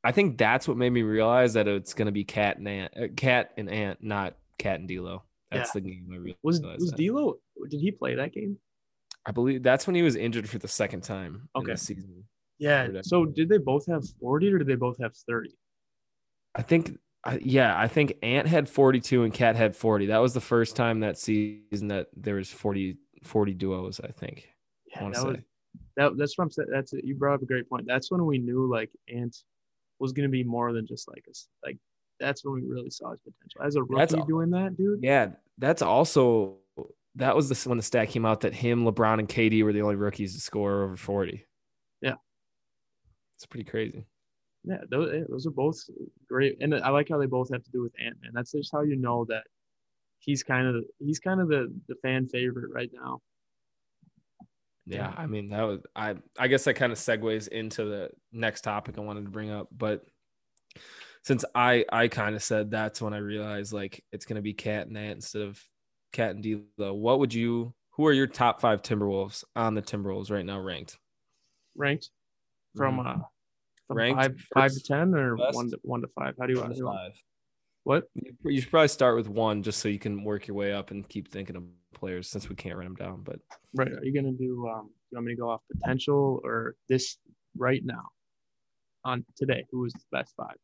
I 0.03 0.12
think 0.13 0.38
that's 0.38 0.67
what 0.67 0.77
made 0.77 0.91
me 0.91 1.01
realize 1.01 1.53
that 1.53 1.67
it's 1.67 1.93
gonna 1.93 2.12
be 2.12 2.23
Cat 2.23 2.58
and 2.58 2.67
Ant, 2.67 2.93
uh, 2.97 3.08
Cat 3.17 3.51
and 3.58 3.69
Ant, 3.69 4.01
not 4.01 4.38
Cat 4.58 4.79
and 4.79 4.88
D'Lo. 4.88 5.23
That's 5.51 5.71
the 5.71 5.82
game 5.82 6.08
I 6.13 6.15
realized. 6.17 6.39
Was 6.43 6.62
that. 6.62 6.79
was 6.79 6.91
D'Lo? 6.93 7.39
Did 7.69 7.82
he 7.82 7.91
play 7.91 8.15
that 8.15 8.32
game? 8.32 8.58
I 9.25 9.32
believe 9.32 9.62
that's 9.63 9.88
when 9.88 9.95
he 9.95 10.01
was 10.03 10.15
injured 10.15 10.47
for 10.49 10.60
the 10.60 10.67
second 10.67 11.01
time 11.01 11.49
in 11.55 11.62
Okay. 11.63 11.71
the 11.73 11.77
season. 11.77 12.23
Yeah. 12.60 12.88
So 13.01 13.25
did 13.25 13.49
they 13.49 13.58
both 13.58 13.86
have 13.88 14.03
forty 14.21 14.53
or 14.53 14.58
did 14.60 14.67
they 14.67 14.75
both 14.75 14.97
have 14.99 15.15
thirty? 15.15 15.51
I 16.55 16.62
think, 16.62 16.97
I- 17.23 17.39
yeah, 17.43 17.77
I 17.77 17.88
think 17.88 18.13
Ant 18.23 18.47
had 18.47 18.69
42 18.69 19.23
and 19.23 19.34
Cat 19.34 19.55
had 19.55 19.75
40. 19.75 20.08
That 20.08 20.19
was 20.19 20.34
the 20.34 20.41
first 20.41 20.75
time 20.75 21.01
that 21.01 21.17
season 21.17 21.89
that 21.89 22.08
there 22.15 22.36
was 22.36 22.49
40, 22.49 22.97
40 23.23 23.53
duos. 23.53 23.99
I 23.99 24.08
think. 24.12 24.49
Yeah, 24.88 25.03
want 25.03 25.15
that 25.15 25.21
to 25.21 25.27
was 25.27 25.38
that. 25.97 26.17
That's 26.17 26.38
what 26.38 26.45
I'm 26.45 26.51
saying. 26.51 26.69
That's 26.71 26.93
it. 26.93 27.03
You 27.03 27.15
brought 27.15 27.36
up 27.36 27.41
a 27.41 27.45
great 27.45 27.69
point. 27.69 27.86
That's 27.88 28.10
when 28.10 28.25
we 28.25 28.38
knew 28.38 28.69
like 28.71 28.89
Ant 29.13 29.36
was 29.99 30.13
gonna 30.13 30.29
be 30.29 30.43
more 30.43 30.71
than 30.71 30.88
just 30.88 31.08
like 31.10 31.25
us. 31.29 31.47
Like 31.63 31.77
that's 32.19 32.43
when 32.45 32.53
we 32.53 32.62
really 32.62 32.89
saw 32.89 33.12
his 33.12 33.19
potential 33.19 33.62
as 33.63 33.75
a 33.75 33.82
rookie 33.84 33.95
That's 34.15 34.25
doing 34.25 34.49
that, 34.51 34.77
dude. 34.77 35.03
Yeah, 35.03 35.32
that's 35.58 35.82
also 35.82 36.58
that 37.15 37.36
was 37.36 37.49
the 37.49 37.69
when 37.69 37.77
the 37.77 37.84
stat 37.84 38.10
came 38.10 38.25
out 38.25 38.41
that 38.41 38.53
him, 38.53 38.86
LeBron, 38.86 39.19
and 39.19 39.27
KD 39.27 39.63
were 39.63 39.73
the 39.73 39.82
only 39.82 39.95
rookies 39.95 40.36
to 40.36 40.39
score 40.39 40.84
over 40.84 40.95
40. 40.95 41.45
Yeah. 42.01 42.15
it's 43.36 43.45
pretty 43.45 43.65
crazy. 43.69 44.05
Yeah, 44.63 44.82
those, 44.89 45.13
eh, 45.13 45.24
those 45.30 45.48
are 45.48 45.52
both 45.52 45.80
great, 46.28 46.58
and 46.62 46.76
I 46.76 46.89
like 46.89 47.10
how 47.10 47.17
they 47.17 47.26
both 47.26 47.52
have 47.52 47.63
to 47.63 47.72
do 47.72 47.82
with 47.82 47.93
Ant 48.04 48.17
Man. 48.22 48.32
That's 48.34 48.52
just 48.52 48.72
how 48.72 48.82
you 48.82 48.98
know 48.98 49.26
that 49.30 49.43
he's 50.19 50.43
kind 50.43 50.67
of 50.67 50.84
he's 51.00 51.19
kind 51.19 51.39
of 51.39 51.48
the 51.48 51.74
the 51.88 51.95
fan 52.02 52.28
favorite 52.28 52.72
right 52.74 52.91
now. 52.93 53.22
Yeah, 54.86 55.13
I 55.15 55.28
mean 55.28 55.50
that 55.50 55.63
was 55.63 55.80
I. 55.95 56.15
I 56.38 56.48
guess 56.48 56.63
that 56.65 56.74
kind 56.74 56.91
of 56.91 56.98
segues 56.98 57.48
into 57.48 57.86
the 57.86 58.10
next 58.32 58.62
topic 58.62 58.98
I 58.98 59.02
wanted 59.02 59.26
to 59.26 59.32
bring 59.32 59.52
up, 59.52 59.69
but 59.72 60.04
since 61.24 61.45
I 61.56 61.86
I 61.91 62.08
kind 62.08 62.36
of 62.36 62.43
said 62.43 62.72
that's 62.72 63.02
when 63.02 63.13
I 63.13 63.19
realized 63.19 63.72
like 63.72 64.04
it's 64.12 64.26
gonna 64.26 64.41
be 64.41 64.54
Cat 64.54 64.88
and 64.88 64.98
Ant 64.98 65.17
instead 65.17 65.43
of 65.43 65.63
Cat 66.12 66.32
and 66.32 66.43
D'Lo. 66.43 66.93
What 66.93 67.19
would 67.19 67.34
you? 67.34 67.74
Who 67.91 68.06
are 68.08 68.13
your 68.13 68.28
top 68.28 68.62
five 68.62 68.82
Timberwolves 68.82 69.43
on 69.56 69.76
the 69.76 69.82
Timberwolves 69.82 70.32
right 70.32 70.45
now 70.45 70.60
ranked? 70.60 70.98
Ranked 71.76 72.10
from 72.76 73.00
uh 73.00 73.04
Mm-hmm. 73.04 73.22
Ranked 73.89 74.21
five 74.21 74.41
five 74.54 74.71
to 74.71 74.84
ten 74.84 75.15
or 75.15 75.36
best? 75.36 75.56
one 75.56 75.71
to 75.71 75.80
one 75.82 76.02
to 76.02 76.08
five. 76.10 76.36
How 76.39 76.45
do 76.45 76.54
you 76.54 76.60
want 76.60 76.75
to? 76.75 76.84
Five. 76.84 77.12
What? 77.84 78.04
You 78.43 78.62
should 78.62 78.69
probably 78.69 78.88
start 78.88 79.15
with 79.15 79.28
one 79.28 79.63
just 79.63 79.80
so 79.80 79.89
you 79.89 79.99
can 79.99 80.23
work 80.23 80.47
your 80.47 80.56
way 80.56 80.73
up 80.73 80.91
and 80.91 81.08
keep 81.08 81.32
thinking 81.32 81.56
of 81.56 81.63
players 81.93 82.30
since 82.30 82.47
we 82.49 82.56
can't 82.56 82.75
run 82.75 82.86
them 82.86 82.95
down. 82.95 83.21
But 83.23 83.39
Right. 83.73 83.91
Are 83.91 84.04
you 84.04 84.13
gonna 84.13 84.32
do 84.32 84.67
um 84.67 84.91
you 85.12 85.15
want 85.15 85.25
me 85.25 85.34
to 85.34 85.41
go 85.41 85.49
off 85.49 85.62
potential 85.71 86.39
or 86.43 86.75
this 86.88 87.17
right 87.58 87.84
now? 87.84 88.10
On 89.06 89.25
today, 89.36 89.65
who 89.71 89.86
is 89.86 89.93
the 89.93 89.99
best 90.12 90.36
five? 90.36 90.58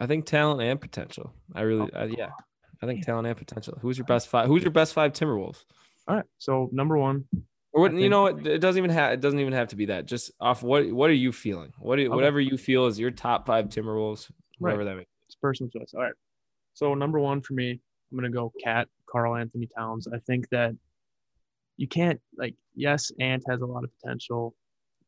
I 0.00 0.06
think 0.06 0.24
talent 0.24 0.62
and 0.62 0.80
potential. 0.80 1.32
I 1.54 1.62
really, 1.62 1.92
uh, 1.92 2.06
yeah, 2.06 2.30
I 2.82 2.86
think 2.86 3.04
talent 3.04 3.26
and 3.28 3.36
potential. 3.36 3.78
Who's 3.80 3.98
your 3.98 4.06
best 4.06 4.28
five? 4.28 4.46
Who's 4.48 4.62
your 4.62 4.72
best 4.72 4.94
five 4.94 5.12
Timberwolves? 5.12 5.64
All 6.08 6.16
right. 6.16 6.24
So 6.38 6.68
number 6.72 6.96
one, 6.96 7.24
Or 7.72 7.82
what? 7.82 7.94
You 7.94 8.08
know? 8.08 8.26
It 8.26 8.60
doesn't 8.60 8.78
even 8.78 8.90
have. 8.90 9.12
It 9.12 9.20
doesn't 9.20 9.40
even 9.40 9.52
have 9.52 9.68
to 9.68 9.76
be 9.76 9.86
that. 9.86 10.06
Just 10.06 10.30
off 10.40 10.62
what? 10.62 10.90
What 10.92 11.10
are 11.10 11.14
you 11.14 11.32
feeling? 11.32 11.72
What? 11.78 11.98
Okay. 11.98 12.08
Whatever 12.08 12.40
you 12.40 12.56
feel 12.58 12.86
is 12.86 12.98
your 12.98 13.10
top 13.10 13.46
five 13.46 13.66
Timberwolves. 13.66 14.30
Right. 14.60 14.72
Whatever 14.72 14.84
that 14.84 14.96
means. 14.96 15.08
it's 15.26 15.34
personal 15.36 15.70
choice. 15.70 15.94
All 15.94 16.02
right. 16.02 16.12
So 16.74 16.94
number 16.94 17.18
one 17.18 17.40
for 17.40 17.54
me, 17.54 17.70
I'm 18.10 18.18
gonna 18.18 18.30
go 18.30 18.52
Cat 18.62 18.88
Carl 19.06 19.36
Anthony 19.36 19.68
Towns. 19.76 20.06
I 20.06 20.18
think 20.18 20.48
that 20.50 20.74
you 21.76 21.88
can't 21.88 22.20
like 22.36 22.54
yes, 22.74 23.10
Ant 23.20 23.42
has 23.48 23.60
a 23.60 23.66
lot 23.66 23.84
of 23.84 23.90
potential. 24.00 24.54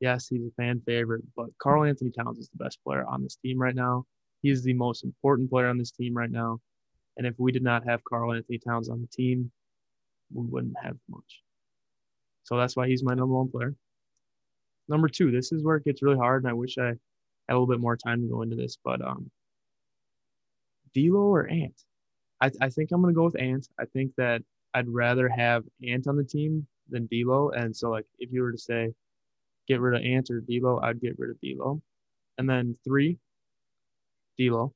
Yes, 0.01 0.29
he's 0.29 0.43
a 0.43 0.51
fan 0.57 0.83
favorite, 0.85 1.23
but 1.37 1.47
Carl 1.59 1.85
Anthony 1.85 2.11
Towns 2.11 2.39
is 2.39 2.49
the 2.49 2.63
best 2.63 2.83
player 2.83 3.07
on 3.07 3.23
this 3.23 3.37
team 3.37 3.59
right 3.59 3.75
now. 3.75 4.07
He's 4.43 4.63
the 4.63 4.75
most 4.75 5.05
important 5.05 5.51
player 5.51 5.69
on 5.69 5.79
this 5.79 5.91
team 5.91 6.15
right 6.15 6.31
now. 6.31 6.61
And 7.17 7.27
if 7.27 7.35
we 7.39 7.53
did 7.53 7.63
not 7.63 7.87
have 7.87 8.03
Carl 8.05 8.33
Anthony 8.33 8.59
Towns 8.59 8.89
on 8.89 9.01
the 9.01 9.07
team, 9.07 9.51
we 10.33 10.47
wouldn't 10.47 10.75
have 10.83 10.97
much. 11.09 11.44
So 12.45 12.57
that's 12.57 12.77
why 12.77 12.89
he's 12.89 13.03
my 13.03 13.15
number 13.15 13.35
one 13.35 13.51
player. 13.51 13.75
Number 14.89 15.09
two, 15.09 15.31
this 15.31 15.51
is 15.51 15.63
where 15.63 15.77
it 15.77 15.85
gets 15.85 16.03
really 16.03 16.19
hard, 16.19 16.43
and 16.43 16.51
I 16.51 16.55
wish 16.55 16.77
I 16.79 16.89
had 16.89 16.99
a 17.49 17.53
little 17.53 17.67
bit 17.67 17.81
more 17.81 17.97
time 17.97 18.21
to 18.21 18.29
go 18.29 18.43
into 18.43 18.57
this, 18.57 18.79
but 18.85 19.01
um, 19.01 19.31
D'Lo 20.95 21.21
or 21.21 21.49
Ant? 21.49 21.83
I, 22.41 22.51
I 22.61 22.69
think 22.69 22.93
I'm 22.93 23.01
gonna 23.01 23.15
go 23.15 23.25
with 23.25 23.41
Ant. 23.41 23.69
I 23.79 23.87
think 23.87 24.13
that 24.17 24.43
I'd 24.75 24.89
rather 24.89 25.29
have 25.29 25.65
Ant 25.87 26.07
on 26.07 26.17
the 26.17 26.25
team 26.25 26.67
than 26.91 27.07
D'Lo, 27.07 27.51
and 27.51 27.75
so 27.75 27.91
like 27.91 28.07
if 28.19 28.31
you 28.33 28.43
were 28.43 28.53
to 28.53 28.59
say 28.59 28.93
get 29.67 29.81
rid 29.81 29.99
of 29.99 30.07
Ant 30.07 30.31
or 30.31 30.41
D'Lo, 30.41 30.81
I'd 30.83 31.01
get 31.01 31.19
rid 31.19 31.31
of 31.31 31.41
D'Lo. 31.41 31.81
And 32.37 32.49
then 32.49 32.77
three, 32.85 33.19
D'Lo, 34.39 34.75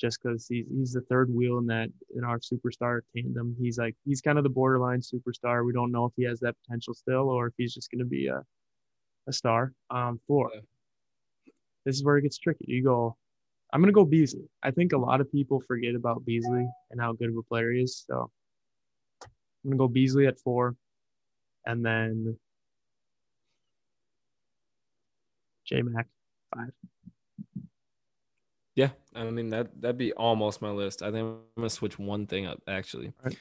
just 0.00 0.20
because 0.22 0.46
he's 0.48 0.66
he's 0.70 0.92
the 0.92 1.00
third 1.02 1.32
wheel 1.32 1.58
in 1.58 1.66
that 1.66 1.88
in 2.14 2.24
our 2.24 2.38
superstar 2.38 3.00
tandem. 3.16 3.56
He's 3.58 3.78
like 3.78 3.96
he's 4.04 4.20
kind 4.20 4.38
of 4.38 4.44
the 4.44 4.50
borderline 4.50 5.00
superstar. 5.00 5.64
We 5.64 5.72
don't 5.72 5.92
know 5.92 6.04
if 6.06 6.12
he 6.16 6.24
has 6.24 6.40
that 6.40 6.56
potential 6.64 6.94
still 6.94 7.28
or 7.30 7.48
if 7.48 7.54
he's 7.56 7.74
just 7.74 7.90
going 7.90 8.00
to 8.00 8.04
be 8.04 8.28
a 8.28 8.42
a 9.26 9.32
star. 9.32 9.72
Um, 9.90 10.20
four. 10.26 10.50
Yeah. 10.54 10.60
This 11.84 11.96
is 11.96 12.04
where 12.04 12.18
it 12.18 12.22
gets 12.22 12.38
tricky. 12.38 12.64
You 12.68 12.82
go. 12.84 13.16
I'm 13.72 13.80
going 13.80 13.92
to 13.92 13.94
go 13.94 14.04
Beasley. 14.04 14.48
I 14.62 14.70
think 14.70 14.92
a 14.92 14.98
lot 14.98 15.20
of 15.20 15.30
people 15.30 15.62
forget 15.66 15.94
about 15.94 16.24
Beasley 16.24 16.66
and 16.90 17.00
how 17.00 17.12
good 17.12 17.28
of 17.28 17.36
a 17.36 17.42
player 17.42 17.72
he 17.72 17.82
is. 17.82 18.04
So 18.06 18.30
I'm 19.22 19.70
going 19.70 19.72
to 19.72 19.76
go 19.78 19.88
Beasley 19.88 20.26
at 20.26 20.38
four, 20.38 20.74
and 21.66 21.84
then 21.84 22.38
J 25.66 25.82
Mac 25.82 26.06
five. 26.54 26.70
Yeah, 28.78 28.90
I 29.12 29.24
mean 29.24 29.48
that 29.50 29.80
that'd 29.80 29.98
be 29.98 30.12
almost 30.12 30.62
my 30.62 30.70
list. 30.70 31.02
I 31.02 31.06
think 31.10 31.24
I'm 31.26 31.38
gonna 31.56 31.68
switch 31.68 31.98
one 31.98 32.28
thing 32.28 32.46
up 32.46 32.62
actually. 32.68 33.12
Alright. 33.18 33.36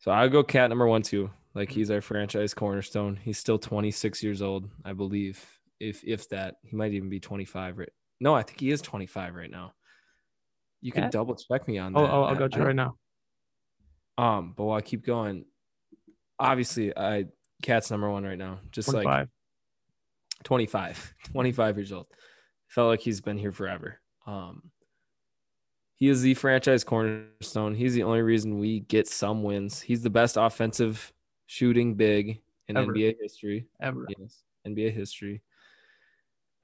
So 0.00 0.10
I'll 0.10 0.28
go 0.28 0.44
cat 0.44 0.68
number 0.68 0.86
one 0.86 1.00
too. 1.00 1.30
Like 1.54 1.70
Mhm. 1.70 1.72
he's 1.72 1.90
our 1.90 2.02
franchise 2.02 2.52
cornerstone. 2.52 3.16
He's 3.16 3.38
still 3.38 3.58
26 3.58 4.22
years 4.22 4.42
old, 4.42 4.68
I 4.84 4.92
believe. 4.92 5.42
If 5.80 6.04
if 6.04 6.28
that, 6.28 6.56
he 6.64 6.76
might 6.76 6.92
even 6.92 7.08
be 7.08 7.18
25 7.18 7.78
right. 7.78 7.88
No, 8.20 8.34
I 8.34 8.42
think 8.42 8.60
he 8.60 8.70
is 8.70 8.82
25 8.82 9.34
right 9.34 9.50
now. 9.50 9.72
You 10.82 10.92
can 10.92 11.04
Cat? 11.04 11.12
double 11.12 11.34
check 11.34 11.66
me 11.66 11.78
on 11.78 11.94
that. 11.94 11.98
Oh, 12.00 12.04
I'll, 12.04 12.24
I'll 12.24 12.34
go 12.36 12.46
to 12.48 12.62
right 12.62 12.76
now. 12.76 12.98
Um, 14.18 14.52
but 14.54 14.64
while 14.64 14.76
I 14.76 14.82
keep 14.82 15.02
going, 15.06 15.46
obviously 16.38 16.94
I 16.94 17.24
cat's 17.62 17.90
number 17.90 18.10
one 18.10 18.24
right 18.24 18.36
now. 18.36 18.60
Just 18.70 18.90
Twenty 18.90 19.06
like 19.06 19.28
25 20.44 21.14
25 21.32 21.78
years 21.78 21.90
old 21.92 22.08
felt 22.66 22.88
like 22.88 23.00
he's 23.00 23.22
been 23.22 23.38
here 23.38 23.52
forever 23.52 23.98
um 24.26 24.62
he 25.94 26.08
is 26.08 26.22
the 26.22 26.34
franchise 26.34 26.84
cornerstone 26.84 27.74
he's 27.74 27.94
the 27.94 28.02
only 28.02 28.22
reason 28.22 28.58
we 28.58 28.80
get 28.80 29.06
some 29.08 29.42
wins 29.42 29.80
he's 29.80 30.02
the 30.02 30.10
best 30.10 30.36
offensive 30.36 31.12
shooting 31.46 31.94
big 31.94 32.40
in 32.68 32.76
Ever. 32.76 32.92
nba 32.92 33.14
history 33.20 33.66
Ever. 33.80 34.06
yes 34.18 34.42
nba 34.66 34.92
history 34.92 35.42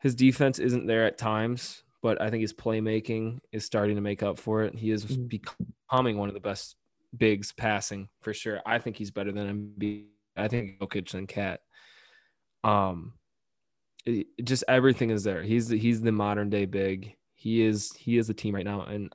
his 0.00 0.14
defense 0.14 0.58
isn't 0.58 0.86
there 0.86 1.04
at 1.04 1.18
times 1.18 1.82
but 2.02 2.20
i 2.20 2.30
think 2.30 2.40
his 2.42 2.52
playmaking 2.54 3.38
is 3.52 3.64
starting 3.64 3.96
to 3.96 4.02
make 4.02 4.22
up 4.22 4.38
for 4.38 4.62
it 4.62 4.74
he 4.74 4.90
is 4.90 5.04
Mhm. 5.04 5.28
becoming 5.28 6.16
one 6.18 6.28
of 6.28 6.34
the 6.34 6.40
best 6.40 6.76
bigs 7.16 7.52
passing 7.52 8.08
for 8.20 8.32
sure 8.32 8.60
i 8.66 8.78
think 8.78 8.96
he's 8.96 9.10
better 9.10 9.32
than 9.32 9.74
Embiid. 9.78 10.04
i 10.36 10.46
think 10.46 10.78
Jokic 10.78 11.14
and 11.14 11.26
cat 11.26 11.60
um 12.64 13.14
it 14.06 14.26
just 14.42 14.64
everything 14.68 15.10
is 15.10 15.22
there. 15.22 15.42
He's 15.42 15.68
the, 15.68 15.76
he's 15.76 16.00
the 16.00 16.12
modern 16.12 16.48
day 16.48 16.64
big. 16.64 17.14
He 17.38 17.62
is 17.62 17.92
he 17.96 18.18
is 18.18 18.26
the 18.26 18.34
team 18.34 18.54
right 18.54 18.64
now, 18.64 18.82
and 18.82 19.14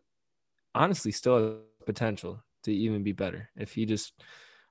honestly, 0.75 1.11
still 1.11 1.37
has 1.37 1.57
potential 1.85 2.43
to 2.63 2.73
even 2.73 3.03
be 3.03 3.11
better 3.11 3.49
if 3.57 3.73
he 3.73 3.85
just 3.85 4.23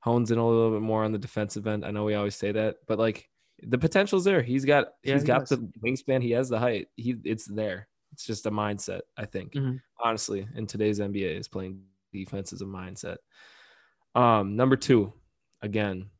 hones 0.02 0.30
in 0.30 0.38
a 0.38 0.46
little 0.48 0.72
bit 0.72 0.82
more 0.82 1.04
on 1.04 1.12
the 1.12 1.18
defensive 1.18 1.66
end. 1.66 1.84
I 1.84 1.90
know 1.92 2.04
we 2.04 2.14
always 2.14 2.36
say 2.36 2.52
that, 2.52 2.78
but 2.88 2.98
like 2.98 3.30
the 3.62 3.78
potential's 3.78 4.24
there. 4.24 4.42
He's 4.42 4.64
got 4.64 4.94
Yeah, 5.04 5.14
he's 5.14 5.22
he 5.22 5.28
got 5.28 5.40
does. 5.40 5.50
the 5.50 5.58
wingspan. 5.84 6.22
He 6.22 6.32
has 6.32 6.48
the 6.48 6.58
height. 6.58 6.88
He 6.96 7.16
it's 7.24 7.44
there. 7.46 7.88
It's 8.12 8.24
just 8.26 8.46
a 8.46 8.50
mindset. 8.50 9.02
I 9.18 9.26
think 9.26 9.54
Mhm. 9.54 9.82
honestly, 10.02 10.48
in 10.56 10.66
today's 10.66 11.00
NBA, 11.00 11.36
is 11.38 11.48
playing 11.48 11.84
defense 12.12 12.52
is 12.54 12.62
a 12.62 12.66
mindset. 12.66 13.18
Um, 14.14 14.56
number 14.56 14.76
two, 14.76 15.12
again, 15.62 16.10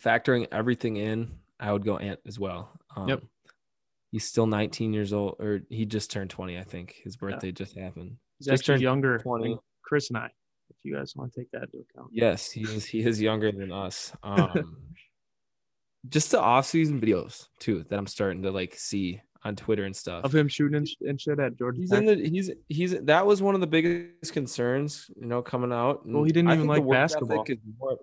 factoring 0.00 0.48
everything 0.52 0.96
in, 0.96 1.38
I 1.60 1.72
would 1.72 1.84
go 1.84 1.98
Ant 1.98 2.20
as 2.26 2.38
well. 2.38 2.78
Um, 2.96 3.08
Yep. 3.08 3.22
He's 4.12 4.24
still 4.26 4.46
19 4.46 4.92
years 4.92 5.12
old, 5.12 5.36
or 5.40 5.62
he 5.70 5.86
just 5.86 6.10
turned 6.10 6.30
20. 6.30 6.58
I 6.58 6.62
think 6.64 7.00
his 7.02 7.16
birthday 7.16 7.50
just 7.50 7.76
happened. 7.76 8.18
He's 8.38 8.46
Just 8.46 8.68
actually 8.68 8.82
younger 8.82 9.16
20. 9.18 9.48
than 9.48 9.58
Chris 9.82 10.10
and 10.10 10.18
I. 10.18 10.26
If 10.68 10.76
you 10.84 10.94
guys 10.94 11.14
want 11.16 11.32
to 11.32 11.40
take 11.40 11.50
that 11.52 11.62
into 11.64 11.78
account. 11.78 12.10
Yes, 12.12 12.50
he 12.50 12.60
is. 12.62 12.84
He 12.84 13.00
is 13.00 13.20
younger 13.20 13.50
than 13.50 13.72
us. 13.72 14.12
Um, 14.22 14.76
just 16.08 16.32
the 16.32 16.40
off-season 16.40 17.00
videos 17.00 17.46
too 17.60 17.84
that 17.88 17.96
I'm 17.96 18.06
starting 18.08 18.42
to 18.42 18.50
like 18.50 18.74
see 18.74 19.20
on 19.44 19.56
Twitter 19.56 19.84
and 19.84 19.94
stuff. 19.94 20.24
Of 20.24 20.34
him 20.34 20.48
shooting 20.48 20.76
and, 20.76 20.88
and 21.08 21.20
shit 21.20 21.38
at 21.38 21.56
Georgia 21.56 21.80
He's 21.80 21.90
Tech. 21.90 22.00
in 22.00 22.06
the 22.06 22.28
he's 22.28 22.50
he's 22.68 22.98
that 23.02 23.26
was 23.26 23.40
one 23.40 23.54
of 23.54 23.60
the 23.60 23.66
biggest 23.66 24.32
concerns, 24.32 25.10
you 25.16 25.26
know, 25.26 25.42
coming 25.42 25.72
out. 25.72 26.02
Well, 26.04 26.24
he 26.24 26.32
didn't 26.32 26.50
even 26.52 26.66
like 26.66 26.86
basketball. 26.88 27.46
more- 27.78 27.98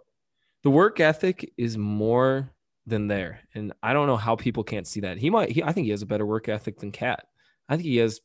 the 0.64 0.70
work 0.70 1.00
ethic 1.00 1.54
is 1.58 1.78
more 1.78 2.52
than 2.86 3.08
there, 3.08 3.42
and 3.54 3.74
I 3.84 3.94
don't 3.94 4.08
know 4.08 4.18
how 4.18 4.36
people 4.36 4.64
can't 4.64 4.88
see 4.88 5.02
that. 5.02 5.18
He 5.18 5.30
might. 5.30 5.52
He, 5.52 5.64
I 5.64 5.72
think 5.72 5.86
he 5.86 5.92
has 5.92 6.02
a 6.02 6.06
better 6.08 6.26
work 6.26 6.50
ethic 6.50 6.80
than 6.80 6.92
Cat. 6.92 7.26
I 7.68 7.76
think 7.76 7.86
he 7.88 7.98
has. 7.98 8.20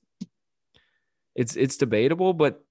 It's 1.35 1.57
it's 1.57 1.77
debatable, 1.77 2.33
but 2.33 2.65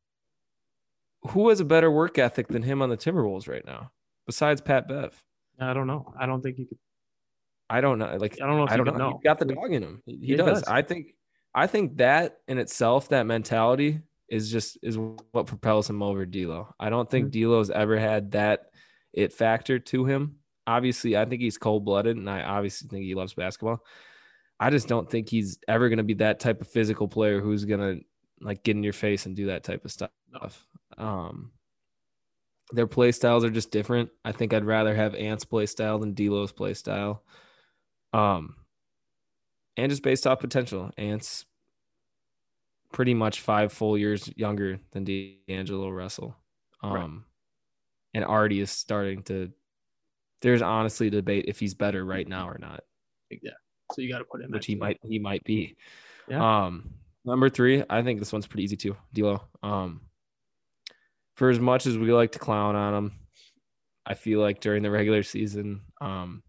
who 1.29 1.49
has 1.49 1.59
a 1.59 1.65
better 1.65 1.91
work 1.91 2.17
ethic 2.17 2.47
than 2.47 2.63
him 2.63 2.81
on 2.81 2.89
the 2.89 2.97
Timberwolves 2.97 3.47
right 3.47 3.65
now, 3.65 3.91
besides 4.25 4.61
Pat 4.61 4.87
Bev? 4.87 5.21
I 5.59 5.73
don't 5.73 5.87
know. 5.87 6.13
I 6.19 6.25
don't 6.25 6.41
think 6.41 6.57
he 6.57 6.65
could. 6.65 6.77
I 7.69 7.81
don't 7.81 7.99
know. 7.99 8.15
Like 8.17 8.41
I 8.41 8.45
don't 8.45 8.57
know 8.57 8.67
I 8.69 8.77
don't 8.77 8.85
know. 8.87 8.93
know. 8.97 9.11
He's 9.11 9.23
got 9.23 9.39
the 9.39 9.45
dog 9.45 9.71
in 9.73 9.83
him. 9.83 10.01
He, 10.05 10.17
he 10.17 10.25
He 10.27 10.35
does. 10.35 10.61
does. 10.61 10.63
I 10.63 10.81
think. 10.81 11.13
I 11.55 11.67
think 11.67 11.97
that 11.97 12.37
in 12.47 12.57
itself, 12.57 13.09
that 13.09 13.27
mentality 13.27 14.01
is 14.27 14.51
just 14.51 14.77
is 14.81 14.97
what 14.97 15.45
propels 15.45 15.87
him 15.89 16.01
over 16.01 16.25
D'Lo. 16.25 16.73
I 16.79 16.89
don't 16.89 17.09
think 17.09 17.27
Mm-hmm. 17.31 17.41
D'Lo's 17.43 17.69
ever 17.69 17.99
had 17.99 18.31
that 18.31 18.71
it 19.13 19.33
factor 19.33 19.77
to 19.77 20.05
him. 20.05 20.37
Obviously, 20.65 21.17
I 21.17 21.25
think 21.25 21.41
he's 21.41 21.57
cold 21.57 21.83
blooded, 21.85 22.15
and 22.17 22.29
I 22.29 22.41
obviously 22.43 22.87
think 22.87 23.03
he 23.03 23.15
loves 23.15 23.33
basketball. 23.33 23.83
I 24.59 24.69
just 24.69 24.87
don't 24.87 25.09
think 25.09 25.29
he's 25.29 25.57
ever 25.67 25.89
going 25.89 25.97
to 25.97 26.03
be 26.03 26.13
that 26.15 26.39
type 26.39 26.61
of 26.61 26.67
physical 26.67 27.07
player 27.07 27.41
who's 27.41 27.65
going 27.65 27.79
to 27.99 28.05
like 28.41 28.63
get 28.63 28.75
in 28.77 28.83
your 28.83 28.93
face 28.93 29.25
and 29.25 29.35
do 29.35 29.47
that 29.47 29.63
type 29.63 29.83
of 29.83 29.91
stuff. 29.91 30.11
Um, 30.97 31.51
their 32.71 32.87
play 32.87 33.11
styles 33.11 33.43
are 33.43 33.49
just 33.49 33.71
different. 33.71 34.09
I 34.23 34.31
think 34.31 34.53
I'd 34.53 34.63
rather 34.65 34.95
have 34.95 35.15
Ant's 35.15 35.43
play 35.43 35.65
style 35.65 35.99
than 35.99 36.13
D'Lo's 36.13 36.51
play 36.53 36.73
style. 36.73 37.23
Um, 38.13 38.55
and 39.75 39.89
just 39.89 40.03
based 40.03 40.25
off 40.27 40.39
potential, 40.39 40.91
Ant's 40.97 41.45
pretty 42.93 43.13
much 43.13 43.41
five 43.41 43.73
full 43.73 43.97
years 43.97 44.31
younger 44.37 44.79
than 44.91 45.03
D'Angelo 45.03 45.89
Russell. 45.89 46.37
Um, 46.81 46.93
Right. 46.93 47.09
and 48.15 48.25
already 48.25 48.59
is 48.59 48.71
starting 48.71 49.23
to. 49.23 49.51
There's 50.43 50.61
honestly 50.61 51.09
debate 51.09 51.45
if 51.47 51.59
he's 51.59 51.73
better 51.73 52.05
right 52.05 52.27
now 52.27 52.47
or 52.47 52.57
not, 52.59 52.83
Yeah. 53.31 53.51
So 53.93 54.01
you 54.01 54.11
got 54.11 54.19
to 54.19 54.25
put 54.25 54.41
him. 54.41 54.51
which 54.51 54.65
he 54.67 54.75
might 54.75 54.99
he 55.01 55.17
might 55.17 55.43
be. 55.43 55.75
Yeah. 56.27 56.65
Um, 56.65 56.91
number 57.25 57.49
three, 57.49 57.83
I 57.89 58.03
think 58.03 58.19
this 58.19 58.31
one's 58.31 58.45
pretty 58.45 58.63
easy 58.63 58.77
too. 58.77 58.95
D'Lo. 59.13 59.41
Um, 59.63 60.01
for 61.35 61.49
as 61.49 61.59
much 61.59 61.87
as 61.87 61.97
we 61.97 62.13
like 62.13 62.33
to 62.33 62.39
clown 62.39 62.75
on 62.75 62.93
him, 62.93 63.11
I 64.05 64.13
feel 64.13 64.39
like 64.39 64.59
during 64.59 64.83
the 64.83 64.91
regular 64.91 65.23
season, 65.23 65.81
um, 66.01 66.43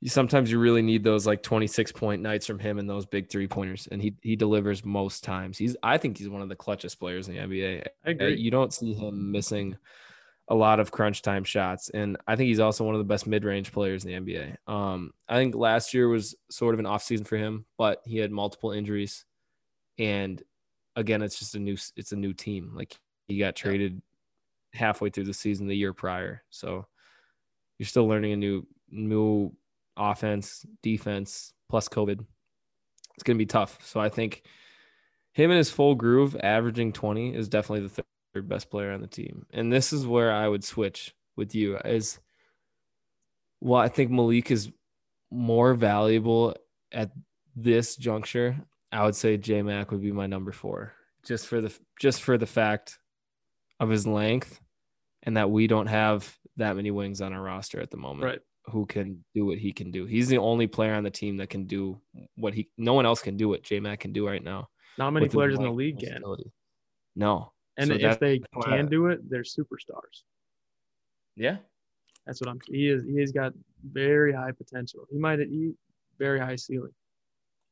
you 0.00 0.08
sometimes 0.08 0.52
you 0.52 0.58
really 0.60 0.82
need 0.82 1.02
those 1.02 1.26
like 1.26 1.42
26 1.42 1.90
point 1.92 2.22
nights 2.22 2.46
from 2.46 2.58
him 2.58 2.78
and 2.78 2.88
those 2.88 3.06
big 3.06 3.30
three 3.30 3.48
pointers, 3.48 3.88
and 3.90 4.00
he 4.00 4.14
he 4.22 4.36
delivers 4.36 4.84
most 4.84 5.24
times. 5.24 5.58
He's 5.58 5.76
I 5.82 5.98
think 5.98 6.18
he's 6.18 6.28
one 6.28 6.42
of 6.42 6.48
the 6.48 6.56
clutchest 6.56 6.98
players 7.00 7.28
in 7.28 7.34
the 7.34 7.40
NBA. 7.40 7.86
I 8.06 8.10
agree. 8.10 8.36
You 8.36 8.50
don't 8.50 8.72
see 8.72 8.92
him 8.94 9.32
missing 9.32 9.76
a 10.50 10.54
lot 10.54 10.80
of 10.80 10.90
crunch 10.90 11.22
time 11.22 11.44
shots, 11.44 11.90
and 11.90 12.16
I 12.26 12.36
think 12.36 12.48
he's 12.48 12.60
also 12.60 12.84
one 12.84 12.94
of 12.94 13.00
the 13.00 13.04
best 13.04 13.26
mid 13.26 13.44
range 13.44 13.72
players 13.72 14.04
in 14.04 14.24
the 14.24 14.32
NBA. 14.32 14.56
Um, 14.66 15.12
I 15.28 15.36
think 15.36 15.54
last 15.54 15.92
year 15.92 16.08
was 16.08 16.34
sort 16.50 16.74
of 16.74 16.80
an 16.80 16.86
off 16.86 17.02
season 17.02 17.26
for 17.26 17.36
him, 17.36 17.66
but 17.76 18.00
he 18.04 18.18
had 18.18 18.30
multiple 18.30 18.72
injuries, 18.72 19.24
and 19.98 20.42
again, 20.96 21.22
it's 21.22 21.38
just 21.38 21.54
a 21.54 21.58
new 21.58 21.76
it's 21.96 22.12
a 22.12 22.16
new 22.16 22.32
team. 22.32 22.72
Like 22.74 22.98
he 23.26 23.38
got 23.38 23.56
traded 23.56 24.00
halfway 24.72 25.10
through 25.10 25.24
the 25.24 25.34
season 25.34 25.66
the 25.66 25.76
year 25.76 25.92
prior, 25.92 26.42
so 26.50 26.86
you're 27.78 27.86
still 27.86 28.08
learning 28.08 28.32
a 28.32 28.36
new 28.36 28.66
new 28.90 29.52
offense, 29.96 30.64
defense, 30.82 31.52
plus 31.68 31.88
COVID. 31.88 32.24
It's 33.14 33.22
gonna 33.22 33.38
be 33.38 33.46
tough. 33.46 33.78
So 33.84 34.00
I 34.00 34.08
think 34.08 34.44
him 35.32 35.50
in 35.50 35.58
his 35.58 35.70
full 35.70 35.94
groove, 35.94 36.36
averaging 36.42 36.92
20, 36.94 37.34
is 37.34 37.48
definitely 37.48 37.86
the 37.86 38.04
third 38.34 38.48
best 38.48 38.70
player 38.70 38.92
on 38.92 39.00
the 39.00 39.06
team. 39.06 39.46
And 39.52 39.72
this 39.72 39.92
is 39.92 40.06
where 40.06 40.32
I 40.32 40.48
would 40.48 40.64
switch 40.64 41.14
with 41.36 41.54
you 41.54 41.76
is 41.78 42.18
well, 43.60 43.80
I 43.80 43.88
think 43.88 44.10
Malik 44.10 44.50
is 44.50 44.70
more 45.30 45.74
valuable 45.74 46.54
at 46.92 47.10
this 47.56 47.96
juncture. 47.96 48.56
I 48.92 49.04
would 49.04 49.16
say 49.16 49.36
J 49.36 49.62
Mac 49.62 49.90
would 49.90 50.00
be 50.00 50.12
my 50.12 50.26
number 50.26 50.52
four, 50.52 50.92
just 51.24 51.46
for 51.46 51.60
the 51.60 51.76
just 52.00 52.22
for 52.22 52.38
the 52.38 52.46
fact 52.46 52.98
of 53.80 53.90
his 53.90 54.06
length 54.06 54.60
and 55.24 55.36
that 55.36 55.50
we 55.50 55.66
don't 55.66 55.86
have 55.88 56.36
that 56.56 56.76
many 56.76 56.90
wings 56.90 57.20
on 57.20 57.32
our 57.32 57.42
roster 57.42 57.80
at 57.80 57.90
the 57.90 57.96
moment 57.96 58.24
Right. 58.24 58.40
who 58.66 58.86
can 58.86 59.24
do 59.34 59.46
what 59.46 59.58
he 59.58 59.72
can 59.72 59.90
do. 59.90 60.06
He's 60.06 60.28
the 60.28 60.38
only 60.38 60.66
player 60.66 60.94
on 60.94 61.04
the 61.04 61.10
team 61.10 61.36
that 61.38 61.50
can 61.50 61.64
do 61.66 62.00
what 62.36 62.54
he 62.54 62.68
no 62.78 62.94
one 62.94 63.06
else 63.06 63.20
can 63.22 63.36
do 63.36 63.48
what 63.48 63.62
J 63.62 63.80
Mac 63.80 64.00
can 64.00 64.12
do 64.12 64.26
right 64.26 64.42
now. 64.42 64.68
Not 64.96 65.10
many 65.12 65.28
players 65.28 65.56
in 65.56 65.62
the 65.62 65.70
league 65.70 65.98
can. 66.00 66.22
No. 67.16 67.52
And 67.78 67.88
So 67.88 67.94
if 67.94 68.18
they 68.18 68.40
why 68.52 68.72
I- 68.74 68.76
can 68.78 68.88
do 68.88 69.06
it, 69.06 69.28
they're 69.30 69.42
superstars. 69.42 70.24
Yeah. 71.36 71.56
That's 72.26 72.40
what 72.42 72.50
I'm. 72.50 72.60
He 72.68 72.88
is. 72.88 73.04
He 73.04 73.18
has 73.20 73.32
got 73.32 73.54
very 73.82 74.32
high 74.34 74.50
potential. 74.52 75.06
He 75.10 75.16
might. 75.18 75.38
He 75.38 75.72
very 76.18 76.38
high 76.40 76.56
ceiling. 76.56 76.92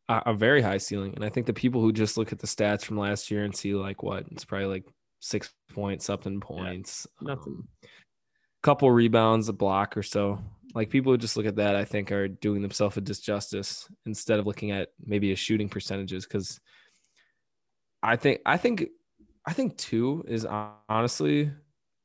a, 0.09 0.23
a 0.27 0.35
very 0.35 0.63
high 0.63 0.79
ceiling. 0.79 1.13
And 1.17 1.25
I 1.25 1.29
think 1.29 1.47
the 1.47 1.53
people 1.53 1.81
who 1.83 1.93
just 1.93 2.17
look 2.17 2.33
at 2.33 2.39
the 2.39 2.47
stats 2.47 2.83
from 2.85 2.97
last 2.97 3.31
year 3.31 3.45
and 3.45 3.55
see 3.55 3.75
like 3.75 4.03
what 4.03 4.25
it's 4.31 4.45
probably 4.47 4.69
like 4.69 4.85
six 5.21 5.53
points, 5.75 6.05
something 6.07 6.41
points, 6.41 7.07
nothing. 7.21 7.55
um, 7.55 7.69
couple 8.63 8.91
rebounds, 8.91 9.49
a 9.49 9.53
block 9.53 9.97
or 9.97 10.03
so. 10.03 10.39
Like 10.75 10.91
people 10.91 11.13
who 11.13 11.19
just 11.19 11.37
look 11.37 11.47
at 11.47 11.57
that, 11.57 11.75
I 11.77 11.85
think 11.85 12.13
are 12.13 12.29
doing 12.29 12.63
themselves 12.63 12.97
a 12.97 13.01
disjustice 13.03 13.91
instead 14.07 14.39
of 14.39 14.47
looking 14.47 14.71
at 14.71 14.89
maybe 15.05 15.29
his 15.31 15.39
shooting 15.39 15.69
percentages. 15.69 16.25
Because 16.25 16.61
I 18.03 18.17
think 18.17 18.41
I 18.47 18.57
think 18.57 18.87
I 19.47 19.53
think 19.53 19.77
two 19.77 20.25
is 20.27 20.45
honestly 20.49 21.53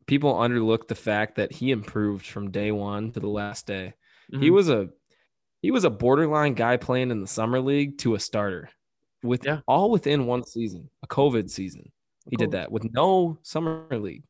people 0.05 0.33
underlook 0.35 0.87
the 0.87 0.95
fact 0.95 1.35
that 1.35 1.51
he 1.51 1.71
improved 1.71 2.25
from 2.25 2.51
day 2.51 2.71
one 2.71 3.11
to 3.13 3.19
the 3.19 3.27
last 3.29 3.65
day. 3.65 3.93
He 4.39 4.49
Mhm. 4.49 4.53
was 4.53 4.69
a 4.69 4.89
He 5.63 5.71
was 5.71 5.83
a 5.83 5.91
borderline 5.91 6.55
guy 6.55 6.77
playing 6.77 7.11
in 7.11 7.21
the 7.21 7.27
summer 7.27 7.61
league 7.61 7.99
to 7.99 8.15
a 8.15 8.19
starter, 8.19 8.69
with 9.23 9.45
Yeah. 9.45 9.61
all 9.67 9.91
within 9.91 10.25
one 10.25 10.43
season, 10.43 10.89
a 11.03 11.07
COVID 11.07 11.51
season. 11.51 11.91
He 12.29 12.35
did 12.35 12.51
that 12.51 12.71
with 12.71 12.83
no 12.93 13.39
summer 13.43 13.87
league. 13.91 14.23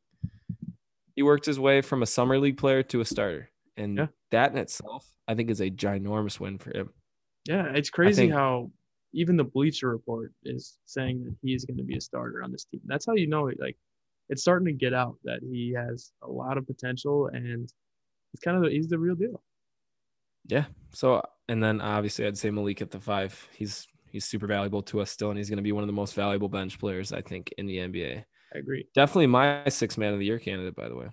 He 1.16 1.24
worked 1.24 1.46
his 1.46 1.60
way 1.60 1.82
from 1.82 2.02
a 2.04 2.06
summer 2.06 2.38
league 2.40 2.58
player 2.58 2.84
to 2.84 3.02
a 3.02 3.06
starter, 3.06 3.50
and 3.78 3.98
Yeah. 3.98 4.08
that 4.32 4.52
in 4.52 4.58
itself, 4.58 5.10
I 5.28 5.36
think, 5.36 5.50
is 5.50 5.62
a 5.62 5.70
ginormous 5.72 6.40
win 6.40 6.58
for 6.58 6.76
him. 6.78 6.94
Yeah, 7.46 7.72
it's 7.74 7.90
crazy 7.90 8.28
how 8.30 8.72
even 9.14 9.36
the 9.38 9.44
Bleacher 9.44 9.90
Report 9.90 10.32
is 10.44 10.78
saying 10.86 11.24
that 11.26 11.36
he's 11.42 11.66
going 11.66 11.78
to 11.78 11.84
be 11.84 11.98
a 11.98 12.02
starter 12.02 12.44
on 12.44 12.52
this 12.52 12.66
team. 12.66 12.82
That's 12.86 13.06
how 13.06 13.14
you 13.14 13.28
know 13.28 13.48
it. 13.48 13.58
Like, 13.60 13.78
it's 14.30 14.42
starting 14.42 14.66
to 14.68 14.72
get 14.74 14.94
out 14.94 15.16
that 15.26 15.40
he 15.42 15.74
has 15.76 16.12
a 16.22 16.30
lot 16.30 16.58
of 16.58 16.66
potential, 16.66 17.28
and 17.34 17.70
he's 18.32 18.40
kind 18.42 18.58
of 18.58 18.64
the, 18.64 18.70
he's 18.70 18.88
the 18.88 18.98
real 19.00 19.16
deal. 19.16 19.44
Yeah. 20.48 20.66
So, 20.94 21.22
and 21.50 21.62
then 21.64 21.82
obviously, 21.82 22.26
I'd 22.26 22.38
say 22.38 22.50
Malik 22.50 22.82
at 22.82 22.92
the 22.92 23.00
five. 23.00 23.48
He's 23.54 23.88
he's 24.10 24.26
super 24.26 24.48
valuable 24.48 24.82
to 24.84 25.02
us 25.02 25.12
still, 25.12 25.30
and 25.30 25.38
he's 25.38 25.50
going 25.50 25.58
to 25.58 25.64
be 25.64 25.72
one 25.72 25.84
of 25.84 25.88
the 25.88 25.94
most 25.94 26.14
valuable 26.16 26.50
bench 26.50 26.80
players 26.80 27.12
I 27.14 27.22
think 27.22 27.54
in 27.58 27.66
the 27.66 27.78
NBA. 27.78 28.24
I 28.54 28.58
agree. 28.58 28.88
Definitely 28.96 29.28
my 29.28 29.68
six 29.70 29.98
man 29.98 30.14
of 30.14 30.20
the 30.20 30.26
year 30.26 30.40
candidate, 30.40 30.76
by 30.76 30.90
the 30.90 30.96
way. 30.96 31.08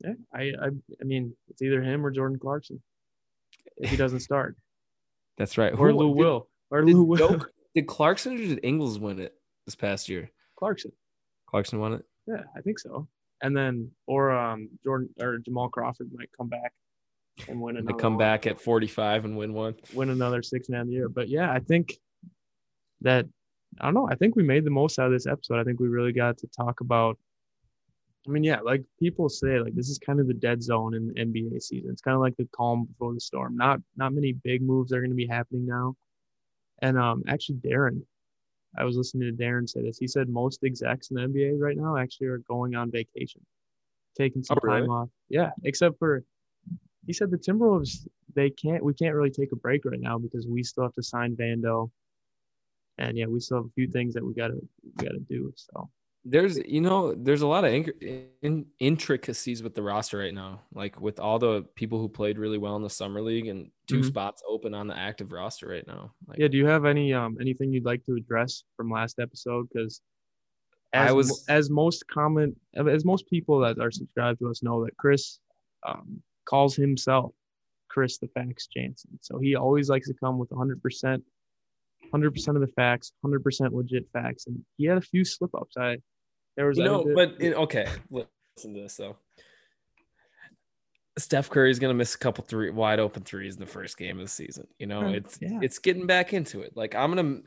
Yeah, 0.00 0.12
I 0.34 0.40
I, 0.60 0.66
I 1.00 1.04
mean, 1.04 1.34
it's 1.48 1.62
either 1.62 1.82
him 1.82 2.04
or 2.04 2.10
Jordan 2.10 2.38
Clarkson 2.38 2.82
if 3.76 3.90
he 3.90 3.96
doesn't 4.04 4.20
start, 4.20 4.56
That's 5.38 5.56
right. 5.58 5.72
or 5.72 5.90
Who- 5.90 5.96
Lou 5.98 6.08
Will, 6.10 6.48
or 6.74 6.82
Did, 6.82 6.94
Lou 6.96 7.40
did 7.74 7.86
Clarkson 7.86 8.34
or 8.34 8.38
did 8.38 8.60
Ingles 8.62 8.98
win 8.98 9.18
it 9.20 9.34
this 9.66 9.74
past 9.74 10.08
year? 10.08 10.30
Clarkson. 10.58 10.92
Clarkson 11.48 11.78
won 11.78 11.94
it. 11.94 12.04
Yeah, 12.26 12.42
I 12.56 12.60
think 12.60 12.78
so. 12.78 13.06
And 13.42 13.56
then 13.56 13.90
or 14.06 14.30
um 14.32 14.68
Jordan 14.84 15.08
or 15.20 15.38
Jamal 15.38 15.68
Crawford 15.68 16.10
might 16.12 16.30
come 16.36 16.48
back 16.48 16.72
and 17.48 17.60
win 17.60 17.74
They 17.74 17.80
another 17.80 17.98
come 17.98 18.14
one. 18.14 18.18
back 18.18 18.46
at 18.46 18.60
45 18.60 19.24
and 19.24 19.36
win 19.36 19.52
one. 19.54 19.74
win 19.92 20.10
another 20.10 20.42
six 20.42 20.68
man 20.68 20.82
of 20.82 20.86
the 20.88 20.92
year. 20.94 21.08
But 21.08 21.28
yeah, 21.28 21.50
I 21.52 21.60
think 21.60 21.94
that 23.02 23.26
I 23.80 23.84
don't 23.86 23.94
know. 23.94 24.08
I 24.10 24.14
think 24.14 24.36
we 24.36 24.42
made 24.44 24.64
the 24.64 24.70
most 24.70 24.98
out 24.98 25.06
of 25.06 25.12
this 25.12 25.26
episode. 25.26 25.58
I 25.58 25.64
think 25.64 25.80
we 25.80 25.88
really 25.88 26.12
got 26.12 26.38
to 26.38 26.46
talk 26.48 26.80
about. 26.80 27.18
I 28.26 28.30
mean, 28.30 28.44
yeah, 28.44 28.60
like 28.60 28.82
people 28.98 29.28
say, 29.28 29.58
like 29.60 29.74
this 29.74 29.88
is 29.90 29.98
kind 29.98 30.18
of 30.20 30.26
the 30.28 30.32
dead 30.34 30.62
zone 30.62 30.94
in 30.94 31.08
the 31.08 31.14
NBA 31.14 31.60
season. 31.60 31.90
It's 31.90 32.00
kind 32.00 32.14
of 32.14 32.20
like 32.22 32.36
the 32.38 32.48
calm 32.56 32.86
before 32.86 33.12
the 33.12 33.20
storm. 33.20 33.56
Not 33.56 33.80
not 33.96 34.14
many 34.14 34.32
big 34.32 34.62
moves 34.62 34.92
are 34.92 35.00
going 35.00 35.10
to 35.10 35.16
be 35.16 35.26
happening 35.26 35.66
now. 35.66 35.94
And 36.84 36.98
um, 36.98 37.22
actually, 37.28 37.56
Darren, 37.56 38.02
I 38.76 38.84
was 38.84 38.98
listening 38.98 39.34
to 39.34 39.42
Darren 39.42 39.66
say 39.66 39.80
this. 39.80 39.96
He 39.96 40.06
said 40.06 40.28
most 40.28 40.62
execs 40.64 41.10
in 41.10 41.16
the 41.16 41.22
NBA 41.22 41.58
right 41.58 41.78
now 41.78 41.96
actually 41.96 42.26
are 42.26 42.38
going 42.46 42.74
on 42.74 42.90
vacation, 42.90 43.40
taking 44.18 44.42
some 44.42 44.58
Oh, 44.58 44.66
really? 44.68 44.82
time 44.82 44.90
off. 44.90 45.08
Yeah, 45.30 45.52
except 45.62 45.98
for 45.98 46.22
he 47.06 47.14
said 47.14 47.30
the 47.30 47.38
Timberwolves 47.38 48.06
they 48.34 48.50
can't 48.50 48.84
we 48.84 48.92
can't 48.92 49.14
really 49.14 49.30
take 49.30 49.52
a 49.52 49.56
break 49.56 49.86
right 49.86 49.98
now 50.00 50.18
because 50.18 50.46
we 50.46 50.62
still 50.62 50.84
have 50.84 50.92
to 50.94 51.02
sign 51.02 51.34
Vando. 51.36 51.90
And 52.98 53.16
yeah, 53.16 53.26
we 53.26 53.40
still 53.40 53.58
have 53.58 53.66
a 53.66 53.74
few 53.74 53.88
things 53.88 54.12
that 54.12 54.24
we 54.24 54.34
gotta 54.34 54.58
we 54.82 55.06
gotta 55.06 55.20
do. 55.20 55.54
So 55.56 55.88
There's, 56.26 56.58
you 56.66 56.80
know, 56.80 57.14
there's 57.14 57.42
a 57.42 57.46
lot 57.46 57.64
of 57.64 57.72
in, 58.00 58.64
intricacies 58.78 59.62
with 59.62 59.74
the 59.74 59.82
roster 59.82 60.18
right 60.18 60.32
now. 60.32 60.62
Like 60.72 60.98
with 61.00 61.20
all 61.20 61.38
the 61.38 61.62
people 61.74 61.98
who 62.00 62.08
played 62.08 62.38
really 62.38 62.56
well 62.56 62.76
in 62.76 62.82
the 62.82 62.88
summer 62.90 63.20
league 63.20 63.46
and 63.46 63.70
2 63.88 63.98
Mhm. 64.00 64.04
spots 64.06 64.42
open 64.48 64.72
on 64.74 64.86
the 64.86 64.96
active 64.98 65.32
roster 65.32 65.68
right 65.68 65.86
now. 65.86 66.14
Like, 66.26 66.38
yeah, 66.38 66.48
do 66.48 66.56
you 66.56 66.66
have 66.66 66.86
any 66.86 67.12
um 67.12 67.36
anything 67.40 67.72
you'd 67.72 67.84
like 67.84 68.04
to 68.06 68.14
address 68.16 68.64
from 68.76 68.90
last 68.90 69.18
episode? 69.18 69.68
Because 69.70 70.00
I 70.94 71.08
as, 71.08 71.12
was- 71.14 71.44
as 71.48 71.68
most 71.70 72.06
comment 72.08 72.56
as 72.74 73.04
most 73.04 73.26
people 73.28 73.58
that 73.60 73.78
are 73.78 73.90
subscribed 73.90 74.38
to 74.38 74.48
us 74.48 74.62
know 74.62 74.82
that 74.84 74.96
Chris 74.96 75.40
um, 75.86 76.22
calls 76.46 76.74
himself 76.74 77.32
Chris 77.90 78.16
the 78.16 78.28
Facts 78.28 78.66
Jansen. 78.66 79.18
So 79.20 79.38
he 79.38 79.56
always 79.56 79.90
likes 79.90 80.08
to 80.08 80.14
come 80.14 80.38
with 80.38 80.50
100 80.52 80.80
percent 80.82 81.22
100% 82.12 82.48
of 82.54 82.60
the 82.60 82.66
facts, 82.76 83.12
100% 83.24 83.72
legit 83.72 84.06
facts. 84.12 84.46
And 84.46 84.62
he 84.76 84.84
had 84.84 84.98
a 84.98 85.00
few 85.00 85.24
slip 85.24 85.54
ups. 85.54 85.76
I, 85.76 85.98
there 86.56 86.66
was, 86.66 86.78
you 86.78 86.84
I 86.84 86.86
know, 86.86 87.12
but 87.14 87.34
it, 87.40 87.54
okay, 87.54 87.86
listen 88.10 88.74
to 88.74 88.82
this 88.82 88.96
though. 88.96 89.16
Steph 91.16 91.48
Curry's 91.48 91.78
gonna 91.78 91.94
miss 91.94 92.16
a 92.16 92.18
couple 92.18 92.42
three 92.42 92.70
wide 92.70 92.98
open 92.98 93.22
threes 93.22 93.54
in 93.54 93.60
the 93.60 93.66
first 93.66 93.96
game 93.96 94.18
of 94.18 94.24
the 94.24 94.30
season. 94.30 94.66
You 94.80 94.88
know, 94.88 95.08
it's 95.10 95.38
yeah. 95.40 95.60
it's 95.62 95.78
getting 95.78 96.06
back 96.06 96.32
into 96.32 96.62
it. 96.62 96.72
Like 96.76 96.96
I'm 96.96 97.14
gonna 97.14 97.40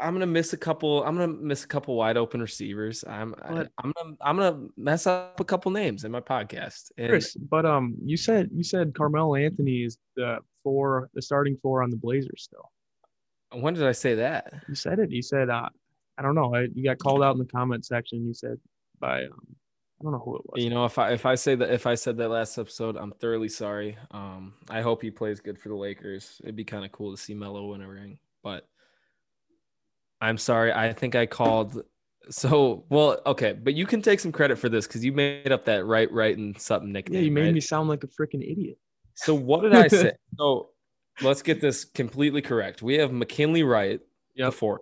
I'm 0.00 0.14
gonna 0.14 0.26
miss 0.26 0.54
a 0.54 0.56
couple. 0.56 1.04
I'm 1.04 1.14
gonna 1.14 1.28
miss 1.28 1.64
a 1.64 1.66
couple 1.68 1.94
wide 1.94 2.16
open 2.16 2.40
receivers. 2.40 3.04
I'm 3.06 3.34
I, 3.42 3.52
But- 3.52 3.72
I'm 3.78 3.92
gonna 3.92 4.16
I'm 4.22 4.36
gonna 4.38 4.68
mess 4.78 5.06
up 5.06 5.38
a 5.40 5.44
couple 5.44 5.70
names 5.72 6.04
in 6.04 6.10
my 6.10 6.20
podcast. 6.20 6.90
And 6.96 7.10
Chris, 7.10 7.34
but 7.34 7.66
um, 7.66 7.96
you 8.02 8.16
said 8.16 8.48
you 8.54 8.64
said 8.64 8.94
Carmelo 8.94 9.34
Anthony 9.34 9.82
is 9.82 9.98
the 10.16 10.38
four, 10.62 11.10
the 11.12 11.20
starting 11.20 11.58
four 11.62 11.82
on 11.82 11.90
the 11.90 11.96
Blazers 11.96 12.48
still. 12.50 12.70
when 13.52 13.74
did 13.74 13.84
I 13.84 13.92
say 13.92 14.14
that? 14.14 14.54
You 14.68 14.74
said 14.74 15.00
it. 15.00 15.10
You 15.10 15.20
said 15.20 15.50
uh, 15.50 15.68
I 16.18 16.22
don't 16.22 16.34
know. 16.34 16.54
I, 16.54 16.68
you 16.74 16.82
got 16.84 16.98
called 16.98 17.22
out 17.22 17.32
in 17.34 17.38
the 17.38 17.44
comment 17.46 17.84
section. 17.84 18.26
You 18.26 18.34
said 18.34 18.58
by 19.00 19.24
um, 19.24 19.56
I 20.00 20.02
don't 20.04 20.12
know 20.12 20.18
who 20.18 20.36
it 20.36 20.42
was. 20.46 20.62
You 20.62 20.70
know, 20.70 20.84
if 20.84 20.98
I 20.98 21.12
if 21.12 21.26
I 21.26 21.34
say 21.34 21.54
that 21.54 21.70
if 21.72 21.86
I 21.86 21.94
said 21.94 22.16
that 22.18 22.28
last 22.30 22.58
episode, 22.58 22.96
I'm 22.96 23.12
thoroughly 23.12 23.48
sorry. 23.48 23.96
Um, 24.10 24.54
I 24.70 24.80
hope 24.82 25.02
he 25.02 25.10
plays 25.10 25.40
good 25.40 25.58
for 25.58 25.68
the 25.68 25.74
Lakers. 25.74 26.40
It'd 26.42 26.56
be 26.56 26.64
kind 26.64 26.84
of 26.84 26.92
cool 26.92 27.10
to 27.14 27.16
see 27.20 27.34
Melo 27.34 27.66
win 27.66 27.80
a 27.82 27.88
ring, 27.88 28.18
but 28.42 28.68
I'm 30.20 30.38
sorry. 30.38 30.72
I 30.72 30.92
think 30.92 31.14
I 31.14 31.26
called. 31.26 31.82
So 32.28 32.84
well, 32.88 33.20
okay, 33.24 33.52
but 33.52 33.74
you 33.74 33.86
can 33.86 34.02
take 34.02 34.18
some 34.18 34.32
credit 34.32 34.58
for 34.58 34.68
this 34.68 34.86
because 34.86 35.04
you 35.04 35.12
made 35.12 35.52
up 35.52 35.64
that 35.66 35.84
right, 35.86 36.10
right, 36.10 36.36
and 36.36 36.58
something 36.60 36.90
nickname. 36.92 37.20
yeah, 37.20 37.24
you 37.24 37.30
made 37.30 37.44
right? 37.44 37.54
me 37.54 37.60
sound 37.60 37.88
like 37.88 38.02
a 38.02 38.08
freaking 38.08 38.42
idiot. 38.42 38.78
So 39.14 39.34
what 39.34 39.62
did 39.62 39.74
I 39.74 39.86
say? 39.88 40.12
so 40.38 40.70
let's 41.22 41.40
get 41.42 41.60
this 41.60 41.84
completely 41.84 42.42
correct. 42.42 42.82
We 42.82 42.94
have 42.94 43.12
McKinley 43.12 43.62
Wright, 43.62 44.00
Yep. 44.34 44.46
the 44.48 44.52
fourth. 44.52 44.80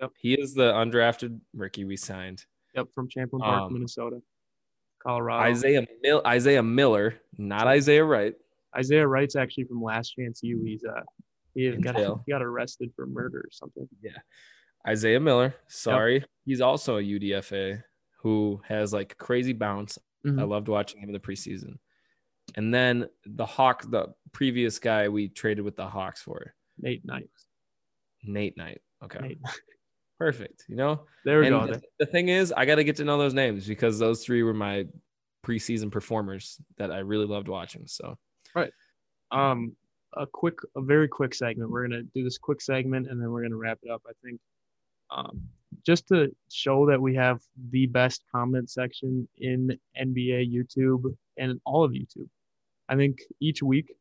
Yep. 0.00 0.10
He 0.18 0.34
is 0.34 0.54
the 0.54 0.72
undrafted 0.72 1.40
rookie 1.54 1.84
we 1.84 1.96
signed. 1.96 2.44
Yep, 2.74 2.86
from 2.94 3.08
Champlin 3.08 3.40
Park, 3.42 3.62
Um, 3.62 3.72
Minnesota, 3.74 4.20
Colorado. 5.02 5.42
Isaiah 5.50 5.86
Mill, 6.02 6.22
Isaiah 6.26 6.62
Miller, 6.62 7.20
not 7.36 7.66
Isaiah 7.66 8.04
Wright. 8.04 8.34
Isaiah 8.76 9.06
Wright's 9.06 9.34
actually 9.36 9.64
from 9.64 9.82
Last 9.82 10.10
Chance 10.10 10.42
U. 10.44 10.62
He's 10.64 10.84
uh, 10.84 11.02
he 11.54 11.70
got 11.76 11.96
he 11.96 12.32
got 12.32 12.42
arrested 12.42 12.90
for 12.94 13.06
murder 13.06 13.38
or 13.38 13.48
something. 13.50 13.88
Yeah. 14.00 14.18
Isaiah 14.86 15.20
Miller. 15.20 15.54
Sorry. 15.68 16.24
He's 16.44 16.60
also 16.60 16.96
a 16.98 17.02
UDFA 17.02 17.82
who 18.22 18.60
has 18.68 18.92
like 18.92 19.16
crazy 19.18 19.52
bounce. 19.52 19.98
Mhm. 20.24 20.40
I 20.40 20.44
loved 20.44 20.68
watching 20.68 21.00
him 21.00 21.08
in 21.08 21.12
the 21.12 21.18
preseason. 21.20 21.78
And 22.56 22.72
then 22.72 23.08
the 23.26 23.46
Hawk, 23.46 23.90
the 23.90 24.14
previous 24.32 24.78
guy 24.78 25.08
we 25.08 25.28
traded 25.28 25.64
with 25.64 25.76
the 25.76 25.86
Hawks 25.88 26.22
for, 26.22 26.54
Nate 26.78 27.04
Knight. 27.04 27.30
Nate 28.22 28.56
Knight. 28.56 28.80
Okay. 29.02 29.18
Nate. 29.20 29.38
Perfect. 30.20 30.66
You 30.68 30.76
know, 30.76 31.00
There 31.24 31.40
we 31.40 31.48
and 31.48 31.66
go. 31.66 31.72
the, 31.72 31.82
the 31.98 32.06
thing 32.06 32.28
is, 32.28 32.52
I 32.52 32.66
got 32.66 32.74
to 32.76 32.84
get 32.84 32.96
to 32.96 33.04
know 33.04 33.16
those 33.16 33.34
names 33.34 33.66
because 33.66 33.98
those 33.98 34.22
three 34.22 34.42
were 34.42 34.54
my 34.54 34.86
preseason 35.44 35.90
performers 35.90 36.60
that 36.76 36.92
I 36.92 36.98
really 36.98 37.24
loved 37.24 37.48
watching. 37.48 37.86
So, 37.86 38.18
right. 38.54 38.70
um 39.32 39.74
a 40.14 40.26
quick 40.26 40.58
a 40.76 40.82
very 40.82 41.08
quick 41.08 41.34
segment 41.34 41.70
we're 41.70 41.86
going 41.86 41.98
to 42.02 42.08
do 42.14 42.24
this 42.24 42.36
quick 42.36 42.60
segment 42.60 43.08
and 43.08 43.20
then 43.20 43.30
we're 43.30 43.40
going 43.40 43.52
to 43.52 43.56
wrap 43.56 43.78
it 43.82 43.90
up 43.90 44.02
i 44.08 44.12
think 44.24 44.40
um 45.10 45.40
just 45.86 46.08
to 46.08 46.34
show 46.50 46.84
that 46.84 47.00
we 47.00 47.14
have 47.14 47.40
the 47.70 47.86
best 47.86 48.24
comment 48.34 48.68
section 48.68 49.28
in 49.38 49.78
nba 50.00 50.52
youtube 50.52 51.04
and 51.36 51.60
all 51.64 51.84
of 51.84 51.92
youtube 51.92 52.28
i 52.88 52.96
think 52.96 53.20
each 53.40 53.62
week 53.62 53.92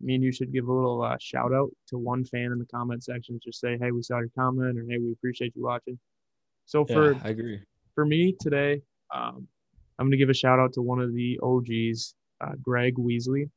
me 0.00 0.14
and 0.14 0.22
you 0.22 0.32
should 0.32 0.52
give 0.52 0.68
a 0.68 0.72
little 0.72 1.02
uh, 1.02 1.16
shout 1.20 1.52
out 1.52 1.70
to 1.86 1.98
one 1.98 2.24
fan 2.24 2.52
in 2.52 2.58
the 2.58 2.66
comment 2.66 3.02
section 3.02 3.38
just 3.44 3.60
say 3.60 3.76
hey 3.80 3.90
we 3.90 4.02
saw 4.02 4.18
your 4.18 4.30
comment 4.38 4.78
or 4.78 4.84
hey 4.88 4.98
we 4.98 5.12
appreciate 5.12 5.52
you 5.56 5.64
watching 5.64 5.98
so 6.68 6.84
for 6.84 7.12
yeah, 7.12 7.20
I 7.24 7.30
agree. 7.30 7.60
for 7.94 8.04
me 8.04 8.36
today, 8.38 8.82
um, 9.12 9.48
I'm 9.98 10.04
going 10.04 10.10
to 10.10 10.18
give 10.18 10.28
a 10.28 10.34
shout 10.34 10.58
out 10.58 10.74
to 10.74 10.82
one 10.82 11.00
of 11.00 11.14
the 11.14 11.40
OGs, 11.42 12.14
uh, 12.42 12.52
Greg 12.60 12.96
Weasley. 12.96 13.48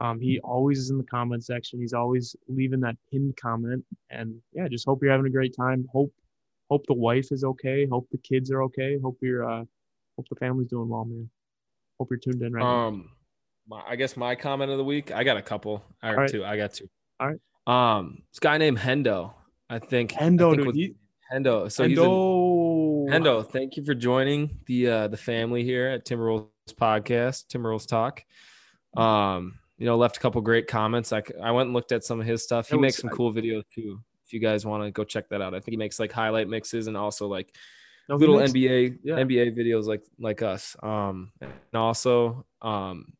Um, 0.00 0.20
he 0.20 0.40
always 0.40 0.78
is 0.80 0.90
in 0.90 0.98
the 0.98 1.04
comment 1.04 1.44
section. 1.44 1.78
He's 1.78 1.92
always 1.92 2.34
leaving 2.48 2.80
that 2.80 2.96
pinned 3.12 3.36
comment. 3.40 3.84
And 4.10 4.34
yeah, 4.52 4.66
just 4.66 4.86
hope 4.86 4.98
you're 5.02 5.12
having 5.12 5.26
a 5.26 5.30
great 5.30 5.54
time. 5.56 5.86
Hope 5.92 6.12
hope 6.68 6.84
the 6.88 6.94
wife 6.94 7.28
is 7.30 7.44
okay. 7.44 7.86
Hope 7.86 8.08
the 8.10 8.18
kids 8.18 8.50
are 8.50 8.64
okay. 8.64 8.98
Hope 9.00 9.18
you're 9.22 9.48
uh, 9.48 9.62
hope 10.16 10.26
the 10.28 10.34
family's 10.34 10.68
doing 10.68 10.88
well, 10.88 11.04
man. 11.04 11.30
Hope 12.00 12.08
you're 12.10 12.18
tuned 12.18 12.42
in 12.42 12.54
right 12.54 12.62
now. 12.62 13.04
My, 13.68 13.82
I 13.88 13.96
guess 13.96 14.16
my 14.16 14.34
comment 14.34 14.70
of 14.70 14.78
the 14.78 14.84
week. 14.84 15.10
I 15.12 15.24
got 15.24 15.36
a 15.36 15.42
couple. 15.42 15.84
I 16.02 16.10
got 16.10 16.18
right. 16.18 16.30
two. 16.30 16.44
I 16.44 16.56
got 16.56 16.72
two. 16.74 16.88
All 17.18 17.28
right. 17.28 17.38
Um, 17.66 18.22
this 18.32 18.38
guy 18.38 18.58
named 18.58 18.78
Hendo. 18.78 19.32
I 19.68 19.78
think 19.80 20.12
Hendo, 20.12 20.52
I 20.52 20.56
think 20.56 20.66
dude. 20.66 20.74
He, 20.76 20.94
Hendo. 21.32 21.70
So 21.70 21.84
Hendo. 21.84 23.08
Hendo. 23.10 23.46
Thank 23.50 23.76
you 23.76 23.84
for 23.84 23.94
joining 23.94 24.58
the 24.66 24.88
uh 24.88 25.08
the 25.08 25.16
family 25.16 25.64
here 25.64 25.88
at 25.88 26.06
Timberwolves 26.06 26.48
podcast, 26.80 27.46
Timberwolves 27.48 27.86
Talk. 27.86 28.24
Um, 28.96 29.58
you 29.78 29.86
know, 29.86 29.96
left 29.96 30.16
a 30.16 30.20
couple 30.20 30.40
great 30.40 30.68
comments. 30.68 31.12
i 31.12 31.22
went 31.50 31.66
and 31.66 31.74
looked 31.74 31.92
at 31.92 32.04
some 32.04 32.20
of 32.20 32.26
his 32.26 32.42
stuff. 32.42 32.68
He 32.68 32.78
makes 32.78 32.96
some 32.96 33.10
cool 33.10 33.32
videos 33.32 33.64
too. 33.74 34.00
If 34.24 34.32
you 34.32 34.40
guys 34.40 34.64
want 34.64 34.82
to 34.84 34.90
go 34.90 35.04
check 35.04 35.28
that 35.28 35.40
out, 35.42 35.54
I 35.54 35.58
think 35.60 35.70
he 35.70 35.76
makes 35.76 36.00
like 36.00 36.12
highlight 36.12 36.48
mixes 36.48 36.86
and 36.86 36.96
also 36.96 37.28
like 37.28 37.54
No, 38.08 38.16
little 38.16 38.38
makes- 38.38 38.52
NBA 38.52 38.98
yeah. 39.02 39.16
NBA 39.16 39.56
videos 39.56 39.84
like 39.86 40.02
like 40.18 40.42
us. 40.42 40.76
Um, 40.82 41.32
and 41.40 41.52
also 41.74 42.46
um, 42.62 43.12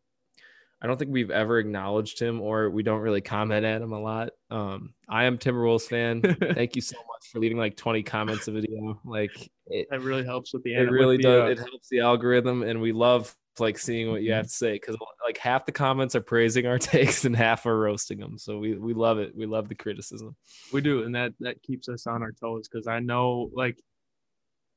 I 0.83 0.87
don't 0.87 0.99
think 0.99 1.11
we've 1.11 1.31
ever 1.31 1.59
acknowledged 1.59 2.20
him 2.20 2.41
or 2.41 2.68
we 2.68 2.83
don't 2.83 3.01
really 3.01 3.22
comment 3.22 3.64
at 3.64 3.81
him 3.81 3.93
a 3.93 4.01
lot. 4.01 4.31
Um, 4.51 4.93
I 5.09 5.24
am 5.24 5.39
Timberwolves 5.39 5.89
fan. 5.89 6.20
Thank 6.55 6.77
you 6.77 6.83
so 6.83 6.97
much 6.97 7.31
for 7.33 7.39
leaving 7.39 7.57
like 7.57 7.77
20 7.77 8.03
comments 8.03 8.47
a 8.49 8.53
video. 8.53 9.01
Like 9.05 9.51
it, 9.66 9.89
That 9.91 10.03
really 10.03 10.24
helps 10.24 10.53
with 10.53 10.62
the. 10.64 10.74
it 10.74 10.91
really 10.91 11.16
the, 11.16 11.22
does. 11.22 11.43
uh, 11.43 11.51
it 11.53 11.59
helps 11.59 11.89
the 11.89 12.01
algorithm, 12.01 12.62
and 12.62 12.81
we 12.81 12.93
love 12.93 13.35
like 13.59 13.79
seeing 13.79 14.11
what 14.11 14.22
you 14.22 14.33
have 14.33 14.45
to 14.45 14.51
say 14.51 14.74
because 14.74 14.97
like 15.24 15.39
half 15.39 15.64
the 15.64 15.72
comments 15.72 16.14
are 16.14 16.20
praising 16.20 16.66
our 16.66 16.79
takes 16.95 17.24
and 17.24 17.35
half 17.35 17.64
are 17.64 17.79
roasting 17.79 18.18
them. 18.18 18.37
So 18.37 18.59
we 18.59 18.77
we 18.77 18.93
love 18.93 19.18
it. 19.18 19.35
We 19.35 19.47
love 19.47 19.68
the 19.68 19.74
criticism. 19.74 20.37
We 20.74 20.83
do, 20.83 21.05
and 21.05 21.14
that 21.14 21.33
that 21.41 21.62
keeps 21.62 21.89
us 21.89 22.07
on 22.07 22.22
our 22.22 22.33
toes 22.33 22.68
because 22.68 22.87
I 22.87 23.01
know, 23.01 23.51
like, 23.55 23.79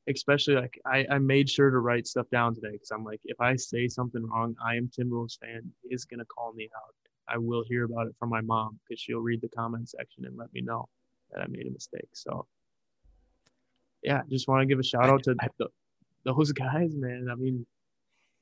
especially 0.08 0.56
like 0.56 0.80
I 0.86 1.06
I 1.10 1.18
made 1.20 1.50
sure 1.50 1.70
to 1.70 1.80
write 1.80 2.08
stuff 2.08 2.28
down 2.32 2.56
today 2.56 2.72
because 2.72 2.92
I'm 2.92 3.04
like, 3.04 3.22
if 3.26 3.40
I 3.42 3.56
say 3.56 3.88
something 3.88 4.26
wrong, 4.26 4.56
I 4.64 4.76
am 4.76 4.90
Timberwolves 4.90 5.40
fan 5.40 5.72
is 5.90 6.06
gonna 6.06 6.26
call 6.26 6.54
me 6.54 6.70
out. 6.76 6.96
I 7.28 7.38
will 7.38 7.64
hear 7.68 7.86
about 7.86 8.08
it 8.08 8.16
from 8.20 8.30
my 8.30 8.42
mom 8.42 8.80
because 8.84 9.00
she'll 9.00 9.20
read 9.20 9.42
the 9.42 9.50
comment 9.50 9.90
section 9.90 10.26
and 10.26 10.38
let 10.38 10.52
me 10.54 10.62
know 10.62 10.88
that 11.32 11.42
I 11.42 11.48
made 11.48 11.68
a 11.68 11.72
mistake. 11.72 12.10
So, 12.14 12.48
yeah, 14.02 14.22
just 14.30 14.48
want 14.48 14.62
to 14.62 14.66
give 14.66 14.80
a 14.80 14.84
shout 14.84 15.10
out 15.10 15.24
to 15.24 15.36
the, 15.60 15.68
those 16.26 16.52
guys, 16.52 16.96
man. 16.96 17.28
I 17.32 17.36
mean, 17.36 17.66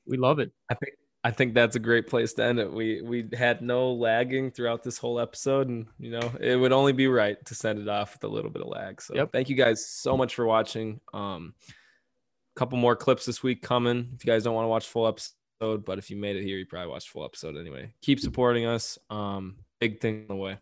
we 0.06 0.16
love 0.16 0.38
it. 0.38 0.50
I 0.70 0.74
think 0.74 0.94
I 1.28 1.30
think 1.30 1.52
that's 1.52 1.76
a 1.76 1.78
great 1.78 2.06
place 2.06 2.32
to 2.34 2.44
end 2.44 2.58
it. 2.58 2.72
We 2.72 3.02
we 3.02 3.28
had 3.36 3.60
no 3.60 3.92
lagging 3.92 4.50
throughout 4.50 4.82
this 4.82 4.96
whole 4.96 5.20
episode, 5.20 5.68
and 5.68 5.86
you 5.98 6.10
know 6.10 6.32
it 6.40 6.56
would 6.56 6.72
only 6.72 6.92
be 6.92 7.06
right 7.06 7.36
to 7.44 7.54
send 7.54 7.78
it 7.78 7.86
off 7.86 8.14
with 8.14 8.24
a 8.24 8.28
little 8.28 8.50
bit 8.50 8.62
of 8.62 8.68
lag. 8.68 9.02
So 9.02 9.14
Yep. 9.14 9.32
thank 9.32 9.50
you 9.50 9.54
guys 9.54 9.86
so 9.86 10.16
much 10.16 10.34
for 10.34 10.46
watching. 10.46 11.00
Um, 11.12 11.52
couple 12.56 12.78
more 12.78 12.96
clips 12.96 13.26
this 13.26 13.42
week 13.42 13.60
coming. 13.60 14.10
If 14.14 14.24
you 14.24 14.32
guys 14.32 14.42
don't 14.42 14.54
want 14.54 14.64
to 14.64 14.68
watch 14.68 14.86
full 14.88 15.06
episode, 15.06 15.84
but 15.84 15.98
if 15.98 16.08
you 16.10 16.16
made 16.16 16.36
it 16.36 16.44
here, 16.44 16.56
you 16.56 16.64
probably 16.64 16.88
watched 16.88 17.10
full 17.10 17.24
episode 17.26 17.56
anyway. 17.58 17.92
Keep 18.00 18.20
supporting 18.20 18.64
us. 18.64 18.98
Um, 19.10 19.56
big 19.80 20.00
thing 20.00 20.22
on 20.30 20.36
the 20.36 20.42
way. 20.42 20.58